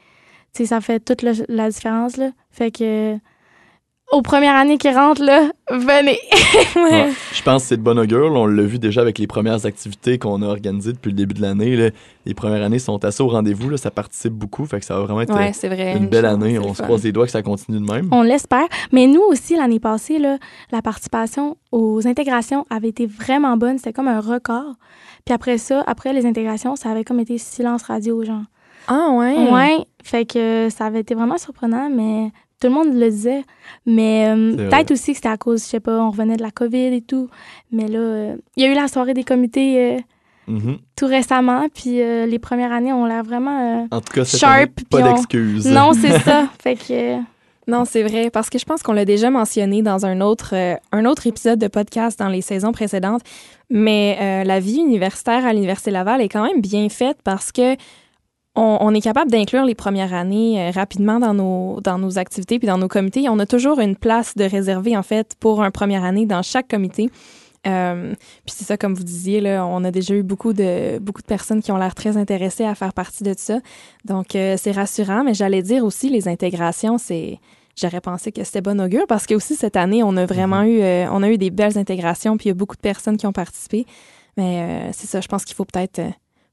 Tu 0.54 0.62
sais, 0.62 0.66
ça 0.66 0.80
fait 0.80 1.00
toute 1.00 1.22
la 1.22 1.70
différence, 1.70 2.16
là. 2.16 2.30
Fait 2.50 2.70
que 2.70 3.16
aux 4.12 4.20
premières 4.20 4.54
années 4.54 4.76
qui 4.76 4.90
rentrent, 4.90 5.24
là, 5.24 5.50
venez. 5.70 6.18
Je 7.32 7.42
pense 7.42 7.62
que 7.62 7.68
c'est 7.68 7.76
de 7.78 7.82
bon 7.82 7.98
augure. 7.98 8.30
on 8.32 8.46
l'a 8.46 8.62
vu 8.62 8.78
déjà 8.78 9.00
avec 9.00 9.18
les 9.18 9.26
premières 9.26 9.64
activités 9.64 10.18
qu'on 10.18 10.42
a 10.42 10.46
organisées 10.46 10.92
depuis 10.92 11.10
le 11.10 11.16
début 11.16 11.34
de 11.34 11.40
l'année. 11.40 11.90
Les 12.26 12.34
premières 12.34 12.62
années 12.62 12.78
sont 12.78 13.02
assez 13.04 13.22
au 13.22 13.28
rendez-vous. 13.28 13.74
Ça 13.78 13.90
participe 13.90 14.34
beaucoup. 14.34 14.66
Fait 14.66 14.80
que 14.80 14.84
ça 14.84 14.94
va 14.94 15.00
vraiment 15.00 15.22
être 15.22 15.34
euh, 15.34 15.96
une 15.96 16.08
belle 16.08 16.26
année. 16.26 16.58
On 16.58 16.74
se 16.74 16.82
croise 16.82 17.02
les 17.02 17.12
doigts 17.12 17.24
que 17.24 17.32
ça 17.32 17.42
continue 17.42 17.80
de 17.80 17.90
même. 17.90 18.08
On 18.12 18.22
l'espère. 18.22 18.66
Mais 18.92 19.06
nous 19.06 19.22
aussi, 19.22 19.56
l'année 19.56 19.80
passée, 19.80 20.18
là, 20.18 20.36
la 20.70 20.82
participation 20.82 21.56
aux 21.72 22.06
intégrations 22.06 22.66
avait 22.68 22.88
été 22.88 23.06
vraiment 23.06 23.56
bonne. 23.56 23.78
C'était 23.78 23.94
comme 23.94 24.08
un 24.08 24.20
record. 24.20 24.74
Puis 25.24 25.34
après 25.34 25.56
ça, 25.56 25.82
après 25.86 26.12
les 26.12 26.26
intégrations, 26.26 26.76
ça 26.76 26.90
avait 26.90 27.04
comme 27.04 27.20
été 27.20 27.38
silence 27.38 27.84
radio, 27.84 28.22
genre. 28.24 28.42
Ah 28.88 29.08
ouais? 29.12 29.50
Ouais. 29.50 29.78
Fait 30.02 30.26
que 30.26 30.68
ça 30.70 30.86
avait 30.86 31.00
été 31.00 31.14
vraiment 31.14 31.38
surprenant, 31.38 31.88
mais 31.88 32.30
tout 32.62 32.68
le 32.68 32.74
monde 32.74 32.94
le 32.94 33.10
disait. 33.10 33.42
Mais 33.86 34.28
euh, 34.28 34.54
peut-être 34.56 34.92
aussi 34.92 35.10
que 35.10 35.16
c'était 35.16 35.28
à 35.28 35.36
cause, 35.36 35.62
je 35.62 35.66
sais 35.66 35.80
pas, 35.80 35.98
on 36.00 36.10
revenait 36.10 36.36
de 36.36 36.42
la 36.42 36.52
COVID 36.52 36.94
et 36.94 37.00
tout. 37.00 37.28
Mais 37.72 37.88
là, 37.88 37.98
euh, 37.98 38.36
il 38.56 38.62
y 38.62 38.66
a 38.66 38.70
eu 38.70 38.74
la 38.74 38.86
soirée 38.86 39.14
des 39.14 39.24
comités 39.24 39.96
euh, 39.96 39.98
mm-hmm. 40.48 40.78
tout 40.94 41.06
récemment. 41.06 41.66
Puis 41.74 41.96
les 41.96 42.38
premières 42.38 42.70
années, 42.70 42.92
on 42.92 43.04
l'a 43.04 43.22
vraiment 43.22 43.88
en 43.90 44.00
tout 44.00 44.12
cas, 44.12 44.24
sharp. 44.24 44.70
pas 44.88 45.02
d'excuses. 45.02 45.66
Non, 45.66 45.92
c'est 45.92 46.18
ça. 46.20 46.48
Fait 46.62 46.76
que. 46.76 47.16
Non, 47.68 47.84
c'est 47.84 48.02
vrai, 48.02 48.28
parce 48.30 48.50
que 48.50 48.58
je 48.58 48.64
pense 48.64 48.82
qu'on 48.82 48.92
l'a 48.92 49.04
déjà 49.04 49.30
mentionné 49.30 49.82
dans 49.82 50.04
un 50.04 50.20
autre, 50.20 50.54
un 50.90 51.04
autre 51.04 51.28
épisode 51.28 51.60
de 51.60 51.68
podcast 51.68 52.18
dans 52.18 52.28
les 52.28 52.42
saisons 52.42 52.72
précédentes, 52.72 53.22
mais 53.70 54.44
la 54.44 54.58
vie 54.58 54.78
universitaire 54.78 55.46
à 55.46 55.52
l'Université 55.52 55.92
Laval 55.92 56.20
est 56.20 56.28
quand 56.28 56.44
même 56.44 56.60
bien 56.60 56.88
faite 56.88 57.18
parce 57.22 57.52
que 57.52 57.76
on, 58.54 58.94
est 58.94 59.00
capable 59.00 59.30
d'inclure 59.30 59.64
les 59.64 59.74
premières 59.74 60.12
années 60.12 60.60
euh, 60.60 60.70
rapidement 60.70 61.18
dans 61.18 61.32
nos, 61.32 61.80
dans 61.80 61.98
nos 61.98 62.18
activités 62.18 62.58
puis 62.58 62.66
dans 62.68 62.78
nos 62.78 62.88
comités. 62.88 63.28
On 63.28 63.38
a 63.38 63.46
toujours 63.46 63.80
une 63.80 63.96
place 63.96 64.36
de 64.36 64.44
réservée, 64.44 64.96
en 64.96 65.02
fait, 65.02 65.34
pour 65.40 65.62
un 65.62 65.70
première 65.70 66.04
année 66.04 66.26
dans 66.26 66.42
chaque 66.42 66.68
comité. 66.68 67.10
Euh, 67.66 68.12
puis 68.44 68.54
c'est 68.54 68.64
ça, 68.64 68.76
comme 68.76 68.94
vous 68.94 69.04
disiez, 69.04 69.40
là, 69.40 69.64
on 69.64 69.84
a 69.84 69.90
déjà 69.90 70.14
eu 70.14 70.22
beaucoup 70.22 70.52
de, 70.52 70.98
beaucoup 70.98 71.22
de 71.22 71.26
personnes 71.26 71.62
qui 71.62 71.72
ont 71.72 71.78
l'air 71.78 71.94
très 71.94 72.16
intéressées 72.16 72.64
à 72.64 72.74
faire 72.74 72.92
partie 72.92 73.22
de 73.22 73.34
ça. 73.36 73.60
Donc, 74.04 74.34
euh, 74.34 74.56
c'est 74.58 74.72
rassurant, 74.72 75.24
mais 75.24 75.32
j'allais 75.32 75.62
dire 75.62 75.84
aussi, 75.84 76.08
les 76.08 76.28
intégrations, 76.28 76.98
c'est... 76.98 77.38
J'aurais 77.74 78.02
pensé 78.02 78.32
que 78.32 78.44
c'était 78.44 78.60
bon 78.60 78.78
augure 78.82 79.06
parce 79.08 79.24
que 79.24 79.34
aussi 79.34 79.56
cette 79.56 79.76
année, 79.76 80.02
on 80.02 80.14
a 80.18 80.26
vraiment 80.26 80.62
mm-hmm. 80.62 81.06
eu, 81.06 81.08
on 81.10 81.22
a 81.22 81.30
eu 81.30 81.38
des 81.38 81.48
belles 81.48 81.78
intégrations, 81.78 82.36
puis 82.36 82.48
il 82.48 82.50
y 82.50 82.52
a 82.52 82.54
beaucoup 82.54 82.76
de 82.76 82.82
personnes 82.82 83.16
qui 83.16 83.26
ont 83.26 83.32
participé. 83.32 83.86
Mais 84.36 84.90
c'est 84.92 85.06
ça, 85.06 85.22
je 85.22 85.26
pense 85.28 85.46
qu'il 85.46 85.56
faut 85.56 85.64
peut-être, 85.64 86.02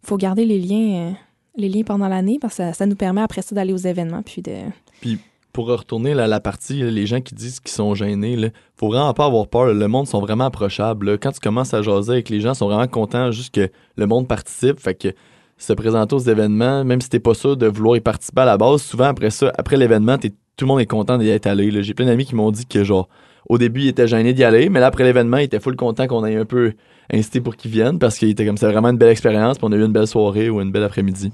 faut 0.01 0.15
garder 0.15 0.45
les 0.45 0.59
liens 0.59 1.13
les 1.59 1.69
liens 1.69 1.83
pendant 1.83 2.07
l'année 2.07 2.37
parce 2.41 2.57
que 2.57 2.73
ça, 2.73 2.85
nous 2.85 2.95
permet 2.95 3.21
après 3.21 3.41
ça 3.41 3.55
d'aller 3.55 3.73
aux 3.73 3.77
événements 3.77 4.21
puis 4.21 4.41
de. 4.41 4.55
Puis 5.01 5.19
pour 5.53 5.67
retourner 5.67 6.11
à 6.11 6.27
la 6.27 6.39
partie, 6.39 6.83
les 6.83 7.05
gens 7.05 7.21
qui 7.21 7.35
disent 7.35 7.59
qu'ils 7.59 7.71
sont 7.71 7.95
gênés, 7.95 8.33
il 8.33 8.51
faut 8.75 8.87
vraiment 8.87 9.13
pas 9.13 9.25
avoir 9.25 9.47
peur. 9.47 9.73
Le 9.73 9.87
monde 9.87 10.07
sont 10.07 10.21
vraiment 10.21 10.45
approchables. 10.45 11.17
Quand 11.19 11.31
tu 11.31 11.39
commences 11.39 11.73
à 11.73 11.81
jaser 11.81 12.13
avec 12.13 12.29
les 12.29 12.39
gens, 12.39 12.53
ils 12.53 12.57
sont 12.57 12.67
vraiment 12.67 12.87
contents 12.87 13.31
juste 13.31 13.53
que 13.53 13.69
le 13.95 14.05
monde 14.05 14.27
participe. 14.27 14.79
Fait 14.79 14.95
que 14.95 15.09
se 15.57 15.73
présenter 15.73 16.15
aux 16.15 16.19
événements, 16.19 16.85
même 16.85 17.01
si 17.01 17.09
t'es 17.09 17.19
pas 17.19 17.33
sûr 17.33 17.57
de 17.57 17.67
vouloir 17.67 17.97
y 17.97 18.01
participer 18.01 18.41
à 18.41 18.45
la 18.45 18.57
base, 18.57 18.81
souvent 18.81 19.05
après 19.05 19.29
ça, 19.29 19.51
après 19.57 19.75
l'événement, 19.75 20.17
tout 20.17 20.29
le 20.61 20.67
monde 20.67 20.79
est 20.79 20.85
content 20.85 21.17
d'y 21.17 21.29
être 21.29 21.47
allé. 21.47 21.83
J'ai 21.83 21.93
plein 21.93 22.05
d'amis 22.05 22.25
qui 22.25 22.35
m'ont 22.35 22.51
dit 22.51 22.65
que 22.65 22.83
genre 22.83 23.09
au 23.49 23.57
début, 23.57 23.81
ils 23.81 23.87
étaient 23.87 24.07
gênés 24.07 24.33
d'y 24.33 24.43
aller, 24.43 24.69
mais 24.69 24.79
là, 24.79 24.87
après 24.87 25.03
l'événement, 25.03 25.37
ils 25.37 25.45
étaient 25.45 25.59
full 25.59 25.75
contents 25.75 26.07
qu'on 26.07 26.23
ait 26.25 26.35
un 26.35 26.45
peu 26.45 26.73
incité 27.11 27.41
pour 27.41 27.55
qu'ils 27.55 27.71
viennent 27.71 27.97
parce 27.97 28.17
qu'il 28.17 28.29
était 28.29 28.45
comme 28.45 28.57
c'est 28.57 28.69
vraiment 28.69 28.89
une 28.89 28.97
belle 28.97 29.09
expérience, 29.09 29.57
puis 29.57 29.67
on 29.67 29.71
a 29.71 29.75
eu 29.75 29.83
une 29.83 29.91
belle 29.91 30.07
soirée 30.07 30.49
ou 30.49 30.61
une 30.61 30.71
belle 30.71 30.83
après-midi. 30.83 31.31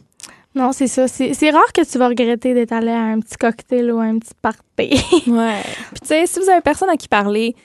Non, 0.56 0.72
c'est 0.72 0.88
ça. 0.88 1.08
C'est 1.10 1.50
rare 1.50 1.74
que 1.74 1.86
tu 1.86 1.98
vas 1.98 2.08
regretter 2.08 2.54
d'être 2.54 2.72
allé 2.72 2.92
à 2.92 3.02
un 3.02 3.20
petit 3.20 3.36
cocktail 3.36 3.92
ou 3.92 4.00
à 4.00 4.04
un 4.04 4.18
petit 4.18 4.34
party. 4.42 4.62
ouais. 5.30 5.62
Puis 5.92 6.02
tu 6.02 6.08
sais, 6.08 6.26
si 6.26 6.40
vous 6.40 6.50
avez 6.50 6.62
personne 6.62 6.90
à 6.90 6.96
qui 6.96 7.10
parler, 7.10 7.56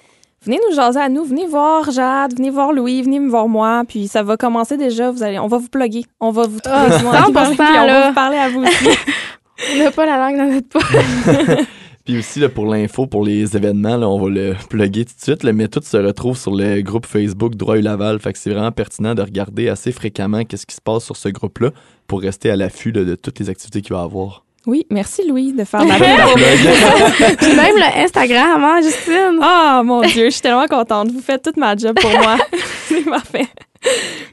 venez 0.45 0.59
nous 0.69 0.75
jaser 0.75 0.99
à 0.99 1.09
nous, 1.09 1.25
venez 1.25 1.47
voir 1.47 1.89
Jade, 1.93 2.37
venez 2.37 2.51
voir 2.51 2.73
Louis, 2.73 3.03
venez 3.03 3.21
me 3.21 3.31
voir 3.31 3.47
moi, 3.47 3.85
puis 3.87 4.09
ça 4.09 4.25
va 4.25 4.37
commencer 4.37 4.77
déjà, 4.77 5.11
vous 5.13 5.23
allez, 5.23 5.39
on 5.39 5.47
va 5.47 5.59
vous 5.59 5.69
plugger, 5.69 6.05
on 6.19 6.33
va 6.33 6.49
vous 6.49 6.59
trouver 6.59 6.79
oh, 6.91 7.11
on 7.29 7.31
va 7.31 7.45
vous 7.45 7.57
parler 7.57 8.39
à 8.39 8.49
vous 8.49 8.63
aussi. 8.63 8.89
on 9.75 9.79
n'a 9.79 9.91
pas 9.93 10.07
la 10.07 10.19
langue 10.19 10.39
dans 10.39 10.53
notre 10.53 10.69
poche. 10.69 11.67
Puis 12.05 12.19
aussi, 12.19 12.41
là, 12.41 12.49
pour 12.49 12.67
l'info, 12.67 13.07
pour 13.07 13.25
les 13.25 13.57
événements, 13.57 13.97
là, 13.97 14.09
on 14.09 14.19
va 14.19 14.31
le 14.31 14.57
plugger 14.69 15.05
tout 15.05 15.13
de 15.17 15.23
suite, 15.23 15.45
mais 15.45 15.69
tout 15.69 15.83
se 15.83 15.99
retrouve 15.99 16.37
sur 16.37 16.55
le 16.55 16.81
groupe 16.81 17.07
Facebook 17.07 17.55
Droit 17.55 17.77
et 17.77 17.83
Laval. 17.83 18.19
Fait 18.19 18.33
que 18.33 18.39
c'est 18.39 18.51
vraiment 18.51 18.73
pertinent 18.73 19.15
de 19.15 19.23
regarder 19.23 19.69
assez 19.69 19.93
fréquemment 19.93 20.45
qu'est-ce 20.45 20.67
qui 20.67 20.75
se 20.75 20.81
passe 20.81 21.05
sur 21.05 21.17
ce 21.17 21.29
groupe-là 21.29 21.71
pour 22.11 22.23
rester 22.23 22.51
à 22.51 22.57
l'affût 22.57 22.91
de 22.91 23.15
toutes 23.15 23.39
les 23.39 23.49
activités 23.51 23.83
qu'il 23.83 23.95
va 23.95 24.01
y 24.01 24.05
avoir. 24.05 24.45
Oui, 24.67 24.85
merci 24.91 25.25
Louis 25.29 25.53
de 25.53 25.63
faire 25.63 25.85
la 25.85 25.95
Puis 27.37 27.55
même 27.55 27.77
le 27.77 28.03
Instagram, 28.03 28.65
hein, 28.65 28.81
Justine? 28.83 29.39
Ah, 29.41 29.83
mon 29.85 30.01
Dieu, 30.01 30.25
je 30.25 30.31
suis 30.31 30.41
tellement 30.41 30.67
contente. 30.67 31.13
Vous 31.13 31.21
faites 31.21 31.45
toute 31.45 31.57
ma 31.57 31.77
job 31.77 31.97
pour 32.01 32.11
moi. 32.11 32.37
c'est 32.89 33.05
parfait. 33.05 33.47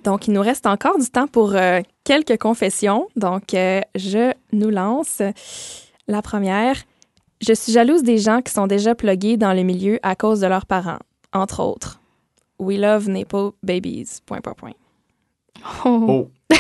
Donc, 0.03 0.27
il 0.27 0.33
nous 0.33 0.41
reste 0.41 0.65
encore 0.65 0.97
du 0.97 1.05
temps 1.05 1.27
pour 1.27 1.53
euh, 1.53 1.81
quelques 2.03 2.39
confessions. 2.39 3.09
Donc, 3.15 3.53
euh, 3.53 3.81
je 3.93 4.33
nous 4.53 4.71
lance 4.71 5.21
la 6.07 6.23
première. 6.23 6.77
Je 7.41 7.53
suis 7.53 7.73
jalouse 7.73 8.01
des 8.01 8.17
gens 8.17 8.41
qui 8.41 8.51
sont 8.51 8.65
déjà 8.65 8.95
plugués 8.95 9.37
dans 9.37 9.53
le 9.53 9.61
milieu 9.61 9.99
à 10.01 10.15
cause 10.15 10.39
de 10.39 10.47
leurs 10.47 10.65
parents, 10.65 10.99
entre 11.31 11.61
autres. 11.61 12.01
We 12.57 12.79
love 12.79 13.07
Nepo 13.07 13.53
babies. 13.61 14.19
Point, 14.25 14.41
point, 14.41 14.55
point. 14.55 14.73
Oh. 15.85 16.05
oh. 16.09 16.55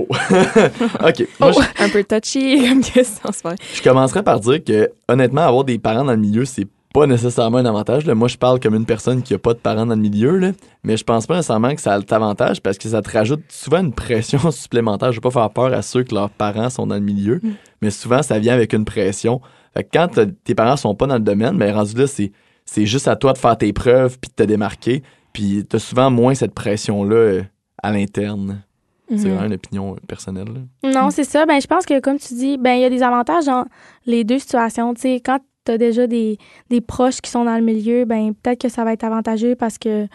OK. 0.00 1.28
Oh, 1.40 1.50
Un 1.78 1.88
peu 1.88 2.04
touchy 2.04 2.64
comme 2.68 2.82
question, 2.82 3.30
Je 3.74 3.82
commencerai 3.82 4.22
par 4.22 4.40
dire 4.40 4.62
que, 4.62 4.90
honnêtement, 5.08 5.42
avoir 5.42 5.64
des 5.64 5.78
parents 5.78 6.04
dans 6.04 6.12
le 6.12 6.18
milieu, 6.18 6.44
c'est 6.44 6.66
pas 6.94 7.06
nécessairement 7.08 7.58
un 7.58 7.66
avantage. 7.66 8.06
Moi, 8.06 8.28
je 8.28 8.36
parle 8.36 8.60
comme 8.60 8.76
une 8.76 8.86
personne 8.86 9.22
qui 9.22 9.34
a 9.34 9.38
pas 9.38 9.52
de 9.52 9.58
parents 9.58 9.84
dans 9.84 9.96
le 9.96 10.00
milieu, 10.00 10.38
là. 10.38 10.52
mais 10.84 10.96
je 10.96 11.02
pense 11.02 11.26
pas 11.26 11.34
nécessairement 11.34 11.74
que 11.74 11.80
ça 11.80 11.94
a 11.94 11.98
l'avantage 11.98 12.62
parce 12.62 12.78
que 12.78 12.88
ça 12.88 13.02
te 13.02 13.10
rajoute 13.10 13.42
souvent 13.48 13.80
une 13.80 13.92
pression 13.92 14.50
supplémentaire. 14.52 15.10
Je 15.10 15.16
veux 15.16 15.20
pas 15.20 15.32
faire 15.32 15.50
peur 15.50 15.72
à 15.72 15.82
ceux 15.82 16.04
que 16.04 16.14
leurs 16.14 16.30
parents 16.30 16.70
sont 16.70 16.86
dans 16.86 16.94
le 16.94 17.00
milieu, 17.00 17.40
mm. 17.42 17.50
mais 17.82 17.90
souvent, 17.90 18.22
ça 18.22 18.38
vient 18.38 18.54
avec 18.54 18.72
une 18.72 18.84
pression. 18.84 19.40
Fait 19.74 19.82
que 19.82 19.88
quand 19.92 20.08
tes 20.44 20.54
parents 20.54 20.76
sont 20.76 20.94
pas 20.94 21.06
dans 21.06 21.16
le 21.16 21.20
domaine, 21.20 21.58
ben 21.58 21.74
rendu 21.74 21.96
là, 21.96 22.06
c'est, 22.06 22.30
c'est 22.64 22.86
juste 22.86 23.08
à 23.08 23.16
toi 23.16 23.32
de 23.32 23.38
faire 23.38 23.58
tes 23.58 23.72
preuves 23.72 24.18
puis 24.20 24.30
de 24.30 24.44
te 24.44 24.46
démarquer. 24.46 25.02
Puis 25.32 25.66
t'as 25.68 25.80
souvent 25.80 26.10
moins 26.10 26.34
cette 26.34 26.54
pression-là 26.54 27.16
euh, 27.16 27.42
à 27.82 27.90
l'interne. 27.90 28.62
C'est 29.08 29.16
mhm. 29.16 29.28
vraiment 29.28 29.46
une 29.46 29.54
opinion 29.54 29.96
personnelle. 30.08 30.48
Non, 30.82 31.10
c'est 31.10 31.24
ça. 31.24 31.44
Ben, 31.44 31.60
je 31.60 31.66
pense 31.66 31.84
que, 31.84 32.00
comme 32.00 32.18
tu 32.18 32.34
dis, 32.34 32.56
ben 32.56 32.74
il 32.74 32.80
y 32.80 32.84
a 32.84 32.90
des 32.90 33.02
avantages 33.02 33.46
dans 33.46 33.66
les 34.06 34.24
deux 34.24 34.38
situations. 34.38 34.94
sais, 34.96 35.20
quand 35.20 35.40
tu 35.64 35.72
as 35.72 35.78
déjà 35.78 36.06
des, 36.06 36.38
des, 36.70 36.80
proches 36.80 37.20
qui 37.20 37.30
sont 37.30 37.44
dans 37.44 37.56
le 37.56 37.62
milieu, 37.62 38.04
ben 38.04 38.32
peut-être 38.34 38.60
que 38.62 38.68
ça 38.68 38.84
va 38.84 38.92
être 38.92 39.04
avantageux 39.04 39.56
parce 39.56 39.78
que 39.78 40.06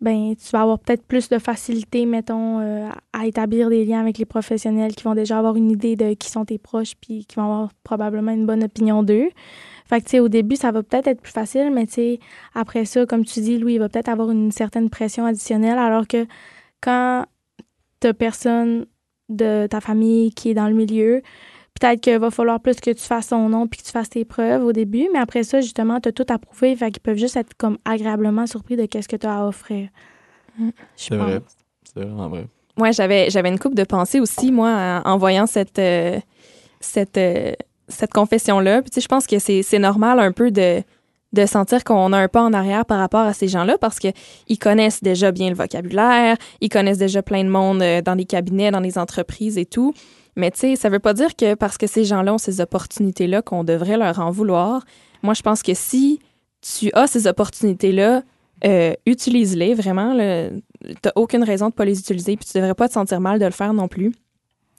ben 0.00 0.34
tu 0.36 0.50
vas 0.52 0.62
avoir 0.62 0.78
peut-être 0.78 1.02
plus 1.02 1.28
de 1.28 1.38
facilité, 1.38 2.06
mettons, 2.06 2.60
euh, 2.60 2.88
à 3.12 3.26
établir 3.26 3.70
des 3.70 3.84
liens 3.84 4.00
avec 4.00 4.18
les 4.18 4.24
professionnels 4.26 4.94
qui 4.94 5.04
vont 5.04 5.14
déjà 5.14 5.38
avoir 5.38 5.56
une 5.56 5.70
idée 5.70 5.96
de 5.96 6.14
qui 6.14 6.30
sont 6.30 6.44
tes 6.44 6.58
proches 6.58 6.94
puis 7.00 7.24
qui 7.24 7.36
vont 7.36 7.44
avoir 7.44 7.70
probablement 7.82 8.32
une 8.32 8.46
bonne 8.46 8.62
opinion 8.62 9.02
d'eux. 9.02 9.28
Fait 9.86 10.00
que, 10.00 10.04
tu 10.04 10.10
sais, 10.10 10.20
au 10.20 10.28
début, 10.28 10.56
ça 10.56 10.70
va 10.70 10.82
peut-être 10.82 11.06
être 11.06 11.22
plus 11.22 11.32
facile, 11.32 11.70
mais 11.72 11.86
tu 11.86 11.94
sais, 11.94 12.20
après 12.54 12.84
ça, 12.84 13.06
comme 13.06 13.24
tu 13.24 13.40
dis, 13.40 13.56
Louis, 13.56 13.74
il 13.74 13.78
va 13.78 13.88
peut-être 13.88 14.10
avoir 14.10 14.30
une 14.30 14.52
certaine 14.52 14.90
pression 14.90 15.24
additionnelle, 15.24 15.78
alors 15.78 16.06
que 16.06 16.26
quand 16.82 17.24
t'as 18.00 18.12
personne 18.12 18.86
de 19.28 19.66
ta 19.66 19.80
famille 19.80 20.32
qui 20.32 20.50
est 20.50 20.54
dans 20.54 20.68
le 20.68 20.74
milieu, 20.74 21.22
peut-être 21.78 22.00
qu'il 22.00 22.18
va 22.18 22.30
falloir 22.30 22.60
plus 22.60 22.80
que 22.80 22.90
tu 22.90 23.02
fasses 23.02 23.28
ton 23.28 23.48
nom 23.48 23.66
puis 23.66 23.80
que 23.80 23.86
tu 23.86 23.92
fasses 23.92 24.10
tes 24.10 24.24
preuves 24.24 24.64
au 24.64 24.72
début, 24.72 25.08
mais 25.12 25.18
après 25.18 25.42
ça, 25.42 25.60
justement, 25.60 26.00
tu 26.00 26.08
as 26.08 26.12
tout 26.12 26.26
approuvé, 26.28 26.74
fait 26.76 26.90
qu'ils 26.90 27.02
peuvent 27.02 27.18
juste 27.18 27.36
être 27.36 27.54
comme 27.56 27.78
agréablement 27.84 28.46
surpris 28.46 28.76
de 28.76 28.86
qu'est-ce 28.86 29.08
que 29.08 29.16
tu 29.16 29.26
as 29.26 29.40
à 29.40 29.46
offrir. 29.46 29.88
Mm. 30.58 30.70
C'est 30.96 31.16
vrai. 31.16 31.40
C'est 31.84 32.00
vraiment 32.00 32.28
vrai. 32.28 32.46
Moi, 32.76 32.92
j'avais, 32.92 33.28
j'avais 33.30 33.48
une 33.48 33.58
coupe 33.58 33.74
de 33.74 33.84
pensée 33.84 34.20
aussi, 34.20 34.52
moi, 34.52 35.02
en, 35.04 35.18
voyant 35.18 35.46
cette, 35.46 35.78
euh, 35.80 36.18
cette, 36.80 37.18
euh, 37.18 37.52
cette 37.88 38.12
confession-là. 38.12 38.82
Puis, 38.82 38.90
tu 38.90 38.94
sais, 38.96 39.00
je 39.00 39.08
pense 39.08 39.26
que 39.26 39.38
c'est, 39.40 39.62
c'est 39.62 39.80
normal 39.80 40.20
un 40.20 40.30
peu 40.30 40.52
de, 40.52 40.82
de 41.32 41.46
sentir 41.46 41.84
qu'on 41.84 42.12
a 42.12 42.18
un 42.18 42.28
pas 42.28 42.42
en 42.42 42.52
arrière 42.52 42.86
par 42.86 42.98
rapport 42.98 43.20
à 43.20 43.32
ces 43.32 43.48
gens-là 43.48 43.76
parce 43.78 43.98
qu'ils 43.98 44.58
connaissent 44.58 45.02
déjà 45.02 45.30
bien 45.30 45.50
le 45.50 45.54
vocabulaire, 45.54 46.36
ils 46.60 46.68
connaissent 46.68 46.98
déjà 46.98 47.22
plein 47.22 47.44
de 47.44 47.50
monde 47.50 47.82
euh, 47.82 48.00
dans 48.00 48.14
les 48.14 48.24
cabinets, 48.24 48.70
dans 48.70 48.80
les 48.80 48.96
entreprises 48.98 49.58
et 49.58 49.66
tout. 49.66 49.92
Mais 50.36 50.50
tu 50.50 50.60
sais, 50.60 50.76
ça 50.76 50.88
veut 50.88 51.00
pas 51.00 51.14
dire 51.14 51.36
que 51.36 51.54
parce 51.54 51.76
que 51.76 51.86
ces 51.86 52.04
gens-là 52.04 52.34
ont 52.34 52.38
ces 52.38 52.60
opportunités-là 52.60 53.42
qu'on 53.42 53.64
devrait 53.64 53.96
leur 53.96 54.20
en 54.20 54.30
vouloir. 54.30 54.84
Moi, 55.22 55.34
je 55.34 55.42
pense 55.42 55.62
que 55.62 55.74
si 55.74 56.20
tu 56.62 56.90
as 56.94 57.06
ces 57.08 57.26
opportunités-là, 57.26 58.22
euh, 58.64 58.92
utilise-les 59.06 59.74
vraiment. 59.74 60.16
Tu 60.16 61.10
aucune 61.14 61.44
raison 61.44 61.68
de 61.68 61.74
pas 61.74 61.84
les 61.84 61.98
utiliser, 61.98 62.36
puis 62.36 62.48
tu 62.50 62.56
devrais 62.56 62.74
pas 62.74 62.88
te 62.88 62.94
sentir 62.94 63.20
mal 63.20 63.38
de 63.38 63.44
le 63.44 63.50
faire 63.50 63.72
non 63.72 63.88
plus. 63.88 64.12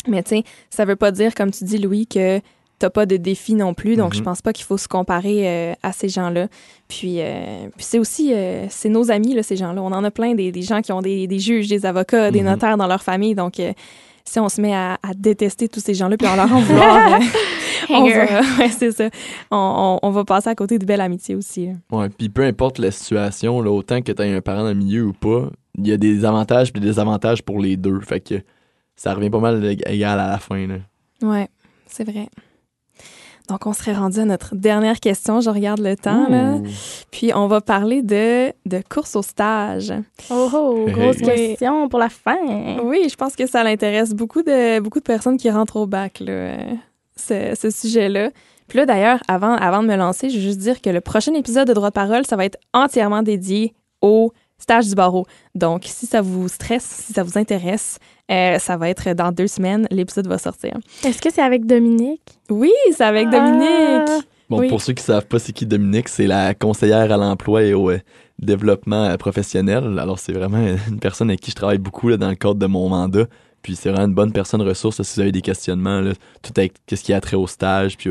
Mais 0.07 0.23
tu 0.23 0.29
sais, 0.37 0.43
ça 0.69 0.85
veut 0.85 0.95
pas 0.95 1.11
dire, 1.11 1.35
comme 1.35 1.51
tu 1.51 1.63
dis, 1.65 1.77
Louis, 1.77 2.07
que 2.07 2.39
t'as 2.79 2.89
pas 2.89 3.05
de 3.05 3.17
défi 3.17 3.55
non 3.55 3.73
plus. 3.73 3.95
Donc, 3.95 4.13
je 4.13 4.19
mhm. 4.19 4.25
pense 4.25 4.41
pas 4.41 4.53
qu'il 4.53 4.65
faut 4.65 4.77
se 4.77 4.87
comparer 4.87 5.47
euh, 5.47 5.73
à 5.83 5.91
ces 5.91 6.09
gens-là. 6.09 6.47
Puis, 6.87 7.17
euh, 7.19 7.67
puis 7.75 7.85
c'est 7.85 7.99
aussi, 7.99 8.33
c'est 8.69 8.89
nos 8.89 9.11
amis, 9.11 9.35
là, 9.35 9.43
ces 9.43 9.57
gens-là. 9.57 9.81
On 9.81 9.91
en 9.91 10.03
a 10.03 10.11
plein, 10.11 10.33
des, 10.33 10.51
des 10.51 10.61
gens 10.61 10.81
qui 10.81 10.91
ont 10.91 11.01
des, 11.01 11.27
des, 11.27 11.39
juges, 11.39 11.67
des 11.67 11.85
avocats, 11.85 12.31
des 12.31 12.41
mhm. 12.41 12.47
notaires 12.47 12.77
dans 12.77 12.87
leur 12.87 13.03
famille. 13.03 13.35
Donc, 13.35 13.59
si 14.29 14.39
on 14.39 14.49
se 14.49 14.61
met 14.61 14.73
à, 14.73 14.97
détester 15.15 15.67
tous 15.67 15.79
ces 15.79 15.93
gens-là, 15.93 16.15
puis 16.17 16.27
on 16.27 16.35
leur 16.35 16.51
en 16.53 16.59
vouloir, 16.61 17.13
euh, 17.19 17.25
on 17.89 18.07
va, 18.07 18.69
c'est 18.69 18.91
ça. 18.91 19.09
On, 19.49 20.11
va 20.11 20.23
passer 20.23 20.49
à 20.49 20.55
côté 20.55 20.77
de 20.77 20.85
belle 20.85 21.01
amitié 21.01 21.35
aussi. 21.35 21.69
Ouais, 21.91 22.09
puis 22.09 22.29
peu 22.29 22.43
importe 22.43 22.77
la 22.77 22.91
situation, 22.91 23.61
là, 23.61 23.71
autant 23.71 24.01
que 24.01 24.11
tu 24.11 24.21
aies 24.21 24.35
un 24.35 24.41
parent 24.41 24.63
dans 24.63 24.69
le 24.69 24.75
milieu 24.75 25.05
ou 25.05 25.13
pas, 25.13 25.49
il 25.77 25.87
y 25.87 25.91
a 25.91 25.97
des 25.97 26.25
avantages 26.25 26.69
et 26.69 26.71
des 26.73 26.79
désavantages 26.87 27.41
pour 27.41 27.59
les 27.59 27.75
deux. 27.75 27.99
Fait 28.01 28.19
que 28.19 28.35
ça 28.95 29.13
revient 29.13 29.29
pas 29.29 29.39
mal 29.39 29.63
égal 29.65 30.19
à 30.19 30.29
la 30.29 30.37
fin. 30.37 30.67
Là. 30.67 30.75
Ouais, 31.21 31.47
c'est 31.87 32.03
vrai. 32.03 32.27
Donc, 33.49 33.65
on 33.65 33.73
serait 33.73 33.93
rendu 33.93 34.19
à 34.19 34.25
notre 34.25 34.55
dernière 34.55 34.99
question. 34.99 35.41
Je 35.41 35.49
regarde 35.49 35.79
le 35.79 35.95
temps, 35.95 36.29
là. 36.29 36.55
Puis, 37.11 37.31
on 37.33 37.47
va 37.47 37.61
parler 37.61 38.01
de, 38.03 38.53
de 38.65 38.81
course 38.87 39.15
au 39.15 39.21
stage. 39.21 39.91
Oh, 40.29 40.49
oh 40.53 40.85
grosse 40.87 41.17
question 41.17 41.89
pour 41.89 41.99
la 41.99 42.09
fin. 42.09 42.37
Oui, 42.83 43.07
je 43.09 43.15
pense 43.15 43.35
que 43.35 43.47
ça 43.47 43.63
l'intéresse 43.63 44.13
beaucoup 44.13 44.43
de, 44.43 44.79
beaucoup 44.79 44.99
de 44.99 45.03
personnes 45.03 45.37
qui 45.37 45.49
rentrent 45.49 45.77
au 45.77 45.87
bac, 45.87 46.19
là, 46.19 46.57
ce, 47.15 47.55
ce 47.59 47.69
sujet-là. 47.69 48.29
Puis 48.67 48.77
là, 48.77 48.85
d'ailleurs, 48.85 49.19
avant, 49.27 49.55
avant 49.55 49.81
de 49.81 49.87
me 49.87 49.95
lancer, 49.95 50.29
je 50.29 50.35
veux 50.35 50.43
juste 50.43 50.59
dire 50.59 50.79
que 50.79 50.91
le 50.91 51.01
prochain 51.01 51.33
épisode 51.33 51.67
de 51.67 51.73
Droit 51.73 51.89
de 51.89 51.93
parole, 51.93 52.25
ça 52.25 52.35
va 52.35 52.45
être 52.45 52.59
entièrement 52.73 53.23
dédié 53.23 53.73
au 54.01 54.31
stage 54.59 54.87
du 54.87 54.95
barreau. 54.95 55.25
Donc, 55.55 55.83
si 55.85 56.05
ça 56.05 56.21
vous 56.21 56.47
stresse, 56.47 56.83
si 56.83 57.13
ça 57.13 57.23
vous 57.23 57.37
intéresse, 57.37 57.99
euh, 58.29 58.59
ça 58.59 58.77
va 58.77 58.89
être 58.89 59.13
dans 59.13 59.31
deux 59.31 59.47
semaines, 59.47 59.87
l'épisode 59.89 60.27
va 60.27 60.37
sortir. 60.37 60.77
Est-ce 61.03 61.21
que 61.21 61.31
c'est 61.31 61.41
avec 61.41 61.65
Dominique? 61.65 62.39
Oui, 62.49 62.71
c'est 62.91 63.03
avec 63.03 63.27
ah! 63.31 63.39
Dominique. 63.39 64.25
Bon, 64.49 64.67
pour 64.67 64.81
ceux 64.81 64.93
qui 64.93 65.03
savent 65.03 65.27
pas 65.27 65.37
c'est 65.37 65.53
qui 65.53 65.67
Dominique, 65.67 66.07
c'est 66.07 66.25
la 66.25 66.55
conseillère 66.55 67.11
à 67.11 67.17
l'emploi 67.17 67.63
et 67.63 67.75
au 67.75 67.91
euh, 67.91 67.99
développement 68.39 69.05
euh, 69.05 69.17
professionnel. 69.17 69.99
Alors, 69.99 70.17
c'est 70.17 70.33
vraiment 70.33 70.65
une 70.87 70.99
personne 70.99 71.29
avec 71.29 71.41
qui 71.41 71.51
je 71.51 71.55
travaille 71.55 71.77
beaucoup 71.77 72.09
là, 72.09 72.17
dans 72.17 72.29
le 72.29 72.35
cadre 72.35 72.55
de 72.55 72.65
mon 72.65 72.89
mandat. 72.89 73.25
Puis 73.61 73.75
c'est 73.75 73.89
vraiment 73.89 74.07
une 74.07 74.15
bonne 74.15 74.31
personne 74.31 74.61
ressource 74.61 75.01
si 75.01 75.15
vous 75.15 75.21
avez 75.21 75.31
des 75.31 75.41
questionnements, 75.41 75.99
là, 75.99 76.13
tout 76.41 76.53
avec 76.55 76.73
ce 76.89 76.95
qui 76.95 77.13
a 77.13 77.19
trait 77.19 77.35
au 77.35 77.45
stage, 77.45 77.97
puis 77.97 78.09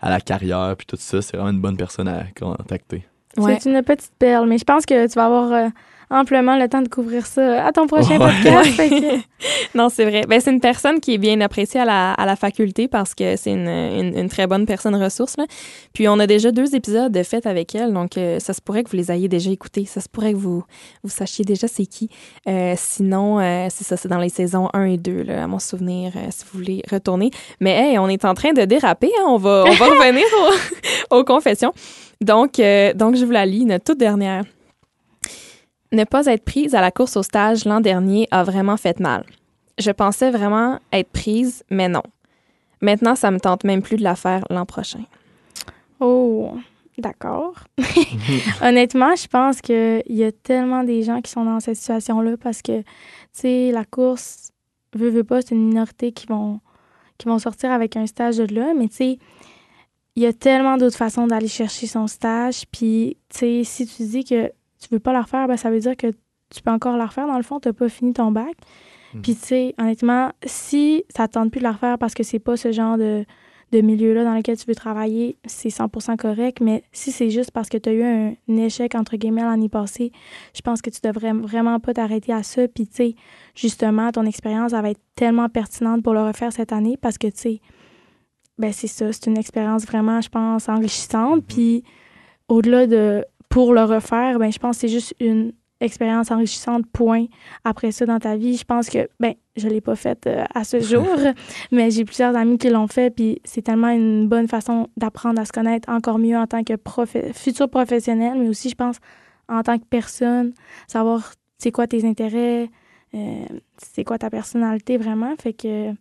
à 0.00 0.10
la 0.10 0.20
carrière, 0.20 0.74
puis 0.76 0.86
tout 0.86 0.96
ça. 0.98 1.22
C'est 1.22 1.36
vraiment 1.36 1.50
une 1.50 1.60
bonne 1.60 1.76
personne 1.76 2.08
à 2.08 2.24
contacter. 2.38 3.04
C'est 3.42 3.68
une 3.68 3.82
petite 3.82 4.12
perle, 4.18 4.48
mais 4.48 4.58
je 4.58 4.64
pense 4.64 4.86
que 4.86 5.06
tu 5.06 5.14
vas 5.14 5.26
avoir 5.26 5.70
amplement 6.10 6.56
le 6.56 6.68
temps 6.68 6.82
de 6.82 6.88
couvrir 6.88 7.26
ça 7.26 7.66
à 7.66 7.72
ton 7.72 7.86
prochain 7.86 8.18
podcast. 8.18 8.80
non, 9.74 9.88
c'est 9.88 10.04
vrai. 10.04 10.22
Ben, 10.28 10.40
c'est 10.40 10.50
une 10.50 10.60
personne 10.60 11.00
qui 11.00 11.14
est 11.14 11.18
bien 11.18 11.40
appréciée 11.40 11.80
à 11.80 11.84
la, 11.84 12.12
à 12.12 12.26
la 12.26 12.36
faculté 12.36 12.88
parce 12.88 13.14
que 13.14 13.36
c'est 13.36 13.52
une, 13.52 13.68
une, 13.68 14.28
très 14.28 14.46
bonne 14.46 14.66
personne 14.66 14.96
ressource. 14.96 15.36
Là. 15.36 15.44
Puis 15.92 16.08
on 16.08 16.18
a 16.18 16.26
déjà 16.26 16.50
deux 16.50 16.74
épisodes 16.74 17.12
de 17.12 17.22
fait 17.22 17.46
avec 17.46 17.74
elle, 17.74 17.92
donc 17.92 18.16
euh, 18.16 18.38
ça 18.38 18.52
se 18.52 18.60
pourrait 18.60 18.84
que 18.84 18.90
vous 18.90 18.96
les 18.96 19.12
ayez 19.12 19.28
déjà 19.28 19.50
écoutés. 19.50 19.84
Ça 19.84 20.00
se 20.00 20.08
pourrait 20.08 20.32
que 20.32 20.38
vous, 20.38 20.64
vous 21.02 21.10
sachiez 21.10 21.44
déjà 21.44 21.68
c'est 21.68 21.86
qui. 21.86 22.08
Euh, 22.48 22.74
sinon, 22.76 23.40
euh, 23.40 23.66
c'est 23.70 23.84
ça, 23.84 23.96
c'est 23.96 24.08
dans 24.08 24.18
les 24.18 24.28
saisons 24.28 24.68
1 24.72 24.84
et 24.84 24.96
2, 24.96 25.22
là, 25.22 25.44
à 25.44 25.46
mon 25.46 25.58
souvenir, 25.58 26.12
si 26.30 26.44
vous 26.44 26.58
voulez 26.58 26.82
retourner. 26.90 27.30
Mais 27.60 27.72
hey, 27.72 27.98
on 27.98 28.08
est 28.08 28.24
en 28.24 28.34
train 28.34 28.52
de 28.52 28.64
déraper. 28.64 29.10
Hein. 29.18 29.24
On, 29.28 29.36
va, 29.36 29.64
on 29.66 29.74
va 29.74 29.86
revenir 29.90 30.24
aux, 31.10 31.16
aux 31.18 31.24
confessions. 31.24 31.72
Donc, 32.20 32.60
donc, 32.96 33.16
je 33.16 33.24
vous 33.24 33.30
la 33.30 33.46
lis, 33.46 33.64
notre 33.64 33.84
toute 33.84 33.98
dernière. 33.98 34.44
Ne 35.92 36.04
pas 36.04 36.26
être 36.26 36.44
prise 36.44 36.74
à 36.74 36.80
la 36.80 36.90
course 36.90 37.16
au 37.16 37.22
stage 37.22 37.64
l'an 37.64 37.80
dernier 37.80 38.28
a 38.30 38.44
vraiment 38.44 38.76
fait 38.76 39.00
mal. 39.00 39.24
Je 39.78 39.90
pensais 39.90 40.30
vraiment 40.30 40.80
être 40.92 41.10
prise, 41.10 41.64
mais 41.70 41.88
non. 41.88 42.02
Maintenant, 42.80 43.14
ça 43.14 43.30
me 43.30 43.40
tente 43.40 43.64
même 43.64 43.82
plus 43.82 43.96
de 43.96 44.02
la 44.02 44.16
faire 44.16 44.44
l'an 44.50 44.66
prochain. 44.66 45.04
Oh, 46.00 46.52
d'accord. 46.98 47.54
Honnêtement, 48.62 49.16
je 49.16 49.26
pense 49.26 49.60
qu'il 49.60 50.02
y 50.08 50.24
a 50.24 50.32
tellement 50.32 50.84
des 50.84 51.02
gens 51.02 51.20
qui 51.20 51.30
sont 51.30 51.44
dans 51.44 51.60
cette 51.60 51.76
situation-là 51.76 52.36
parce 52.36 52.62
que, 52.62 52.80
tu 52.80 52.86
sais, 53.32 53.70
la 53.72 53.84
course, 53.84 54.52
veut, 54.94 55.10
veut 55.10 55.24
pas, 55.24 55.42
c'est 55.42 55.54
une 55.54 55.68
minorité 55.68 56.12
qui 56.12 56.26
vont 56.26 56.60
qui 57.18 57.26
vont 57.26 57.40
sortir 57.40 57.72
avec 57.72 57.96
un 57.96 58.06
stage 58.06 58.36
de 58.36 58.54
là, 58.54 58.72
mais 58.76 58.88
tu 58.88 58.94
sais, 58.94 59.18
il 60.14 60.22
y 60.22 60.26
a 60.26 60.32
tellement 60.32 60.76
d'autres 60.76 60.96
façons 60.96 61.26
d'aller 61.26 61.48
chercher 61.48 61.86
son 61.86 62.06
stage. 62.06 62.64
Puis, 62.72 63.16
tu 63.28 63.38
sais, 63.38 63.62
si 63.64 63.86
tu 63.86 64.04
dis 64.04 64.24
que 64.24 64.52
tu 64.78 64.88
veux 64.90 65.00
pas 65.00 65.12
la 65.12 65.22
refaire, 65.22 65.48
ben, 65.48 65.56
ça 65.56 65.70
veut 65.70 65.80
dire 65.80 65.96
que 65.96 66.08
tu 66.50 66.62
peux 66.62 66.70
encore 66.70 66.96
la 66.96 67.06
refaire. 67.06 67.26
Dans 67.26 67.36
le 67.36 67.42
fond, 67.42 67.60
tu 67.60 67.68
n'as 67.68 67.72
pas 67.72 67.88
fini 67.88 68.12
ton 68.12 68.30
bac. 68.30 68.54
Mhm. 69.14 69.22
Puis, 69.22 69.34
tu 69.34 69.46
sais, 69.46 69.74
honnêtement, 69.78 70.32
si 70.44 71.04
ça 71.14 71.24
ne 71.24 71.28
tente 71.28 71.50
plus 71.50 71.58
de 71.58 71.64
la 71.64 71.72
refaire 71.72 71.98
parce 71.98 72.14
que 72.14 72.22
c'est 72.22 72.38
pas 72.38 72.56
ce 72.56 72.72
genre 72.72 72.96
de, 72.96 73.24
de 73.72 73.80
milieu-là 73.80 74.24
dans 74.24 74.34
lequel 74.34 74.56
tu 74.56 74.66
veux 74.66 74.74
travailler, 74.74 75.36
c'est 75.46 75.68
100% 75.68 76.16
correct. 76.16 76.60
Mais 76.60 76.82
si 76.92 77.12
c'est 77.12 77.30
juste 77.30 77.50
parce 77.50 77.68
que 77.68 77.76
tu 77.76 77.88
as 77.88 77.92
eu 77.92 78.02
un, 78.02 78.56
échec, 78.56 78.94
entre 78.94 79.16
guillemets, 79.16 79.42
l'année 79.42 79.68
passée, 79.68 80.12
je 80.54 80.60
pense 80.60 80.82
que 80.82 80.90
tu 80.90 81.00
devrais 81.02 81.32
vraiment 81.32 81.80
pas 81.80 81.94
t'arrêter 81.94 82.32
à 82.32 82.42
ça. 82.42 82.68
Puis, 82.68 82.86
tu 82.86 82.94
sais, 82.94 83.14
justement, 83.54 84.10
ton 84.10 84.24
expérience, 84.24 84.72
va 84.72 84.90
être 84.90 85.00
tellement 85.14 85.48
pertinente 85.48 86.02
pour 86.02 86.14
le 86.14 86.22
refaire 86.22 86.52
cette 86.52 86.72
année 86.72 86.96
parce 86.96 87.18
que, 87.18 87.26
tu 87.28 87.38
sais, 87.38 87.60
ben 88.58 88.72
c'est 88.72 88.88
ça, 88.88 89.12
c'est 89.12 89.26
une 89.26 89.38
expérience 89.38 89.84
vraiment, 89.86 90.20
je 90.20 90.28
pense, 90.28 90.68
enrichissante. 90.68 91.36
Mhm. 91.36 91.42
Puis, 91.42 91.84
au-delà 92.48 92.86
de 92.86 93.24
pour 93.48 93.72
le 93.72 93.82
refaire, 93.82 94.38
ben 94.38 94.52
je 94.52 94.58
pense 94.58 94.76
que 94.76 94.80
c'est 94.82 94.88
juste 94.88 95.14
une 95.20 95.52
expérience 95.80 96.30
enrichissante, 96.30 96.86
point. 96.92 97.26
Après 97.64 97.92
ça, 97.92 98.04
dans 98.06 98.18
ta 98.18 98.36
vie, 98.36 98.56
je 98.56 98.64
pense 98.64 98.88
que, 98.88 99.08
ben, 99.20 99.34
je 99.56 99.68
l'ai 99.68 99.80
pas 99.80 99.96
faite 99.96 100.26
euh, 100.26 100.44
à 100.54 100.64
ce 100.64 100.80
jour, 100.80 101.06
mais 101.70 101.90
j'ai 101.90 102.04
plusieurs 102.04 102.36
amis 102.36 102.58
qui 102.58 102.68
l'ont 102.68 102.88
fait, 102.88 103.10
puis 103.14 103.40
c'est 103.44 103.62
tellement 103.62 103.90
une 103.90 104.28
bonne 104.28 104.48
façon 104.48 104.88
d'apprendre 104.96 105.40
à 105.40 105.44
se 105.44 105.52
connaître 105.52 105.88
encore 105.88 106.18
mieux 106.18 106.36
en 106.36 106.46
tant 106.46 106.64
que 106.64 106.74
futur 107.32 107.68
professionnel, 107.68 108.38
mais 108.38 108.48
aussi, 108.48 108.68
je 108.70 108.74
pense, 108.74 108.96
en 109.48 109.62
tant 109.62 109.78
que 109.78 109.84
personne, 109.84 110.52
savoir 110.86 111.32
c'est 111.58 111.72
quoi 111.72 111.86
tes 111.86 112.04
intérêts, 112.04 112.68
euh, 113.14 113.44
c'est 113.78 114.04
quoi 114.04 114.18
ta 114.18 114.30
personnalité 114.30 114.96
vraiment. 114.96 115.34
Fait 115.40 115.52
que 115.52 115.92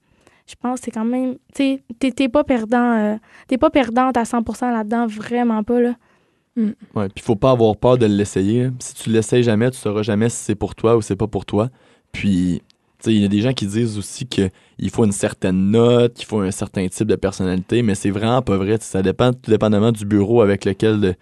je 0.48 0.56
pense 0.60 0.80
que 0.80 0.86
c'est 0.86 0.91
quand 0.91 1.06
même, 1.06 1.36
tu 1.54 1.80
sais, 2.00 2.12
t'es 2.12 2.30
pas 2.30 2.43
perdant, 2.43 2.93
euh, 2.93 3.16
t'es 3.48 3.58
pas 3.58 3.70
perdante 3.70 4.18
à 4.18 4.24
100% 4.24 4.72
là-dedans, 4.72 5.08
vraiment 5.08 5.64
pas, 5.64 5.80
là. 5.80 5.93
Mm. 6.58 6.72
Ouais, 6.95 7.08
puis 7.10 7.24
faut 7.24 7.36
pas 7.36 7.51
avoir 7.51 7.78
peur 7.78 7.97
de 7.97 8.08
l'essayer. 8.08 8.70
Si 8.80 8.95
tu 8.95 9.10
l'essayes 9.12 9.43
jamais, 9.43 9.70
tu 9.72 9.78
sauras 9.78 10.01
jamais 10.01 10.28
si 10.30 10.38
c'est 10.43 10.55
pour 10.55 10.76
toi 10.76 10.97
ou 10.97 11.01
c'est 11.01 11.16
pas 11.16 11.28
pour 11.28 11.45
toi. 11.45 11.70
Puis, 12.12 12.64
il 13.05 13.22
y 13.22 13.26
a 13.26 13.28
des 13.28 13.41
gens 13.41 13.53
qui 13.53 13.68
disent 13.68 13.97
aussi 13.97 14.26
qu'il 14.26 14.51
faut 14.91 15.05
une 15.05 15.12
certaine 15.12 15.70
note, 15.70 16.16
qu'il 16.16 16.26
faut 16.26 16.39
un 16.39 16.51
certain 16.51 16.88
type 16.88 17.08
de 17.08 17.16
personnalité, 17.16 17.84
mais 17.84 17.93
c'est 17.93 18.10
vraiment 18.10 18.41
pas 18.41 18.58
vrai. 18.58 18.78
ça 18.82 19.03
dépend 19.03 19.32
tout 19.34 19.51
dépendamment 19.51 19.91
du 19.91 20.03
bureau 20.05 20.41
avec 20.41 20.66
lequel 20.66 21.16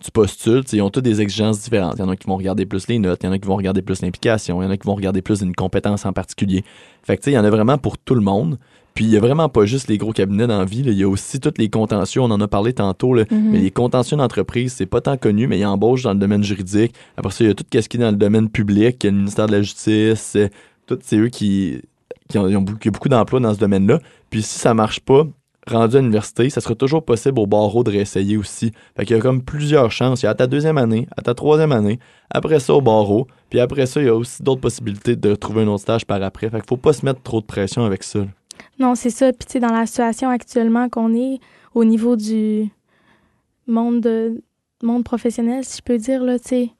tu 0.00 0.10
postules. 0.10 0.64
ils 0.72 0.82
ont 0.82 0.90
toutes 0.90 1.04
des 1.04 1.20
exigences 1.20 1.60
différentes. 1.60 1.94
Il 1.98 2.00
y 2.00 2.02
en 2.02 2.08
a 2.08 2.16
qui 2.16 2.26
vont 2.26 2.36
regarder 2.36 2.66
plus 2.66 2.88
les 2.88 2.98
notes, 2.98 3.20
il 3.22 3.26
y 3.26 3.28
en 3.28 3.32
a 3.32 3.38
qui 3.38 3.46
vont 3.46 3.56
regarder 3.56 3.82
plus 3.82 4.02
l'implication, 4.02 4.60
il 4.60 4.64
y 4.64 4.68
en 4.68 4.70
a 4.70 4.76
qui 4.76 4.86
vont 4.86 4.96
regarder 4.96 5.22
plus 5.22 5.40
une 5.42 5.54
compétence 5.54 6.04
en 6.04 6.12
particulier. 6.12 6.64
Fait 7.04 7.16
que, 7.16 7.30
il 7.30 7.34
y 7.34 7.38
en 7.38 7.44
a 7.44 7.50
vraiment 7.50 7.78
pour 7.78 7.96
tout 7.96 8.16
le 8.16 8.22
monde. 8.22 8.58
Puis 8.94 9.04
il 9.04 9.10
n'y 9.10 9.16
a 9.16 9.20
vraiment 9.20 9.48
pas 9.48 9.64
juste 9.64 9.88
les 9.88 9.98
gros 9.98 10.12
cabinets 10.12 10.46
dans 10.46 10.58
la 10.58 10.64
vie, 10.64 10.82
il 10.84 10.92
y 10.92 11.02
a 11.02 11.08
aussi 11.08 11.40
tous 11.40 11.54
les 11.58 11.68
contentieux, 11.68 12.20
on 12.20 12.30
en 12.30 12.40
a 12.40 12.48
parlé 12.48 12.72
tantôt, 12.72 13.14
là, 13.14 13.24
mhm. 13.30 13.50
mais 13.52 13.58
les 13.58 13.70
contentieux 13.70 14.16
d'entreprise, 14.16 14.74
c'est 14.76 14.86
pas 14.86 15.00
tant 15.00 15.16
connu, 15.16 15.46
mais 15.46 15.58
il 15.58 15.60
y 15.60 15.64
a 15.64 15.70
embauche 15.70 16.02
dans 16.02 16.12
le 16.12 16.18
domaine 16.18 16.42
juridique. 16.42 16.94
Après 17.16 17.32
ça, 17.32 17.44
il 17.44 17.46
y 17.48 17.50
a 17.50 17.54
tout 17.54 17.64
ce 17.72 17.88
qui 17.88 17.96
est 17.96 18.00
dans 18.00 18.10
le 18.10 18.16
domaine 18.16 18.48
public, 18.48 19.02
il 19.02 19.06
y 19.06 19.08
a 19.08 19.12
le 19.12 19.18
ministère 19.18 19.46
de 19.46 19.52
la 19.52 19.62
Justice, 19.62 20.34
euh, 20.36 20.48
tout 20.86 20.98
c'est 21.02 21.16
eux 21.16 21.28
qui, 21.28 21.80
qui 22.28 22.38
ont, 22.38 22.44
ont 22.44 22.62
beaucoup, 22.62 23.08
d'emplois 23.08 23.40
dans 23.40 23.54
ce 23.54 23.58
domaine-là. 23.58 24.00
Puis 24.30 24.42
si 24.42 24.58
ça 24.58 24.74
marche 24.74 25.00
pas, 25.00 25.24
rendu 25.66 25.96
à 25.96 26.00
l'université, 26.00 26.50
ça 26.50 26.60
sera 26.60 26.74
toujours 26.74 27.04
possible 27.04 27.38
au 27.38 27.46
barreau 27.46 27.84
de 27.84 27.90
réessayer 27.90 28.36
aussi. 28.36 28.72
Fait 28.96 29.04
qu'il 29.04 29.16
y 29.16 29.18
a 29.18 29.22
comme 29.22 29.42
plusieurs 29.42 29.90
chances. 29.90 30.22
Il 30.22 30.24
y 30.24 30.28
a 30.28 30.30
à 30.30 30.34
ta 30.34 30.46
deuxième 30.46 30.78
année, 30.78 31.06
à 31.16 31.22
ta 31.22 31.34
troisième 31.34 31.72
année, 31.72 31.98
après 32.30 32.60
ça 32.60 32.74
au 32.74 32.80
barreau, 32.80 33.26
puis 33.50 33.60
après 33.60 33.86
ça, 33.86 34.00
il 34.00 34.06
y 34.06 34.10
a 34.10 34.14
aussi 34.14 34.42
d'autres 34.42 34.60
possibilités 34.60 35.16
de 35.16 35.34
trouver 35.34 35.62
un 35.62 35.68
autre 35.68 35.82
stage 35.82 36.06
par 36.06 36.22
après. 36.22 36.48
Fait 36.50 36.58
qu'il 36.58 36.68
faut 36.68 36.76
pas 36.76 36.92
se 36.92 37.04
mettre 37.04 37.22
trop 37.22 37.40
de 37.40 37.46
pression 37.46 37.84
avec 37.84 38.02
ça. 38.02 38.20
Non, 38.78 38.94
c'est 38.94 39.10
ça. 39.10 39.32
Puis, 39.32 39.46
tu 39.46 39.52
sais, 39.52 39.60
dans 39.60 39.72
la 39.72 39.86
situation 39.86 40.28
actuellement 40.28 40.88
qu'on 40.88 41.14
est 41.14 41.38
au 41.74 41.84
niveau 41.84 42.16
du 42.16 42.68
monde, 43.66 44.00
de, 44.00 44.42
monde 44.82 45.04
professionnel, 45.04 45.64
si 45.64 45.78
je 45.78 45.82
peux 45.82 45.98
dire, 45.98 46.22
là, 46.22 46.38
tu 46.38 46.48
sais, 46.48 46.70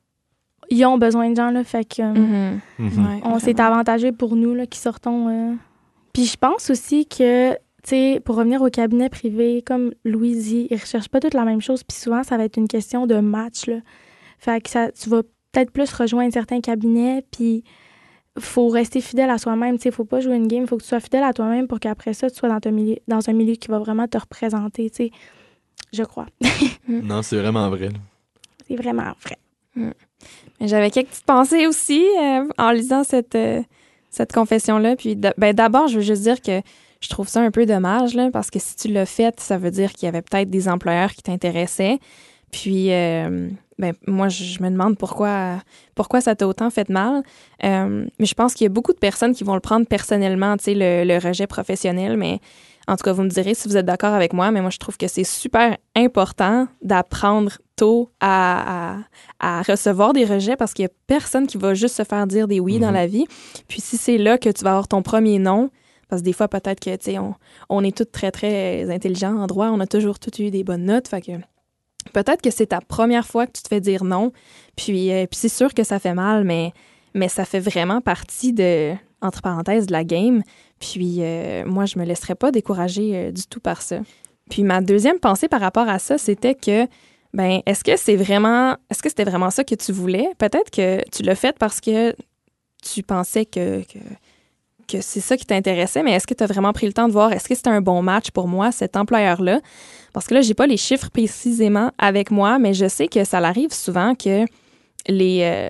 ils 0.71 0.85
ont 0.85 0.99
besoin 0.99 1.31
de 1.31 1.37
gens, 1.37 1.51
là. 1.51 1.65
Fait 1.65 1.85
que 1.85 2.03
mm-hmm. 2.03 2.59
Mm-hmm. 2.81 3.21
on 3.25 3.39
s'est 3.39 3.61
avantagé 3.61 4.13
pour 4.13 4.37
nous, 4.37 4.55
là, 4.55 4.67
qui 4.67 4.79
sortons. 4.79 5.29
Euh. 5.29 5.55
Puis, 6.13 6.25
je 6.25 6.37
pense 6.37 6.71
aussi 6.71 7.07
que, 7.07 7.53
tu 7.53 7.59
sais, 7.85 8.23
pour 8.25 8.37
revenir 8.37 8.63
au 8.63 8.71
cabinet 8.71 9.09
privé, 9.09 9.63
comme 9.65 9.93
Louise 10.05 10.45
dit, 10.45 10.69
ils 10.71 10.79
recherchent 10.79 11.09
pas 11.09 11.21
toutes 11.21 11.35
la 11.35 11.45
même 11.45 11.61
chose. 11.61 11.83
Puis 11.83 11.97
souvent, 11.97 12.23
ça 12.23 12.37
va 12.37 12.45
être 12.45 12.57
une 12.57 12.69
question 12.69 13.07
de 13.07 13.17
match, 13.21 13.67
là. 13.67 13.77
Fait 14.39 14.61
que 14.61 14.71
ça, 14.71 14.91
tu 14.93 15.11
vas 15.11 15.23
peut-être 15.53 15.71
plus 15.71 15.93
rejoindre 15.93 16.33
certains 16.33 16.61
cabinets, 16.61 17.25
puis 17.31 17.65
faut 18.41 18.69
rester 18.69 19.01
fidèle 19.01 19.31
à 19.31 19.39
soi-même. 19.39 19.77
Il 19.83 19.89
ne 19.89 19.93
faut 19.93 20.05
pas 20.05 20.21
jouer 20.21 20.37
une 20.37 20.49
game, 20.49 20.63
il 20.63 20.67
faut 20.67 20.77
que 20.77 20.83
tu 20.83 20.89
sois 20.89 21.01
fidèle 21.01 21.23
à 21.23 21.33
toi-même 21.33 21.67
pour 21.67 21.81
qu'après 21.81 22.15
ça, 22.15 22.31
tu 22.31 22.37
sois 22.37 22.49
dans, 22.49 22.73
milieu, 22.73 22.97
dans 23.09 23.29
un 23.29 23.33
milieu 23.33 23.55
qui 23.55 23.69
va 23.69 23.79
vraiment 23.79 24.07
te 24.07 24.19
représenter, 24.19 24.91
je 25.93 26.03
crois. 26.03 26.27
non, 26.89 27.23
c'est 27.23 27.37
vraiment 27.37 27.69
vrai. 27.71 27.89
C'est 28.67 28.77
vraiment 28.77 29.13
vrai. 29.23 29.39
Mm. 29.75 29.91
J'avais 30.61 30.91
quelques 30.91 31.09
petites 31.09 31.25
pensées 31.25 31.67
aussi 31.67 32.05
euh, 32.21 32.47
en 32.59 32.71
lisant 32.71 33.03
cette, 33.05 33.35
euh, 33.35 33.63
cette 34.11 34.33
confession-là. 34.33 34.97
Puis 34.97 35.17
ben, 35.17 35.55
d'abord, 35.55 35.89
je 35.89 35.97
veux 35.97 36.05
juste 36.05 36.23
dire 36.23 36.41
que 36.41 36.61
je 37.01 37.09
trouve 37.09 37.29
ça 37.29 37.41
un 37.41 37.51
peu 37.51 37.65
dommage, 37.65 38.15
là, 38.15 38.31
parce 38.31 38.51
que 38.51 38.59
si 38.59 38.77
tu 38.77 38.89
l'as 38.89 39.07
fait, 39.07 39.41
ça 39.41 39.57
veut 39.57 39.71
dire 39.71 39.93
qu'il 39.93 40.07
y 40.07 40.09
avait 40.09 40.23
peut-être 40.23 40.51
des 40.51 40.69
employeurs 40.69 41.13
qui 41.13 41.23
t'intéressaient. 41.23 41.99
Puis, 42.53 42.93
euh, 42.93 43.49
ben, 43.81 43.95
moi, 44.07 44.29
je 44.29 44.63
me 44.63 44.69
demande 44.69 44.99
pourquoi, 44.99 45.63
pourquoi 45.95 46.21
ça 46.21 46.37
t'a 46.37 46.47
autant 46.47 46.69
fait 46.69 46.91
mal. 46.91 47.23
Euh, 47.65 48.07
mais 48.19 48.27
je 48.27 48.35
pense 48.35 48.53
qu'il 48.53 48.67
y 48.67 48.67
a 48.67 48.69
beaucoup 48.71 48.93
de 48.93 48.99
personnes 48.99 49.35
qui 49.35 49.43
vont 49.43 49.55
le 49.55 49.61
prendre 49.61 49.87
personnellement, 49.87 50.57
tu 50.59 50.65
sais, 50.65 50.75
le, 50.75 51.19
rejet 51.19 51.47
professionnel. 51.47 52.19
Mais 52.19 52.41
en 52.87 52.97
tout 52.97 53.05
cas, 53.05 53.13
vous 53.13 53.23
me 53.23 53.31
direz 53.31 53.55
si 53.55 53.69
vous 53.69 53.79
êtes 53.79 53.87
d'accord 53.87 54.13
avec 54.13 54.35
moi, 54.35 54.51
mais 54.51 54.61
moi, 54.61 54.69
je 54.69 54.77
trouve 54.77 54.99
que 54.99 55.09
c'est 55.09 55.25
super 55.25 55.79
important 55.97 56.69
d'apprendre 56.83 57.53
tôt 57.75 58.11
à, 58.21 58.99
recevoir 59.67 60.13
des 60.13 60.27
rejets 60.27 60.57
parce 60.57 60.75
qu'il 60.75 60.83
y 60.83 60.87
a 60.87 60.93
personne 61.07 61.47
qui 61.47 61.57
va 61.57 61.73
juste 61.73 61.97
se 61.97 62.05
faire 62.05 62.27
dire 62.27 62.49
des 62.49 62.61
oui 62.61 62.79
dans 62.79 62.89
mhm. 62.89 62.95
la 62.95 63.07
vie. 63.07 63.25
Puis 63.67 63.81
si 63.81 63.97
c'est 63.97 64.19
là 64.19 64.37
que 64.37 64.51
tu 64.51 64.63
vas 64.63 64.73
avoir 64.73 64.89
ton 64.89 65.01
premier 65.01 65.39
non, 65.39 65.71
parce 66.11 66.21
que 66.21 66.27
des 66.27 66.33
fois, 66.35 66.49
peut-être 66.49 66.81
que, 66.81 66.95
tu 66.97 67.13
sais, 67.13 67.19
on, 67.19 67.35
on, 67.71 67.83
est 67.83 67.97
tous 67.97 68.05
très, 68.05 68.31
très 68.31 68.91
intelligents 68.91 69.39
en 69.39 69.47
droit, 69.47 69.69
on 69.69 69.81
a 69.81 69.87
toujours 69.87 70.19
tous 70.19 70.43
eu 70.43 70.51
des 70.51 70.65
bonnes 70.65 70.85
notes. 70.85 71.09
Fait 71.09 71.23
que 71.23 71.33
peut-être 72.13 72.43
que 72.43 72.51
c'est 72.51 72.67
ta 72.67 72.81
première 72.81 73.27
fois 73.27 73.47
que 73.47 73.53
tu 73.53 73.63
te 73.63 73.69
fais 73.69 73.81
dire 73.81 74.05
non, 74.05 74.33
puis, 74.81 75.13
euh, 75.13 75.27
c'est 75.31 75.51
sûr 75.51 75.75
que 75.75 75.85
ça 75.85 75.99
fait 75.99 76.15
mal, 76.15 76.45
mais, 76.45 76.73
ça 77.29 77.45
fait 77.45 77.61
vraiment 77.61 78.01
partie 78.01 78.53
de, 78.53 78.95
entre 79.21 79.43
parenthèses, 79.43 79.87
de 79.87 79.93
la 79.93 80.05
game. 80.05 80.43
Puis 80.79 81.17
euh, 81.19 81.65
moi, 81.67 81.85
je 81.85 81.99
me 81.99 82.05
laisserais 82.05 82.35
pas 82.35 82.51
décourager 82.51 83.15
euh, 83.15 83.31
du 83.31 83.47
tout 83.47 83.61
par 83.61 83.83
ça. 83.83 83.99
Puis 84.49 84.63
ma 84.63 84.81
deuxième 84.81 85.19
pensée 85.19 85.49
par 85.49 85.61
rapport 85.61 85.89
à 85.89 85.99
ça, 85.99 86.17
c'était 86.17 86.55
que, 86.55 86.87
ben, 87.35 87.61
est-ce 87.67 87.85
que 87.85 87.97
c'est 87.97 88.17
vraiment, 88.17 88.77
est-ce 88.91 89.03
que 89.03 89.11
c'était 89.11 89.25
vraiment 89.25 89.51
ça 89.51 89.65
que 89.65 89.75
tu 89.75 89.93
voulais? 89.93 90.31
Peut-être 90.39 90.71
que 90.71 91.03
tu 91.11 91.23
l'as 91.23 91.35
fait 91.35 91.57
parce 91.59 91.81
que 91.81 92.15
tu 92.83 93.03
pensais 93.03 93.45
que 93.45 93.83
que 94.91 95.01
c'est 95.01 95.21
ça 95.21 95.37
qui 95.37 95.47
t'intéressait, 95.47 96.03
mais 96.03 96.13
est-ce 96.13 96.27
que 96.27 96.35
tu 96.35 96.43
as 96.45 96.47
vraiment 96.47 96.73
pris 96.73 96.87
le 96.87 96.93
temps 96.93 97.07
de 97.07 97.13
voir 97.13 97.33
est-ce 97.33 97.49
que 97.49 97.55
c'était 97.55 97.71
un 97.71 97.81
bon 97.81 98.03
match 98.03 98.31
pour 98.31 98.49
moi, 98.49 98.73
cet 98.73 98.97
employeur-là? 98.97 99.61
Parce 100.13 100.27
que 100.27 100.35
là, 100.35 100.41
j'ai 100.41 100.55
pas 100.55 100.67
les 100.67 100.77
chiffres 100.77 101.11
précisément 101.11 101.91
avec 101.99 102.31
moi, 102.31 102.59
mais 102.59 102.75
je 102.75 102.89
sais 102.89 103.09
que 103.09 103.25
ça 103.25 103.39
arrive 103.39 103.73
souvent 103.73 104.15
que 104.15 104.45
les. 105.09 105.41
Euh, 105.43 105.69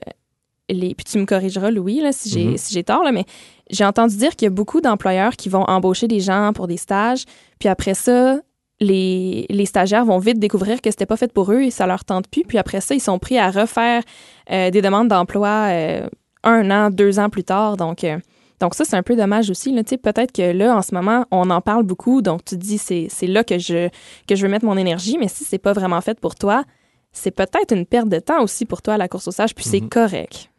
les 0.69 0.95
puis 0.95 1.05
tu 1.05 1.19
me 1.19 1.27
corrigeras, 1.27 1.71
Louis, 1.71 2.01
là, 2.01 2.13
si 2.13 2.31
j'ai 2.31 2.45
mm-hmm. 2.47 2.57
si 2.57 2.85
tort, 2.85 3.03
là, 3.03 3.13
mais 3.13 3.25
j'ai 3.71 3.85
entendu 3.85 4.17
dire 4.17 4.37
qu'il 4.37 4.47
y 4.47 4.51
a 4.51 4.51
beaucoup 4.51 4.81
d'employeurs 4.81 5.33
qui 5.37 5.49
vont 5.49 5.65
embaucher 5.65 6.09
des 6.09 6.21
gens 6.21 6.53
pour 6.55 6.69
des 6.69 6.77
stages, 6.77 7.25
puis 7.59 7.69
après 7.69 7.95
ça, 7.95 8.39
les, 8.81 9.47
les, 9.51 9.67
stagiaires 9.67 10.05
vont 10.05 10.19
vite 10.19 10.39
découvrir 10.39 10.81
que 10.81 10.91
c'était 10.91 11.07
pas 11.07 11.17
fait 11.17 11.33
pour 11.33 11.53
eux 11.53 11.61
et 11.61 11.71
ça 11.71 11.87
leur 11.87 12.05
tente 12.05 12.29
plus. 12.29 12.45
Puis 12.45 12.57
après 12.57 12.81
ça, 12.81 12.95
ils 12.95 13.01
sont 13.01 13.19
pris 13.19 13.39
à 13.39 13.51
refaire 13.51 14.03
euh, 14.51 14.71
des 14.71 14.81
demandes 14.81 15.09
d'emploi 15.09 15.67
euh, 15.69 16.09
un 16.45 16.71
an, 16.71 16.91
deux 16.91 17.19
ans 17.19 17.29
plus 17.29 17.45
tard. 17.45 17.77
Donc, 17.77 18.07
donc 18.61 18.75
ça, 18.75 18.85
c'est 18.85 18.97
un 18.97 19.03
peu 19.03 19.17
dommage 19.17 19.51
aussi. 19.51 19.73
Peut-être 19.73 20.33
que 20.33 20.53
là, 20.53 20.77
en 20.77 20.83
ce 20.83 20.95
moment, 20.95 21.25
on 21.31 21.49
en 21.51 21.63
parle 21.63 21.85
beaucoup, 21.85 22.21
donc 22.21 22.45
tu 22.45 22.57
te 22.57 22.61
dis 22.61 22.79
c'est, 22.79 23.07
c'est 23.09 23.27
là 23.27 23.43
que 23.43 23.59
je, 23.59 23.89
que 24.29 24.37
je 24.37 24.43
veux 24.43 24.51
mettre 24.51 24.67
mon 24.67 24.77
énergie, 24.77 25.17
mais 25.19 25.29
si 25.29 25.45
c'est 25.45 25.59
pas 25.59 25.73
vraiment 25.73 26.01
fait 26.03 26.21
pour 26.21 26.35
toi, 26.35 26.65
c'est 27.11 27.31
peut-être 27.31 27.75
une 27.75 27.87
perte 27.87 28.09
de 28.09 28.19
temps 28.19 28.43
aussi 28.43 28.67
pour 28.67 28.83
toi 28.83 28.95
à 28.95 28.99
la 28.99 29.09
course 29.09 29.29
au 29.29 29.31
sage, 29.31 29.55
puis 29.55 29.65
c'est 29.65 29.81
mhm. 29.81 29.89
correct. 29.89 30.51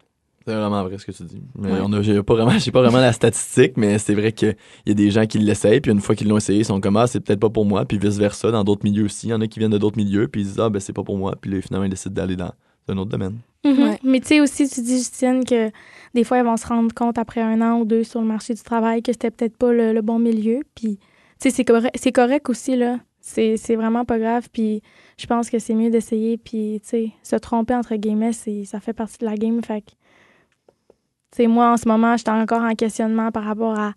C'est 0.46 0.56
vraiment 0.56 0.84
vrai 0.84 0.98
ce 0.98 1.06
que 1.06 1.12
tu 1.12 1.24
dis. 1.24 1.44
Mais 1.56 1.70
on 1.84 1.94
a, 1.94 2.02
j'ai 2.02 2.24
pas 2.24 2.34
vraiment, 2.34 2.58
j'ai 2.58 2.72
pas 2.72 2.82
vraiment 2.82 2.98
la 2.98 3.14
statistique, 3.14 3.74
mais 3.78 4.00
c'est 4.00 4.16
vrai 4.16 4.32
qu'il 4.32 4.56
y 4.88 4.92
a 4.92 4.94
des 4.96 5.12
gens 5.12 5.28
qui 5.28 5.38
l'essayent, 5.38 5.82
puis 5.82 5.92
une 5.92 6.02
fois 6.02 6.16
qu'ils 6.16 6.28
l'ont 6.28 6.38
essayé, 6.38 6.62
ils 6.62 6.66
sont 6.66 6.82
comme 6.82 6.98
ah 6.98 7.06
c'est 7.06 7.20
peut-être 7.20 7.40
pas 7.40 7.52
pour 7.52 7.66
moi, 7.66 7.86
puis 7.86 8.00
vice 8.00 8.18
versa 8.18 8.50
dans 8.50 8.64
d'autres 8.64 8.84
milieux 8.84 9.06
aussi. 9.06 9.28
Il 9.28 9.30
y 9.30 9.34
en 9.36 9.42
a 9.42 9.48
qui 9.48 9.60
viennent 9.60 9.72
de 9.72 9.78
d'autres 9.78 9.98
milieux, 9.98 10.28
puis 10.28 10.42
ils 10.42 10.48
disent 10.48 10.60
ah 10.60 10.70
ben 10.70 10.80
c'est 10.80 10.94
pas 10.94 11.04
pour 11.04 11.18
moi, 11.18 11.36
puis 11.40 11.52
là, 11.52 11.62
finalement 11.62 11.86
ils 11.86 11.92
décident 11.92 12.16
d'aller 12.16 12.36
dans 12.36 12.52
un 12.88 12.98
autre 12.98 13.12
domaine. 13.12 13.38
Mhm. 13.64 13.98
Mais 14.04 14.20
tu 14.20 14.28
sais 14.28 14.42
aussi, 14.42 14.68
tu 14.68 14.82
dis 14.82 14.98
Justine 14.98 15.44
que 15.46 15.72
des 16.14 16.24
fois, 16.24 16.40
ils 16.40 16.44
vont 16.44 16.58
se 16.58 16.68
rendre 16.68 16.94
compte 16.94 17.18
après 17.18 17.42
un 17.42 17.62
an 17.62 17.80
ou 17.80 17.86
deux 17.86 18.04
sur 18.04 18.22
le 18.22 18.28
marché 18.28 18.54
du 18.54 18.62
travail 18.62 19.02
que 19.02 19.12
c'était 19.12 19.32
peut-être 19.32 19.56
pas 19.56 19.72
le, 19.72 20.02
bon 20.02 20.20
milieu. 20.20 20.62
Puis, 20.76 20.98
tu 20.98 21.04
sais, 21.40 21.50
c'est 21.52 21.66
correct, 21.66 21.96
c'est 21.98 22.12
correct 22.12 22.50
aussi, 22.50 22.76
là. 22.76 23.00
C'est, 23.20 23.76
vraiment 23.76 24.04
pas 24.04 24.18
grave. 24.18 24.50
Puis, 24.52 24.82
je 25.18 25.28
pense 25.28 25.50
que 25.50 25.60
c'est 25.60 25.76
mieux 25.76 25.92
d'essayer. 25.92 26.38
Puis, 26.38 26.82
tu 26.82 26.90
sais, 26.90 27.12
se 27.24 27.36
tromper, 27.36 27.76
entre 27.76 27.96
guillemets, 27.96 28.34
ça 28.34 28.80
fait 28.80 28.94
partie 28.94 29.20
de 29.20 29.26
la 29.26 29.36
game. 29.36 29.62
Fait 29.64 29.82
que, 29.82 29.92
tu 29.92 31.38
sais, 31.38 31.48
moi, 31.48 31.72
en 31.72 31.78
ce 31.78 31.88
moment, 31.88 32.18
j'étais 32.18 32.32
encore 32.32 32.64
en 32.64 32.74
questionnement 32.74 33.32
par 33.32 33.44
rapport 33.44 33.80
à 33.80 33.94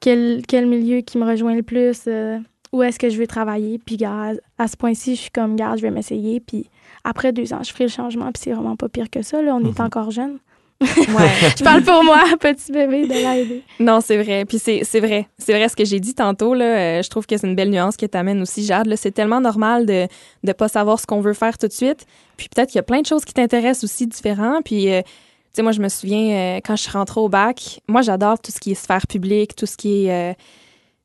quel, 0.00 0.42
quel 0.46 0.66
milieu 0.66 1.00
qui 1.00 1.16
me 1.16 1.24
rejoint 1.24 1.54
le 1.54 1.62
plus, 1.62 2.02
euh, 2.06 2.38
où 2.72 2.82
est-ce 2.82 2.98
que 2.98 3.08
je 3.08 3.16
vais 3.16 3.26
travailler. 3.26 3.78
Puis, 3.78 3.96
gars, 3.96 4.32
à 4.58 4.68
ce 4.68 4.76
point-ci, 4.76 5.16
je 5.16 5.22
suis 5.22 5.30
comme, 5.30 5.56
garde, 5.56 5.78
je 5.78 5.82
vais 5.82 5.90
m'essayer. 5.90 6.38
Puis, 6.40 6.66
après 7.04 7.32
deux 7.32 7.52
ans, 7.52 7.62
je 7.62 7.72
ferai 7.72 7.84
le 7.84 7.90
changement. 7.90 8.30
Puis, 8.32 8.42
c'est 8.44 8.52
vraiment 8.52 8.76
pas 8.76 8.88
pire 8.88 9.10
que 9.10 9.22
ça. 9.22 9.42
Là, 9.42 9.54
on 9.54 9.60
est 9.60 9.78
mhm. 9.78 9.86
encore 9.86 10.10
jeunes. 10.10 10.38
Ouais. 10.82 11.30
je 11.56 11.62
parle 11.62 11.82
pour 11.82 12.02
moi, 12.04 12.22
petit 12.40 12.72
bébé 12.72 13.06
de 13.06 13.12
l'aider. 13.12 13.62
Non, 13.78 14.00
c'est 14.00 14.20
vrai. 14.22 14.44
Puis 14.44 14.58
c'est, 14.58 15.00
vrai. 15.00 15.28
C'est 15.38 15.52
vrai 15.52 15.68
ce 15.68 15.76
que 15.76 15.84
j'ai 15.84 16.00
dit 16.00 16.14
tantôt. 16.14 16.54
Là, 16.54 16.64
euh, 16.64 17.02
je 17.02 17.08
trouve 17.08 17.26
que 17.26 17.36
c'est 17.36 17.46
une 17.46 17.54
belle 17.54 17.70
nuance 17.70 17.96
que 17.96 18.06
tu 18.06 18.18
amènes 18.18 18.42
aussi, 18.42 18.64
Jade. 18.64 18.92
c'est 18.96 19.12
tellement 19.12 19.40
normal 19.40 19.86
de 19.86 20.06
ne 20.42 20.52
pas 20.52 20.68
savoir 20.68 20.98
ce 20.98 21.06
qu'on 21.06 21.20
veut 21.20 21.34
faire 21.34 21.56
tout 21.58 21.68
de 21.68 21.72
suite. 21.72 22.06
Puis 22.36 22.48
peut-être 22.48 22.70
qu'il 22.70 22.78
y 22.78 22.80
a 22.80 22.84
plein 22.84 23.00
de 23.00 23.06
choses 23.06 23.24
qui 23.24 23.34
t'intéressent 23.34 23.84
aussi 23.84 24.06
différents. 24.06 24.60
Puis, 24.62 24.90
euh, 24.90 25.02
tu 25.02 25.08
sais, 25.52 25.62
moi, 25.62 25.72
je 25.72 25.80
me 25.80 25.88
souviens, 25.88 26.56
quand 26.64 26.76
je 26.76 26.82
suis 26.82 26.92
rentrée 26.92 27.20
au 27.20 27.28
bac, 27.28 27.80
moi, 27.86 28.02
j'adore 28.02 28.40
tout 28.40 28.50
ce 28.50 28.58
qui 28.58 28.72
est 28.72 28.74
sphère 28.74 29.06
publique, 29.06 29.54
tout 29.54 29.66
ce 29.66 29.76
qui 29.76 30.06
est 30.06 30.34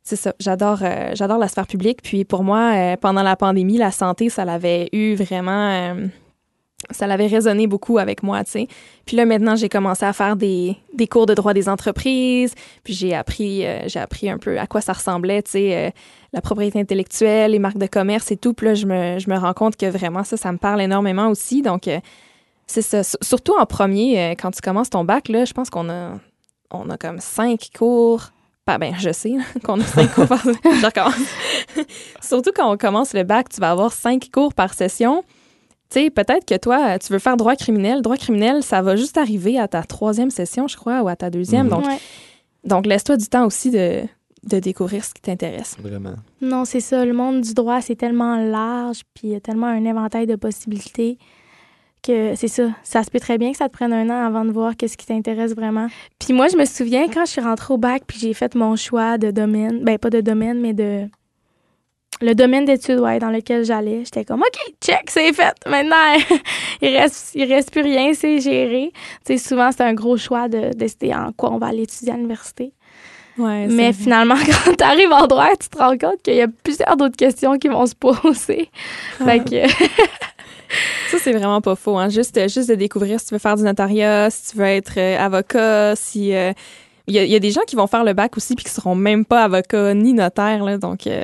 c'est 0.08 0.16
ça. 0.16 0.34
J'adore, 0.39 0.80
euh, 0.84 1.12
j'adore 1.16 1.38
la 1.38 1.49
sphère 1.49 1.68
publique. 1.68 2.01
Puis 2.01 2.24
pour 2.24 2.41
moi, 2.41 2.72
euh, 2.74 2.95
pendant 2.95 3.24
la 3.24 3.36
pandémie, 3.36 3.78
la 3.78 3.91
santé, 3.91 4.30
ça 4.30 4.45
l'avait 4.45 4.88
eu 4.93 5.16
vraiment. 5.16 5.70
Euh, 5.70 6.08
ça 6.91 7.08
l'avait 7.08 7.28
résonné 7.28 7.68
beaucoup 7.68 7.97
avec 7.97 8.24
moi, 8.24 8.41
tu 8.45 8.51
sais. 8.51 8.68
Puis 9.05 9.18
là, 9.18 9.26
maintenant, 9.26 9.58
j'ai 9.58 9.68
commencé 9.68 10.05
à 10.05 10.14
faire 10.14 10.38
des, 10.38 10.78
des, 10.93 11.08
cours 11.08 11.26
de 11.26 11.34
droit 11.34 11.53
des 11.53 11.68
entreprises. 11.68 12.55
Puis 12.86 12.93
j'ai 12.93 13.14
appris, 13.14 13.66
j'ai 13.88 13.99
appris 13.99 14.30
un 14.30 14.38
peu 14.38 14.58
à 14.58 14.66
quoi 14.66 14.80
ça 14.80 14.93
ressemblait, 14.93 15.41
tu 15.41 15.51
sais, 15.51 15.93
la 16.32 16.39
propriété 16.39 16.80
intellectuelle, 16.80 17.51
les 17.51 17.60
marques 17.60 17.80
de 17.80 17.88
commerce 17.88 18.32
et 18.32 18.38
tout. 18.38 18.53
Puis 18.53 18.68
là, 18.68 18.76
je 18.76 18.86
me, 18.86 19.20
je 19.20 19.30
me 19.30 19.38
rends 19.38 19.53
compte 19.53 19.76
que 19.76 19.88
vraiment, 19.88 20.24
ça, 20.24 20.38
ça 20.38 20.51
me 20.53 20.58
parle 20.58 20.82
énormément 20.82 21.28
aussi. 21.28 21.62
Donc, 21.62 21.89
c'est 22.68 22.82
ça. 22.82 23.01
Surtout 23.03 23.55
en 23.60 23.66
premier, 23.66 24.36
quand 24.39 24.51
tu 24.51 24.62
commences 24.62 24.91
ton 24.91 25.03
bac, 25.03 25.28
là, 25.28 25.43
je 25.43 25.53
pense 25.53 25.70
qu'on 25.70 25.89
a, 25.89 26.14
on 26.72 26.89
a 26.91 26.97
comme 26.97 27.20
cinq 27.20 27.70
cours 27.78 28.32
ben, 28.78 28.93
je 28.99 29.11
sais 29.11 29.36
qu'on 29.63 29.80
a 29.80 29.84
cinq 29.84 30.13
cours 30.13 30.28
par 30.28 30.43
Je 30.43 30.86
recommence. 30.86 31.15
Surtout 32.22 32.51
quand 32.55 32.72
on 32.72 32.78
commence 32.78 33.13
le 33.13 33.24
bac, 33.24 33.47
tu 33.49 33.61
vas 33.61 33.72
avoir 33.72 33.93
cinq 33.93 34.30
cours 34.32 34.53
par 34.53 34.74
session. 34.74 35.24
Tu 35.89 36.01
sais, 36.01 36.09
peut-être 36.09 36.45
que 36.45 36.57
toi, 36.57 36.99
tu 36.99 37.13
veux 37.13 37.20
faire 37.20 37.38
droit 37.38 37.55
criminel. 37.55 38.01
Droit 38.01 38.18
criminel, 38.18 38.61
ça 38.61 38.82
va 38.82 38.97
juste 38.97 39.18
arriver 39.18 39.57
à 39.57 39.70
ta 39.70 39.84
troisième 39.84 40.32
session, 40.32 40.68
je 40.68 40.76
crois, 40.76 41.01
ou 41.01 41.07
à 41.07 41.15
ta 41.15 41.30
deuxième. 41.30 41.68
Mhm. 41.68 41.70
Donc, 41.70 41.86
donc 42.65 42.86
laisse-toi 42.86 43.15
du 43.15 43.28
temps 43.28 43.45
aussi 43.45 43.72
de, 43.72 44.01
de 44.43 44.59
découvrir 44.59 45.05
ce 45.05 45.13
qui 45.13 45.22
t'intéresse. 45.22 45.78
Vraiment. 45.80 46.15
Non, 46.41 46.65
c'est 46.65 46.82
ça. 46.82 47.05
Le 47.05 47.13
monde 47.13 47.39
du 47.39 47.53
droit, 47.53 47.80
c'est 47.82 47.95
tellement 47.95 48.38
large, 48.38 49.03
puis 49.13 49.30
il 49.30 49.32
y 49.32 49.36
a 49.36 49.39
tellement 49.39 49.68
un 49.68 49.86
éventail 49.86 50.28
de 50.28 50.36
possibilités 50.36 51.18
c'est 52.36 52.47
ça. 52.47 52.70
Ça 52.84 53.03
se 53.03 53.12
peut 53.12 53.20
très 53.20 53.38
bien 53.38 53.51
que 53.51 53.58
ça 53.58 53.68
te 53.70 53.74
prenne 53.74 53.93
un 53.93 54.10
an 54.10 54.26
avant 54.26 54.45
de 54.45 54.51
voir 54.51 54.76
qu'est-ce 54.76 54.97
qui 54.97 55.05
t'intéresse 55.05 55.53
vraiment. 55.55 55.88
Puis 56.20 56.34
moi, 56.34 56.47
je 56.47 56.58
me 56.58 56.66
souviens 56.66 57.08
quand 57.08 57.26
je 57.26 57.32
suis 57.32 57.41
rentrée 57.41 57.74
au 57.74 57.78
bac, 57.78 58.03
puis 58.08 58.18
j'ai 58.20 58.34
fait 58.34 58.55
mon 58.55 58.76
choix 58.76 59.18
de 59.18 59.32
domaine, 59.32 59.84
ben 59.84 59.97
pas 59.97 60.10
de 60.10 60.22
domaine, 60.22 60.60
mais 60.60 60.74
de 60.74 61.08
le 62.22 62.34
domaine 62.34 62.66
d'études 62.66 62.99
ouais, 62.99 63.20
dans 63.20 63.30
lequel 63.30 63.64
j'allais. 63.64 64.03
J'étais 64.03 64.26
comme 64.26 64.41
OK, 64.41 64.74
check, 64.82 65.10
c'est 65.10 65.34
fait. 65.34 65.53
Maintenant, 65.68 65.95
il 66.82 66.97
reste 66.97 67.32
il 67.36 67.51
reste 67.51 67.72
plus 67.72 67.82
rien, 67.82 68.14
c'est 68.14 68.39
géré. 68.39 68.91
Tu 69.26 69.38
sais, 69.38 69.49
souvent 69.49 69.72
c'est 69.72 69.84
un 69.84 69.93
gros 69.93 70.18
choix 70.18 70.47
de 70.47 70.74
décider 70.74 71.14
en 71.14 71.32
quoi 71.32 71.51
on 71.51 71.58
va 71.58 71.68
aller 71.68 71.84
étudier 71.84 72.14
à 72.14 72.16
l'université. 72.16 72.74
Ouais, 73.38 73.68
mais 73.68 73.93
finalement, 73.93 74.36
quand 74.66 74.76
tu 74.76 74.84
arrives 74.84 75.12
en 75.12 75.28
droit, 75.28 75.49
tu 75.60 75.70
te 75.70 75.78
rends 75.78 75.97
compte 75.97 76.22
qu'il 76.24 76.36
y 76.36 76.41
a 76.41 76.47
plusieurs 76.47 76.97
d'autres 76.97 77.16
questions 77.16 77.58
qui 77.58 77.68
vont 77.68 77.86
se 77.86 77.95
poser. 77.95 78.70
fait 79.24 79.43
que 79.43 79.68
ça, 81.09 81.18
c'est 81.20 81.32
vraiment 81.32 81.61
pas 81.61 81.76
faux. 81.76 81.97
Hein? 81.97 82.09
Juste, 82.09 82.39
juste 82.49 82.70
de 82.70 82.76
découvrir 82.76 83.20
si 83.20 83.28
tu 83.28 83.34
veux 83.34 83.39
faire 83.39 83.55
du 83.55 83.63
notariat, 83.63 84.30
si 84.30 84.51
tu 84.51 84.57
veux 84.57 84.65
être 84.65 84.97
euh, 84.97 85.18
avocat, 85.18 85.95
si. 85.95 86.34
Euh, 86.34 86.53
il 87.09 87.15
y, 87.15 87.36
a 87.36 87.39
des 87.39 87.51
gens 87.51 87.61
qui 87.65 87.78
vont 87.78 87.88
faire 87.88 88.03
le 88.03 88.11
bac 88.11 88.36
aussi 88.36 88.53
puis 88.53 88.65
qui 88.65 88.72
seront 88.72 88.93
même 88.93 89.24
pas 89.24 89.45
avocats 89.45 89.93
ni 89.93 90.11
notaires. 90.11 90.65
Là, 90.65 90.78
donc, 90.78 91.07
euh, 91.07 91.24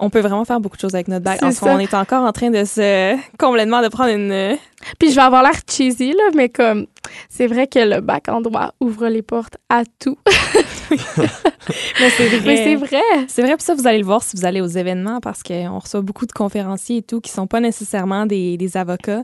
on 0.00 0.10
peut 0.10 0.20
vraiment 0.20 0.44
faire 0.44 0.60
beaucoup 0.60 0.76
de 0.76 0.80
choses 0.80 0.94
avec 0.94 1.08
notre 1.08 1.24
bac. 1.24 1.42
En 1.42 1.52
ce 1.52 1.64
moment, 1.64 1.76
on 1.76 1.80
est 1.80 1.94
encore 1.94 2.24
en 2.24 2.32
train 2.32 2.50
de 2.50 2.64
se 2.64 3.16
complètement 3.38 3.82
de 3.82 3.88
prendre 3.88 4.10
une. 4.10 4.56
Puis 4.98 5.10
je 5.10 5.14
vais 5.14 5.20
avoir 5.20 5.42
l'air 5.42 5.60
cheesy 5.70 6.12
là, 6.12 6.30
mais 6.34 6.48
comme 6.48 6.86
c'est 7.28 7.46
vrai 7.46 7.66
que 7.66 7.78
le 7.78 8.00
bac 8.00 8.28
en 8.28 8.40
droit 8.40 8.72
ouvre 8.80 9.08
les 9.08 9.22
portes 9.22 9.58
à 9.68 9.82
tout. 9.98 10.16
mais 10.90 12.10
c'est 12.16 12.28
vrai. 12.38 12.56
c'est 12.56 12.74
vrai. 12.76 13.02
C'est 13.28 13.42
vrai. 13.42 13.56
Puis 13.56 13.64
ça, 13.64 13.74
vous 13.74 13.86
allez 13.86 13.98
le 13.98 14.06
voir 14.06 14.22
si 14.22 14.36
vous 14.36 14.44
allez 14.46 14.62
aux 14.62 14.66
événements 14.66 15.20
parce 15.20 15.42
qu'on 15.42 15.78
reçoit 15.78 16.00
beaucoup 16.00 16.26
de 16.26 16.32
conférenciers 16.32 16.98
et 16.98 17.02
tout 17.02 17.20
qui 17.20 17.30
sont 17.30 17.46
pas 17.46 17.60
nécessairement 17.60 18.24
des, 18.24 18.56
des 18.56 18.76
avocats, 18.78 19.22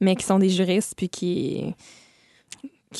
mais 0.00 0.16
qui 0.16 0.26
sont 0.26 0.40
des 0.40 0.50
juristes 0.50 0.94
puis 0.96 1.08
qui 1.08 1.74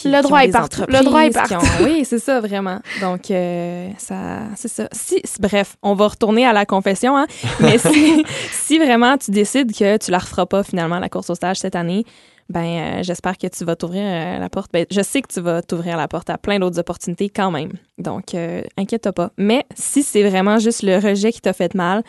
le 0.04 0.22
droit 0.22 0.40
est 0.40 0.52
partout. 0.52 0.82
Le 0.88 1.04
droit 1.04 1.20
est 1.20 1.30
partout. 1.30 1.54
oui, 1.82 2.04
c'est 2.04 2.18
ça, 2.18 2.40
vraiment. 2.40 2.80
Donc, 3.00 3.30
euh, 3.30 3.88
ça, 3.98 4.40
c'est 4.56 4.68
ça. 4.68 4.88
Si, 4.92 5.22
bref, 5.40 5.76
on 5.82 5.94
va 5.94 6.08
retourner 6.08 6.46
à 6.46 6.52
la 6.52 6.66
confession, 6.66 7.16
hein. 7.16 7.26
Mais 7.60 7.78
si, 7.78 8.24
si 8.52 8.78
vraiment 8.78 9.16
tu 9.18 9.30
décides 9.30 9.72
que 9.76 9.96
tu 9.96 10.10
la 10.10 10.18
referas 10.18 10.46
pas 10.46 10.62
finalement, 10.62 10.98
la 10.98 11.08
course 11.08 11.30
au 11.30 11.34
stage 11.34 11.58
cette 11.58 11.76
année, 11.76 12.04
ben 12.48 12.64
euh, 12.64 13.02
j'espère 13.02 13.36
que 13.38 13.46
tu 13.48 13.64
vas 13.64 13.74
t'ouvrir 13.76 14.02
euh, 14.04 14.38
la 14.38 14.48
porte. 14.48 14.70
Ben, 14.72 14.86
je 14.90 15.00
sais 15.00 15.22
que 15.22 15.32
tu 15.32 15.40
vas 15.40 15.62
t'ouvrir 15.62 15.96
la 15.96 16.08
porte 16.08 16.30
à 16.30 16.38
plein 16.38 16.58
d'autres 16.58 16.78
opportunités 16.78 17.28
quand 17.28 17.50
même. 17.50 17.72
Donc, 17.98 18.36
inquiète-toi 18.76 19.12
pas. 19.12 19.30
Mais 19.36 19.64
si 19.74 20.02
c'est 20.02 20.28
vraiment 20.28 20.58
juste 20.58 20.82
le 20.82 20.96
rejet 20.96 21.32
qui 21.32 21.40
t'a 21.40 21.52
fait 21.52 21.74
mal, 21.74 22.02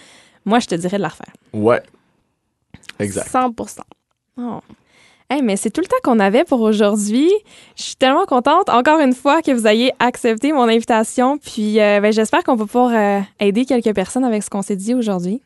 moi, 0.46 0.60
je 0.60 0.68
te 0.68 0.76
dirais 0.76 0.98
de 0.98 1.02
la 1.02 1.10
refaire. 1.10 1.34
Ouais. 1.54 1.82
Exact. 3.00 3.30
100 3.30 3.54
Oh. 4.40 4.60
Hey, 5.30 5.42
mais 5.42 5.58
c'est 5.58 5.72
tout 5.72 5.82
le 5.82 5.88
temps 5.88 5.98
qu'on 6.06 6.20
avait 6.20 6.46
pour 6.46 6.62
aujourd'hui. 6.62 7.30
Je 7.76 7.84
suis 7.84 7.96
tellement 7.98 8.26
contente, 8.26 8.70
encore 8.70 9.02
une 9.02 9.14
fois, 9.14 9.42
que 9.42 9.52
vous 9.52 9.68
ayez 9.68 9.92
accepté 10.00 10.54
mon 10.54 10.70
invitation. 10.70 11.38
Puis, 11.38 11.82
euh, 11.82 12.00
ben, 12.00 12.14
j'espère 12.14 12.46
qu'on 12.46 12.56
va 12.56 12.66
pouvoir 12.66 12.92
euh, 12.94 13.20
aider 13.42 13.66
quelques 13.66 13.94
personnes 13.94 14.24
avec 14.24 14.42
ce 14.42 14.50
qu'on 14.50 14.62
s'est 14.62 14.78
dit 14.78 14.94
aujourd'hui. 14.94 15.42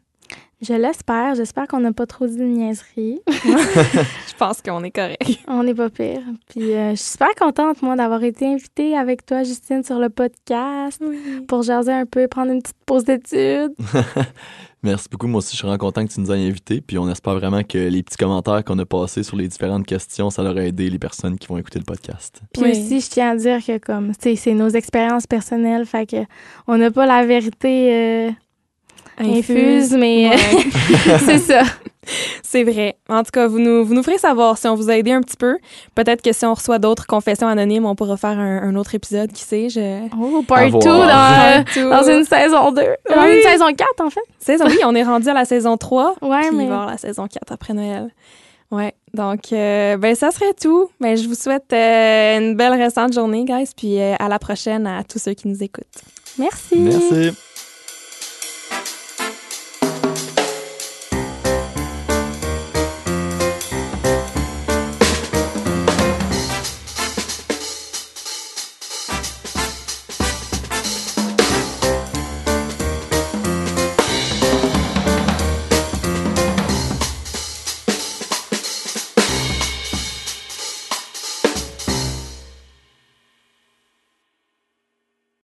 Je 0.62 0.74
l'espère. 0.74 1.34
J'espère 1.34 1.68
qu'on 1.68 1.80
n'a 1.80 1.94
pas 1.94 2.06
trop 2.06 2.28
dit 2.28 2.38
de 2.38 2.44
niaiseries. 2.44 3.22
je 3.28 4.36
pense 4.38 4.62
qu'on 4.62 4.84
est 4.84 4.92
correct. 4.92 5.40
On 5.48 5.64
n'est 5.64 5.74
pas 5.74 5.90
pire. 5.90 6.22
Puis, 6.50 6.76
euh, 6.76 6.92
je 6.92 6.98
suis 6.98 7.14
super 7.14 7.34
contente, 7.36 7.82
moi, 7.82 7.96
d'avoir 7.96 8.24
été 8.24 8.46
invitée 8.46 8.96
avec 8.96 9.26
toi, 9.26 9.42
Justine, 9.42 9.84
sur 9.84 9.98
le 9.98 10.10
podcast 10.10 11.02
pour 11.48 11.64
jaser 11.64 11.92
un 11.92 12.06
peu, 12.06 12.28
prendre 12.28 12.52
une 12.52 12.62
petite 12.62 12.78
pause 12.86 13.06
d'études. 13.06 13.74
Merci 14.84 15.08
beaucoup. 15.12 15.28
Moi 15.28 15.40
aussi, 15.40 15.52
je 15.52 15.58
suis 15.58 15.68
vraiment 15.68 15.78
content 15.78 16.06
que 16.06 16.12
tu 16.12 16.20
nous 16.20 16.32
aies 16.32 16.48
invités. 16.48 16.82
Puis 16.82 16.98
on 16.98 17.10
espère 17.10 17.36
vraiment 17.36 17.64
que 17.64 17.78
les 17.78 18.02
petits 18.02 18.18
commentaires 18.18 18.64
qu'on 18.64 18.80
a 18.80 18.86
passés 18.86 19.24
sur 19.24 19.38
les 19.38 19.48
différentes 19.48 19.86
questions, 19.86 20.30
ça 20.30 20.42
leur 20.42 20.58
a 20.58 20.64
aidé 20.64 20.90
les 20.90 21.00
personnes 21.00 21.38
qui 21.38 21.48
vont 21.48 21.58
écouter 21.58 21.80
le 21.80 21.86
podcast. 21.86 22.42
Puis 22.54 22.72
aussi, 22.72 23.00
je 23.00 23.10
tiens 23.10 23.32
à 23.32 23.36
dire 23.36 23.64
que 23.64 23.78
comme, 23.78 24.12
c'est 24.20 24.54
nos 24.54 24.70
expériences 24.70 25.28
personnelles, 25.28 25.86
fait 25.86 26.10
que 26.10 26.18
on 26.68 26.78
n'a 26.78 26.90
pas 26.90 27.06
la 27.06 27.26
vérité 27.26 27.94
euh, 27.94 28.32
infuse, 29.18 29.92
mais 29.94 30.32
c'est 31.26 31.38
ça. 31.40 31.64
C'est 32.42 32.64
vrai. 32.64 32.98
En 33.10 33.24
tout 33.24 33.32
cas, 33.32 33.48
vous 33.48 33.60
nous, 33.60 33.86
vous 33.86 33.94
nous 33.94 34.04
ferez 34.04 34.18
savoir 34.18 34.58
si 34.58 34.68
on 34.68 34.76
vous 34.76 34.90
a 34.90 34.98
aidé 34.98 35.12
un 35.12 35.22
petit 35.22 35.38
peu. 35.38 35.58
Peut-être 35.94 36.22
que 36.22 36.34
si 36.34 36.46
on 36.46 36.54
reçoit 36.54 36.80
d'autres 36.80 37.06
confessions 37.06 37.48
anonymes, 37.48 37.86
on 37.86 37.96
pourra 37.96 38.18
faire 38.18 38.38
un, 38.40 38.76
autre 38.76 38.96
épisode, 38.96 39.32
qui 39.32 39.44
sait. 39.44 39.70
Je... 39.70 40.08
Oh, 40.20 40.42
part 40.42 40.70
2 40.70 40.80
dans, 40.80 42.10
une 42.10 42.26
saison 42.26 42.72
2. 42.72 42.82
Dans 43.08 43.28
une 43.28 43.42
saison 43.44 43.68
4, 43.68 44.02
en 44.02 44.10
fait. 44.10 44.22
Saison, 44.40 44.66
oui, 44.68 44.80
on 44.84 44.96
est 44.96 45.04
rendu 45.04 45.30
à 45.30 45.34
la 45.34 45.46
saison 45.46 45.78
3. 45.78 46.16
Ouais, 46.22 46.50
mais... 46.52 46.64
Il 46.64 46.70
va 46.70 46.88
la 46.90 46.98
saison 46.98 47.28
4 47.28 47.52
après 47.52 47.74
Noël. 47.74 48.10
Ouais, 48.72 48.94
donc, 49.14 49.52
euh, 49.52 49.98
ben, 49.98 50.16
ça 50.16 50.32
serait 50.32 50.54
tout. 50.54 50.90
Ben, 51.02 51.18
je 51.18 51.28
vous 51.28 51.36
souhaite 51.36 51.74
euh, 51.74 52.38
une 52.40 52.56
belle 52.56 52.74
récente 52.74 53.14
journée, 53.14 53.44
guys, 53.44 53.72
puis 53.76 54.00
euh, 54.00 54.16
à 54.18 54.30
la 54.30 54.40
prochaine 54.40 54.88
à 54.88 55.04
tous 55.04 55.20
ceux 55.20 55.34
qui 55.34 55.50
nous 55.50 55.62
écoutent. 55.62 55.86
Merci. 56.40 56.78
Merci. 56.80 57.38